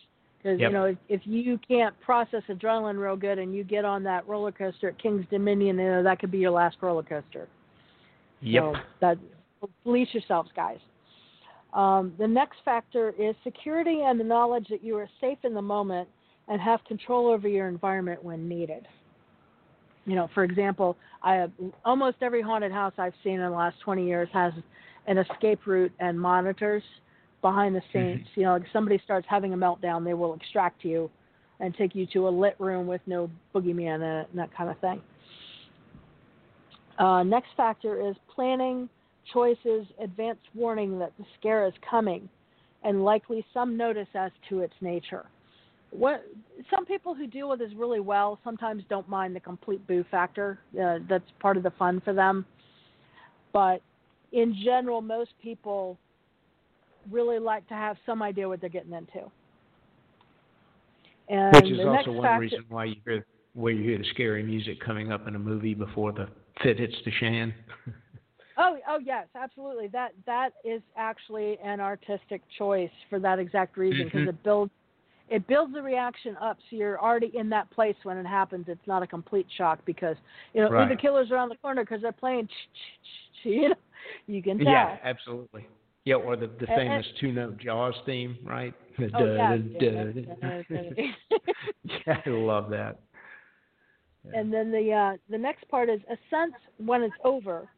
because 0.46 0.60
yep. 0.60 0.70
you 0.70 0.74
know 0.74 0.84
if, 0.84 0.96
if 1.08 1.20
you 1.24 1.58
can't 1.66 1.98
process 2.00 2.42
adrenaline 2.48 2.98
real 3.00 3.16
good 3.16 3.38
and 3.38 3.52
you 3.52 3.64
get 3.64 3.84
on 3.84 4.04
that 4.04 4.26
roller 4.28 4.52
coaster 4.52 4.90
at 4.90 5.02
King's 5.02 5.26
Dominion, 5.28 5.76
you 5.76 5.84
know 5.84 6.02
that 6.04 6.20
could 6.20 6.30
be 6.30 6.38
your 6.38 6.52
last 6.52 6.76
roller 6.80 7.02
coaster. 7.02 7.48
Yep. 8.42 8.62
So 8.62 8.74
that 9.00 9.18
police 9.82 10.08
yourselves, 10.12 10.50
guys. 10.54 10.78
Um, 11.72 12.14
the 12.16 12.28
next 12.28 12.58
factor 12.64 13.12
is 13.18 13.34
security 13.42 14.02
and 14.04 14.20
the 14.20 14.24
knowledge 14.24 14.68
that 14.70 14.84
you 14.84 14.96
are 14.96 15.08
safe 15.20 15.38
in 15.42 15.52
the 15.52 15.62
moment 15.62 16.08
and 16.46 16.60
have 16.60 16.82
control 16.84 17.26
over 17.26 17.48
your 17.48 17.66
environment 17.66 18.22
when 18.22 18.48
needed. 18.48 18.86
You 20.04 20.14
know, 20.14 20.30
for 20.32 20.44
example, 20.44 20.96
I 21.24 21.46
almost 21.84 22.18
every 22.22 22.40
haunted 22.40 22.70
house 22.70 22.92
I've 22.98 23.14
seen 23.24 23.34
in 23.34 23.40
the 23.40 23.50
last 23.50 23.80
20 23.80 24.06
years 24.06 24.28
has 24.32 24.52
an 25.08 25.18
escape 25.18 25.66
route 25.66 25.92
and 25.98 26.18
monitors 26.18 26.84
behind 27.46 27.76
the 27.76 27.82
scenes. 27.92 28.26
Mm-hmm. 28.30 28.40
You 28.40 28.46
know, 28.46 28.54
if 28.56 28.64
somebody 28.72 29.00
starts 29.04 29.24
having 29.30 29.52
a 29.52 29.56
meltdown, 29.56 30.04
they 30.04 30.14
will 30.14 30.34
extract 30.34 30.84
you 30.84 31.08
and 31.60 31.72
take 31.76 31.94
you 31.94 32.04
to 32.12 32.26
a 32.26 32.30
lit 32.30 32.56
room 32.58 32.88
with 32.88 33.00
no 33.06 33.30
boogeyman 33.54 33.94
in 33.96 34.02
it 34.02 34.28
and 34.30 34.38
that 34.38 34.54
kind 34.56 34.68
of 34.68 34.76
thing. 34.80 35.00
Uh, 36.98 37.22
next 37.22 37.50
factor 37.56 38.08
is 38.08 38.16
planning, 38.34 38.88
choices, 39.32 39.86
advance 40.02 40.40
warning 40.54 40.98
that 40.98 41.12
the 41.18 41.24
scare 41.38 41.66
is 41.66 41.72
coming, 41.88 42.28
and 42.82 43.04
likely 43.04 43.46
some 43.54 43.76
notice 43.76 44.08
as 44.14 44.32
to 44.48 44.60
its 44.60 44.74
nature. 44.80 45.26
What 45.90 46.26
some 46.68 46.84
people 46.84 47.14
who 47.14 47.28
deal 47.28 47.48
with 47.48 47.60
this 47.60 47.70
really 47.76 48.00
well 48.00 48.40
sometimes 48.42 48.82
don't 48.90 49.08
mind 49.08 49.36
the 49.36 49.40
complete 49.40 49.86
boo 49.86 50.04
factor. 50.10 50.58
Uh, 50.74 50.98
that's 51.08 51.30
part 51.38 51.56
of 51.56 51.62
the 51.62 51.72
fun 51.78 52.02
for 52.04 52.12
them. 52.12 52.44
But 53.52 53.82
in 54.32 54.56
general, 54.64 55.00
most 55.00 55.30
people 55.40 55.96
really 57.10 57.38
like 57.38 57.66
to 57.68 57.74
have 57.74 57.96
some 58.06 58.22
idea 58.22 58.48
what 58.48 58.60
they're 58.60 58.70
getting 58.70 58.92
into. 58.92 59.30
And 61.28 61.54
Which 61.56 61.72
is 61.72 61.80
also 61.84 62.12
one 62.12 62.38
reason 62.38 62.64
why 62.68 62.84
you 62.84 62.96
hear 63.04 63.26
where 63.54 63.72
you 63.72 63.82
hear 63.82 63.98
the 63.98 64.04
scary 64.12 64.42
music 64.42 64.80
coming 64.84 65.10
up 65.10 65.26
in 65.26 65.34
a 65.34 65.38
movie 65.38 65.74
before 65.74 66.12
the 66.12 66.28
fit 66.62 66.78
hits 66.78 66.94
the 67.04 67.10
shan. 67.10 67.54
Oh, 68.58 68.78
oh 68.88 68.98
yes, 69.04 69.26
absolutely. 69.34 69.88
That 69.88 70.12
that 70.24 70.50
is 70.64 70.80
actually 70.96 71.58
an 71.62 71.78
artistic 71.80 72.40
choice 72.56 72.90
for 73.10 73.18
that 73.18 73.38
exact 73.38 73.76
reason 73.76 74.06
because 74.06 74.20
mm-hmm. 74.20 74.30
it 74.30 74.42
builds 74.42 74.72
it 75.28 75.46
builds 75.46 75.74
the 75.74 75.82
reaction 75.82 76.36
up 76.40 76.56
so 76.70 76.76
you're 76.76 77.00
already 77.00 77.32
in 77.34 77.50
that 77.50 77.70
place 77.70 77.96
when 78.04 78.16
it 78.16 78.26
happens. 78.26 78.66
It's 78.68 78.86
not 78.86 79.02
a 79.02 79.06
complete 79.06 79.46
shock 79.58 79.80
because 79.84 80.16
you 80.54 80.62
know 80.62 80.70
right. 80.70 80.88
the 80.88 80.96
killer's 80.96 81.30
are 81.30 81.36
on 81.36 81.48
the 81.48 81.56
corner 81.56 81.84
because 81.84 82.02
they're 82.02 82.12
playing. 82.12 82.48
You 83.42 83.68
know, 83.68 83.74
you 84.26 84.42
can 84.42 84.58
tell. 84.58 84.66
Yeah, 84.66 84.96
absolutely. 85.04 85.66
Yeah, 86.06 86.14
or 86.14 86.36
the, 86.36 86.48
the 86.60 86.66
famous 86.66 87.04
two 87.20 87.32
note 87.32 87.58
Jaws 87.58 87.94
theme, 88.06 88.38
right? 88.44 88.72
Oh, 89.14 89.34
yeah. 89.34 89.56
yeah, 92.06 92.22
I 92.24 92.30
love 92.30 92.70
that. 92.70 93.00
Yeah. 94.24 94.40
And 94.40 94.52
then 94.52 94.70
the 94.70 94.92
uh, 94.92 95.16
the 95.28 95.36
next 95.36 95.68
part 95.68 95.90
is 95.90 96.00
a 96.08 96.16
sense 96.30 96.54
when 96.78 97.02
it's 97.02 97.14
over 97.24 97.68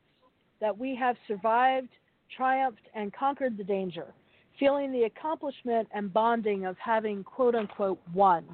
that 0.61 0.77
we 0.77 0.95
have 0.95 1.17
survived, 1.27 1.89
triumphed, 2.37 2.87
and 2.95 3.13
conquered 3.15 3.57
the 3.57 3.65
danger, 3.65 4.13
feeling 4.61 4.93
the 4.93 5.05
accomplishment 5.05 5.89
and 5.93 6.13
bonding 6.13 6.67
of 6.67 6.77
having 6.79 7.25
quote 7.25 7.55
unquote 7.55 7.99
won. 8.15 8.45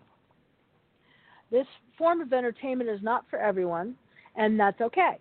This 1.50 1.66
form 1.98 2.20
of 2.20 2.32
entertainment 2.32 2.88
is 2.88 3.02
not 3.02 3.24
for 3.28 3.40
everyone, 3.40 3.96
and 4.36 4.58
that's 4.58 4.80
okay. 4.80 5.18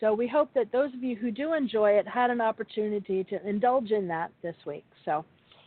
So 0.00 0.14
we 0.14 0.26
hope 0.26 0.48
that 0.54 0.72
those 0.72 0.92
of 0.94 1.02
you 1.02 1.14
who 1.14 1.30
do 1.30 1.52
enjoy 1.52 1.90
it 1.92 2.08
had 2.08 2.30
an 2.30 2.40
opportunity 2.40 3.22
to 3.24 3.46
indulge 3.48 3.90
in 3.90 4.08
that 4.08 4.32
this 4.42 4.56
week. 4.66 4.84
So 5.04 5.24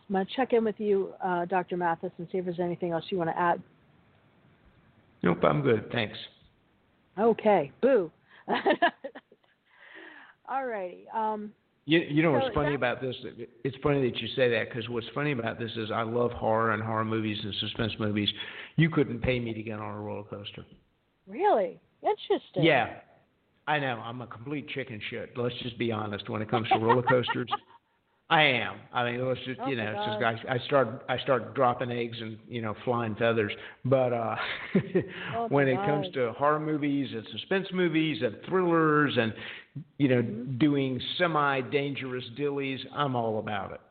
I'm 0.09 0.13
going 0.13 0.25
to 0.25 0.31
check 0.35 0.53
in 0.53 0.63
with 0.65 0.79
you, 0.79 1.13
uh, 1.23 1.45
Dr. 1.45 1.77
Mathis, 1.77 2.11
and 2.17 2.27
see 2.31 2.39
if 2.39 2.45
there's 2.45 2.59
anything 2.59 2.91
else 2.91 3.05
you 3.09 3.17
want 3.17 3.29
to 3.29 3.39
add. 3.39 3.61
Nope, 5.21 5.43
I'm 5.43 5.61
good. 5.61 5.89
Thanks. 5.91 6.17
Okay, 7.19 7.71
boo. 7.81 8.11
All 10.49 10.65
righty. 10.65 11.05
Um, 11.15 11.53
You, 11.85 11.99
you 11.99 12.23
know 12.23 12.31
what's 12.31 12.53
funny 12.55 12.69
that- 12.69 12.75
about 12.75 13.01
this? 13.01 13.15
It's 13.63 13.77
funny 13.83 14.09
that 14.09 14.17
you 14.19 14.27
say 14.35 14.49
that 14.49 14.69
because 14.69 14.89
what's 14.89 15.07
funny 15.13 15.31
about 15.31 15.59
this 15.59 15.71
is 15.77 15.91
I 15.91 16.01
love 16.01 16.31
horror 16.31 16.71
and 16.71 16.81
horror 16.81 17.05
movies 17.05 17.37
and 17.43 17.53
suspense 17.59 17.93
movies. 17.99 18.29
You 18.77 18.89
couldn't 18.89 19.19
pay 19.21 19.39
me 19.39 19.53
to 19.53 19.61
get 19.61 19.79
on 19.79 19.93
a 19.93 19.99
roller 19.99 20.23
coaster. 20.23 20.65
really 21.27 21.79
interesting. 22.01 22.63
Yeah, 22.63 22.95
I 23.67 23.79
know. 23.79 24.01
I'm 24.03 24.21
a 24.21 24.27
complete 24.27 24.67
chicken 24.69 24.99
shit. 25.09 25.37
Let's 25.37 25.55
just 25.61 25.77
be 25.77 25.91
honest. 25.91 26.29
When 26.29 26.41
it 26.41 26.49
comes 26.49 26.67
to 26.69 26.79
roller 26.79 27.01
coasters, 27.01 27.49
I 28.29 28.41
am. 28.43 28.77
I 28.91 29.09
mean, 29.11 29.27
let's 29.27 29.39
just 29.45 29.59
Oh 29.61 29.67
you 29.67 29.75
know, 29.75 29.93
it's 29.93 30.05
just 30.05 30.21
I, 30.21 30.55
I 30.55 30.57
start 30.65 31.03
I 31.07 31.17
start 31.19 31.53
dropping 31.55 31.91
eggs 31.91 32.17
and 32.19 32.37
you 32.47 32.61
know 32.61 32.75
flying 32.83 33.15
feathers. 33.15 33.51
But 33.85 34.11
uh, 34.13 34.35
Oh 35.35 35.45
when 35.49 35.67
it 35.67 35.77
comes 35.85 36.07
to 36.13 36.33
horror 36.33 36.59
movies 36.59 37.09
and 37.13 37.25
suspense 37.31 37.67
movies 37.73 38.21
and 38.21 38.35
thrillers 38.47 39.17
and 39.17 39.33
you 39.97 40.07
know 40.07 40.21
Mm-hmm. 40.21 40.57
doing 40.57 40.99
semi 41.17 41.61
dangerous 41.61 42.25
dillies, 42.37 42.79
I'm 42.93 43.15
all 43.15 43.39
about 43.39 43.71
it. 43.71 43.81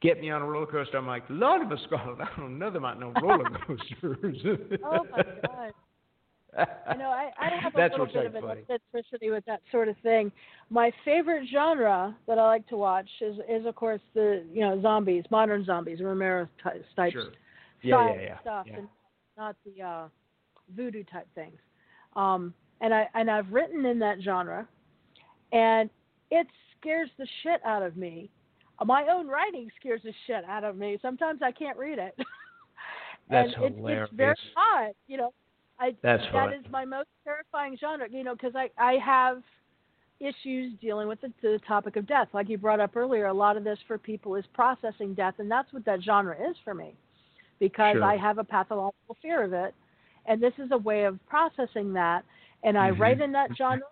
Get 0.00 0.20
me 0.20 0.30
on 0.30 0.42
a 0.42 0.46
roller 0.46 0.66
coaster. 0.66 0.96
I'm 0.96 1.06
like, 1.06 1.24
Lord 1.28 1.62
of 1.62 1.72
a 1.72 1.78
Scotland, 1.86 2.20
I 2.22 2.28
don't 2.38 2.58
know 2.58 2.70
them 2.70 2.84
about 2.84 3.00
no 3.00 3.10
roller 3.20 3.48
coasters. 3.66 4.38
Oh 4.82 5.04
my 5.10 5.24
god. 5.42 5.72
You 6.56 6.98
know, 6.98 7.10
I, 7.10 7.30
I 7.38 7.50
have 7.62 7.74
a 7.74 7.78
That's 7.78 7.92
little 7.92 8.06
bit 8.06 8.26
of 8.26 8.34
an 8.34 8.44
eccentricity 8.44 9.30
with 9.30 9.44
that 9.46 9.60
sort 9.70 9.88
of 9.88 9.96
thing. 10.02 10.32
My 10.70 10.90
favorite 11.04 11.46
genre 11.52 12.16
that 12.26 12.38
I 12.38 12.46
like 12.46 12.66
to 12.68 12.76
watch 12.76 13.08
is, 13.20 13.36
is 13.48 13.66
of 13.66 13.74
course 13.74 14.00
the 14.14 14.44
you 14.52 14.60
know 14.62 14.80
zombies, 14.80 15.24
modern 15.30 15.64
zombies, 15.64 16.00
Romero 16.00 16.48
ty- 16.62 16.78
type 16.96 17.12
Sure. 17.12 17.32
style 17.86 18.08
Yeah, 18.08 18.14
yeah, 18.14 18.20
yeah. 18.20 18.40
stuff, 18.40 18.66
yeah. 18.66 18.78
and 18.78 18.88
not 19.36 19.56
the 19.64 19.82
uh, 19.82 20.08
voodoo 20.74 21.04
type 21.04 21.28
things. 21.34 21.58
Um, 22.16 22.54
and 22.80 22.94
I 22.94 23.08
and 23.14 23.30
I've 23.30 23.50
written 23.52 23.84
in 23.84 23.98
that 24.00 24.18
genre, 24.22 24.66
and 25.52 25.90
it 26.30 26.46
scares 26.80 27.10
the 27.18 27.26
shit 27.42 27.60
out 27.64 27.82
of 27.82 27.96
me. 27.96 28.30
My 28.84 29.06
own 29.10 29.26
writing 29.26 29.68
scares 29.78 30.00
the 30.04 30.12
shit 30.26 30.44
out 30.44 30.62
of 30.64 30.76
me. 30.76 30.98
Sometimes 31.02 31.40
I 31.42 31.50
can't 31.50 31.76
read 31.76 31.98
it. 31.98 32.14
That's 33.30 33.52
and 33.54 33.64
it's, 33.64 33.74
it's 33.76 33.76
very 33.82 34.08
hilarious. 34.10 34.38
odd, 34.56 34.92
you 35.08 35.16
know. 35.18 35.34
I 35.80 35.94
That's 36.02 36.24
that 36.32 36.52
is 36.52 36.64
my 36.70 36.84
most 36.84 37.08
terrifying 37.24 37.76
genre, 37.78 38.06
you 38.10 38.24
know, 38.24 38.34
because 38.34 38.54
I 38.56 38.70
I 38.78 38.94
have 38.94 39.42
issues 40.20 40.72
dealing 40.80 41.08
with 41.08 41.20
the, 41.20 41.32
the 41.42 41.58
topic 41.66 41.96
of 41.96 42.06
death. 42.06 42.28
Like 42.32 42.48
you 42.48 42.58
brought 42.58 42.80
up 42.80 42.96
earlier, 42.96 43.26
a 43.26 43.32
lot 43.32 43.56
of 43.56 43.64
this 43.64 43.78
for 43.86 43.98
people 43.98 44.34
is 44.36 44.44
processing 44.54 45.14
death, 45.14 45.34
and 45.38 45.50
that's 45.50 45.72
what 45.72 45.84
that 45.84 46.02
genre 46.02 46.34
is 46.50 46.56
for 46.64 46.74
me, 46.74 46.94
because 47.60 47.94
Sure. 47.94 48.04
I 48.04 48.16
have 48.16 48.38
a 48.38 48.44
pathological 48.44 49.16
fear 49.22 49.42
of 49.44 49.52
it, 49.52 49.74
and 50.26 50.42
this 50.42 50.54
is 50.58 50.70
a 50.72 50.78
way 50.78 51.04
of 51.04 51.18
processing 51.28 51.92
that. 51.94 52.24
And 52.64 52.76
I 52.76 52.90
Mhm. 52.90 52.98
write 52.98 53.20
in 53.20 53.32
that 53.32 53.50
genre, 53.56 53.86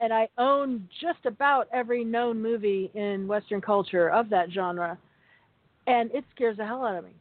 and 0.00 0.12
I 0.12 0.28
own 0.38 0.88
just 1.00 1.24
about 1.26 1.68
every 1.72 2.04
known 2.04 2.40
movie 2.40 2.90
in 2.94 3.26
Western 3.28 3.60
culture 3.60 4.08
of 4.10 4.28
that 4.30 4.50
genre, 4.50 4.98
and 5.86 6.10
it 6.12 6.24
scares 6.34 6.56
the 6.56 6.64
hell 6.66 6.84
out 6.84 6.96
of 6.96 7.04
me 7.04 7.12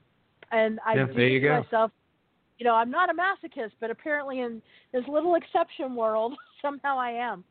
And 0.52 0.80
I 0.86 0.96
yeah, 0.96 1.06
you 1.12 1.40
to 1.42 1.50
myself, 1.50 1.92
you 2.58 2.66
know, 2.66 2.74
I'm 2.74 2.92
not 2.92 3.10
a 3.10 3.14
masochist, 3.14 3.72
but 3.80 3.92
apparently 3.92 4.40
in 4.40 4.62
this 4.94 5.04
little 5.08 5.36
exception 5.36 5.96
world, 5.96 6.34
somehow 6.62 6.98
I 6.98 7.12
am. 7.12 7.44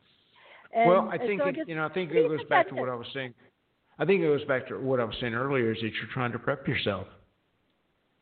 And, 0.73 0.89
well, 0.89 1.09
I 1.11 1.17
think 1.17 1.41
so 1.41 1.47
it, 1.47 1.57
you 1.67 1.75
know, 1.75 1.85
I 1.85 1.89
think 1.89 2.11
it 2.11 2.27
goes 2.27 2.43
back 2.49 2.69
to 2.69 2.75
what 2.75 2.89
I 2.89 2.95
was 2.95 3.07
saying. 3.13 3.33
I 3.97 4.05
think 4.05 4.21
it 4.21 4.25
goes 4.25 4.43
back 4.45 4.67
to 4.67 4.77
what 4.77 4.99
I 4.99 5.05
was 5.05 5.15
saying 5.21 5.33
earlier 5.33 5.71
is 5.71 5.77
that 5.77 5.91
you're 5.93 6.11
trying 6.13 6.33
to 6.33 6.39
prep 6.39 6.67
yourself. 6.67 7.07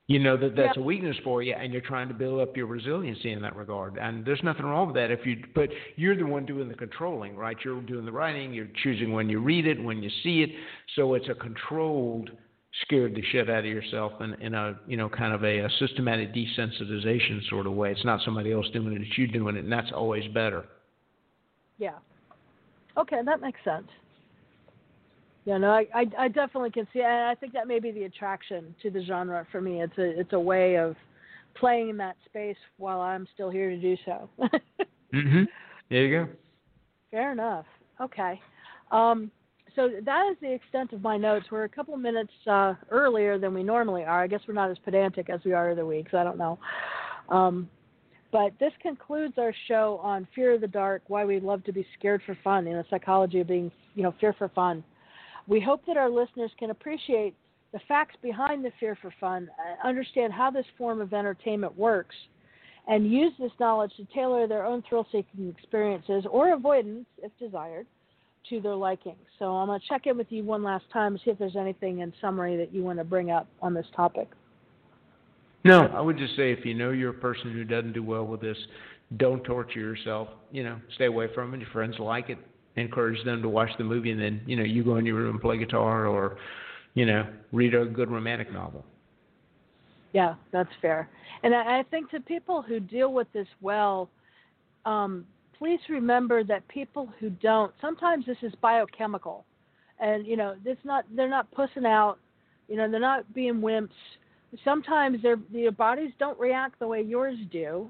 You 0.07 0.19
know 0.19 0.35
that 0.35 0.55
that's 0.55 0.75
Yeah. 0.75 0.83
a 0.83 0.85
weakness 0.85 1.17
for 1.23 1.41
you, 1.41 1.53
and 1.53 1.71
you're 1.71 1.81
trying 1.81 2.09
to 2.09 2.13
build 2.13 2.41
up 2.41 2.57
your 2.57 2.65
resiliency 2.65 3.31
in 3.31 3.41
that 3.41 3.55
regard. 3.55 3.97
And 3.97 4.25
there's 4.25 4.43
nothing 4.43 4.65
wrong 4.65 4.87
with 4.87 4.95
that 4.95 5.11
if 5.11 5.25
you. 5.25 5.41
But 5.55 5.69
you're 5.95 6.15
the 6.15 6.25
one 6.25 6.45
doing 6.45 6.67
the 6.67 6.75
controlling, 6.75 7.37
right? 7.37 7.57
You're 7.63 7.81
doing 7.81 8.03
the 8.03 8.11
writing. 8.11 8.53
You're 8.53 8.67
choosing 8.83 9.13
when 9.13 9.29
you 9.29 9.39
read 9.39 9.65
it, 9.65 9.81
when 9.81 10.03
you 10.03 10.09
see 10.21 10.43
it. 10.43 10.51
So 10.95 11.13
it's 11.13 11.29
a 11.29 11.35
controlled, 11.35 12.31
scared 12.81 13.15
the 13.15 13.21
shit 13.31 13.49
out 13.49 13.59
of 13.59 13.65
yourself 13.65 14.13
in, 14.21 14.33
in 14.41 14.53
a 14.53 14.79
you 14.87 14.97
know 14.97 15.09
kind 15.09 15.33
of 15.33 15.43
a, 15.43 15.59
a 15.59 15.69
systematic 15.79 16.33
desensitization 16.33 17.47
sort 17.49 17.67
of 17.67 17.73
way. 17.73 17.91
It's 17.91 18.05
not 18.05 18.21
somebody 18.25 18.51
else 18.51 18.67
doing 18.73 18.93
it; 18.93 19.01
it's 19.01 19.17
you 19.17 19.27
doing 19.27 19.55
it, 19.55 19.63
and 19.63 19.71
that's 19.71 19.91
always 19.93 20.25
better. 20.33 20.65
Yeah. 21.77 21.97
Okay, 22.97 23.17
that 23.25 23.41
makes 23.41 23.59
sense. 23.63 23.87
Yeah, 25.45 25.57
no, 25.57 25.71
I, 25.71 25.85
I, 25.93 26.05
I 26.17 26.27
definitely 26.29 26.71
can 26.71 26.87
see, 26.93 27.01
and 27.01 27.27
I 27.27 27.35
think 27.35 27.51
that 27.53 27.67
may 27.67 27.79
be 27.79 27.91
the 27.91 28.03
attraction 28.03 28.73
to 28.81 28.89
the 28.89 29.03
genre 29.03 29.45
for 29.51 29.59
me. 29.59 29.81
It's 29.81 29.97
a, 29.97 30.19
it's 30.19 30.31
a 30.33 30.39
way 30.39 30.77
of 30.77 30.95
playing 31.55 31.89
in 31.89 31.97
that 31.97 32.15
space 32.25 32.55
while 32.77 33.01
I'm 33.01 33.27
still 33.33 33.49
here 33.49 33.69
to 33.69 33.77
do 33.77 33.97
so. 34.05 34.29
Mhm. 35.13 35.47
There 35.91 36.05
you 36.05 36.25
go. 36.25 36.31
Fair 37.11 37.31
enough. 37.33 37.65
Okay. 38.01 38.41
Um, 38.91 39.29
so 39.75 39.89
that 40.05 40.29
is 40.31 40.37
the 40.41 40.51
extent 40.51 40.93
of 40.93 41.01
my 41.01 41.17
notes. 41.17 41.47
We're 41.51 41.63
a 41.63 41.69
couple 41.69 41.95
minutes 41.97 42.33
uh, 42.49 42.75
earlier 42.91 43.37
than 43.37 43.53
we 43.53 43.63
normally 43.63 44.03
are. 44.03 44.23
I 44.23 44.27
guess 44.27 44.41
we're 44.47 44.53
not 44.53 44.71
as 44.71 44.77
pedantic 44.85 45.29
as 45.29 45.39
we 45.43 45.53
are 45.53 45.71
other 45.71 45.85
weeks. 45.85 46.13
I 46.13 46.23
don't 46.23 46.37
know. 46.37 46.59
Um, 47.29 47.69
but 48.31 48.51
this 48.59 48.73
concludes 48.81 49.35
our 49.37 49.53
show 49.67 49.99
on 50.01 50.27
Fear 50.33 50.55
of 50.55 50.61
the 50.61 50.67
Dark: 50.67 51.03
Why 51.07 51.25
We 51.25 51.39
Love 51.39 51.63
to 51.65 51.73
Be 51.73 51.85
Scared 51.97 52.21
for 52.25 52.37
Fun 52.43 52.67
in 52.67 52.73
the 52.73 52.85
psychology 52.89 53.39
of 53.39 53.47
being, 53.47 53.71
you 53.95 54.03
know, 54.03 54.13
fear 54.19 54.33
for 54.37 54.49
fun. 54.49 54.83
We 55.47 55.59
hope 55.59 55.85
that 55.87 55.97
our 55.97 56.09
listeners 56.09 56.51
can 56.57 56.69
appreciate 56.69 57.35
the 57.73 57.79
facts 57.87 58.15
behind 58.21 58.63
the 58.63 58.71
fear 58.79 58.97
for 59.01 59.13
fun, 59.19 59.49
uh, 59.59 59.87
understand 59.87 60.31
how 60.31 60.51
this 60.51 60.65
form 60.77 61.01
of 61.01 61.13
entertainment 61.13 61.77
works, 61.77 62.15
and 62.87 63.11
use 63.11 63.33
this 63.39 63.51
knowledge 63.59 63.91
to 63.97 64.05
tailor 64.13 64.47
their 64.47 64.65
own 64.65 64.83
thrill 64.87 65.05
seeking 65.11 65.49
experiences 65.49 66.25
or 66.29 66.53
avoidance, 66.53 67.05
if 67.21 67.31
desired, 67.39 67.87
to 68.49 68.61
their 68.61 68.75
liking. 68.75 69.15
So 69.39 69.45
I'm 69.51 69.67
going 69.67 69.79
to 69.79 69.87
check 69.87 70.05
in 70.05 70.17
with 70.17 70.27
you 70.29 70.43
one 70.43 70.63
last 70.63 70.85
time 70.91 71.17
to 71.17 71.23
see 71.23 71.31
if 71.31 71.39
there's 71.39 71.55
anything 71.55 71.99
in 71.99 72.13
summary 72.21 72.57
that 72.57 72.73
you 72.73 72.83
want 72.83 72.99
to 72.99 73.03
bring 73.03 73.31
up 73.31 73.47
on 73.61 73.73
this 73.73 73.85
topic. 73.95 74.29
No, 75.65 75.81
I 75.81 76.01
would 76.01 76.17
just 76.17 76.35
say 76.35 76.51
if 76.51 76.65
you 76.65 76.73
know 76.73 76.91
you're 76.91 77.11
a 77.11 77.13
person 77.13 77.53
who 77.53 77.63
doesn't 77.63 77.93
do 77.93 78.03
well 78.03 78.25
with 78.25 78.41
this, 78.41 78.57
don't 79.17 79.43
torture 79.43 79.79
yourself. 79.79 80.27
You 80.51 80.63
know, 80.63 80.79
stay 80.95 81.05
away 81.05 81.27
from 81.33 81.53
it. 81.53 81.61
Your 81.61 81.69
friends 81.69 81.95
like 81.99 82.29
it. 82.29 82.37
Encourage 82.75 83.23
them 83.23 83.41
to 83.41 83.49
watch 83.49 83.69
the 83.77 83.83
movie, 83.83 84.11
and 84.11 84.19
then 84.19 84.41
you 84.47 84.55
know 84.55 84.63
you 84.63 84.83
go 84.83 84.97
in 84.97 85.05
your 85.05 85.15
room 85.15 85.35
and 85.35 85.41
play 85.41 85.57
guitar, 85.57 86.07
or 86.07 86.37
you 86.95 87.05
know 87.05 87.25
read 87.51 87.75
a 87.75 87.85
good 87.85 88.09
romantic 88.09 88.51
novel. 88.51 88.83
Yeah, 90.11 90.35
that's 90.51 90.69
fair. 90.81 91.07
And 91.43 91.53
I, 91.53 91.79
I 91.79 91.83
think 91.91 92.09
to 92.11 92.19
people 92.19 92.61
who 92.61 92.79
deal 92.79 93.13
with 93.13 93.31
this 93.31 93.47
well, 93.61 94.09
um, 94.85 95.25
please 95.57 95.79
remember 95.89 96.43
that 96.43 96.67
people 96.67 97.09
who 97.19 97.29
don't, 97.29 97.73
sometimes 97.81 98.25
this 98.25 98.37
is 98.41 98.53
biochemical, 98.61 99.45
and 99.99 100.25
you 100.25 100.35
know, 100.35 100.55
it's 100.65 100.83
not. 100.83 101.05
They're 101.15 101.29
not 101.29 101.51
pussing 101.51 101.85
out. 101.85 102.17
You 102.67 102.77
know, 102.77 102.89
they're 102.89 102.99
not 102.99 103.31
being 103.33 103.55
wimps. 103.55 103.89
Sometimes 104.63 105.21
their 105.21 105.37
their 105.51 105.71
bodies 105.71 106.11
don't 106.19 106.39
react 106.39 106.79
the 106.79 106.87
way 106.87 107.01
yours 107.01 107.37
do, 107.51 107.89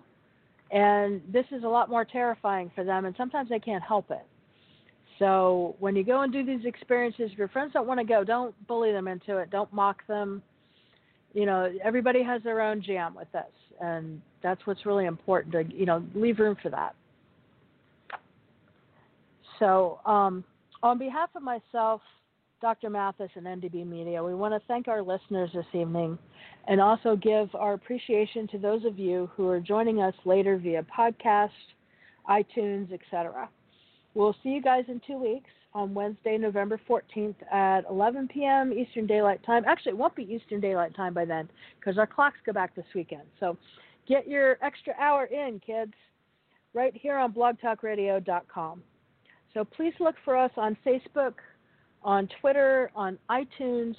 and 0.71 1.21
this 1.31 1.45
is 1.51 1.63
a 1.63 1.67
lot 1.67 1.89
more 1.89 2.05
terrifying 2.05 2.71
for 2.75 2.83
them. 2.83 3.05
And 3.05 3.15
sometimes 3.17 3.49
they 3.49 3.59
can't 3.59 3.83
help 3.83 4.11
it. 4.11 4.25
So 5.19 5.75
when 5.79 5.95
you 5.95 6.03
go 6.03 6.21
and 6.21 6.33
do 6.33 6.45
these 6.45 6.65
experiences, 6.65 7.29
if 7.31 7.37
your 7.37 7.47
friends 7.47 7.73
don't 7.73 7.87
want 7.87 7.99
to 7.99 8.05
go, 8.05 8.23
don't 8.23 8.55
bully 8.67 8.91
them 8.91 9.07
into 9.07 9.37
it. 9.37 9.49
Don't 9.49 9.71
mock 9.71 10.05
them 10.07 10.41
you 11.33 11.45
know 11.45 11.71
everybody 11.83 12.23
has 12.23 12.41
their 12.43 12.61
own 12.61 12.81
jam 12.81 13.13
with 13.15 13.31
this 13.31 13.43
and 13.81 14.21
that's 14.41 14.65
what's 14.65 14.85
really 14.85 15.05
important 15.05 15.51
to 15.51 15.75
you 15.75 15.85
know 15.85 16.03
leave 16.15 16.39
room 16.39 16.55
for 16.61 16.69
that 16.69 16.95
so 19.63 19.99
um, 20.05 20.43
on 20.81 20.97
behalf 20.97 21.29
of 21.35 21.41
myself 21.41 22.01
dr 22.61 22.89
mathis 22.89 23.29
and 23.35 23.45
ndb 23.45 23.85
media 23.87 24.21
we 24.23 24.35
want 24.35 24.53
to 24.53 24.67
thank 24.67 24.87
our 24.87 25.01
listeners 25.01 25.49
this 25.53 25.65
evening 25.73 26.17
and 26.67 26.81
also 26.81 27.15
give 27.15 27.53
our 27.55 27.73
appreciation 27.73 28.47
to 28.47 28.57
those 28.57 28.83
of 28.85 28.99
you 28.99 29.29
who 29.35 29.47
are 29.47 29.59
joining 29.59 30.01
us 30.01 30.13
later 30.25 30.57
via 30.57 30.83
podcast 30.83 31.49
itunes 32.29 32.91
etc 32.93 33.47
we'll 34.13 34.35
see 34.43 34.49
you 34.49 34.61
guys 34.61 34.83
in 34.87 35.01
two 35.05 35.17
weeks 35.17 35.49
on 35.75 35.91
Wednesday, 35.95 36.37
November 36.37 36.79
14th 36.87 37.33
at 37.51 37.81
11 37.89 38.27
p.m. 38.27 38.71
Eastern 38.71 39.07
Daylight 39.07 39.43
Time. 39.43 39.63
Actually, 39.65 39.93
it 39.93 39.97
won't 39.97 40.15
be 40.15 40.21
Eastern 40.31 40.59
Daylight 40.59 40.95
Time 40.95 41.15
by 41.15 41.25
then 41.25 41.49
because 41.79 41.97
our 41.97 42.05
clocks 42.05 42.37
go 42.45 42.53
back 42.53 42.75
this 42.75 42.85
weekend. 42.93 43.23
So 43.39 43.57
get 44.07 44.27
your 44.27 44.59
extra 44.61 44.93
hour 44.99 45.25
in, 45.25 45.59
kids, 45.65 45.93
right 46.75 46.93
here 46.95 47.17
on 47.17 47.33
blogtalkradio.com. 47.33 48.83
So 49.53 49.63
please 49.63 49.93
look 49.99 50.15
for 50.25 50.35
us 50.37 50.51
on 50.57 50.75
Facebook, 50.85 51.35
on 52.03 52.27
Twitter, 52.41 52.91
on 52.95 53.17
iTunes, 53.29 53.95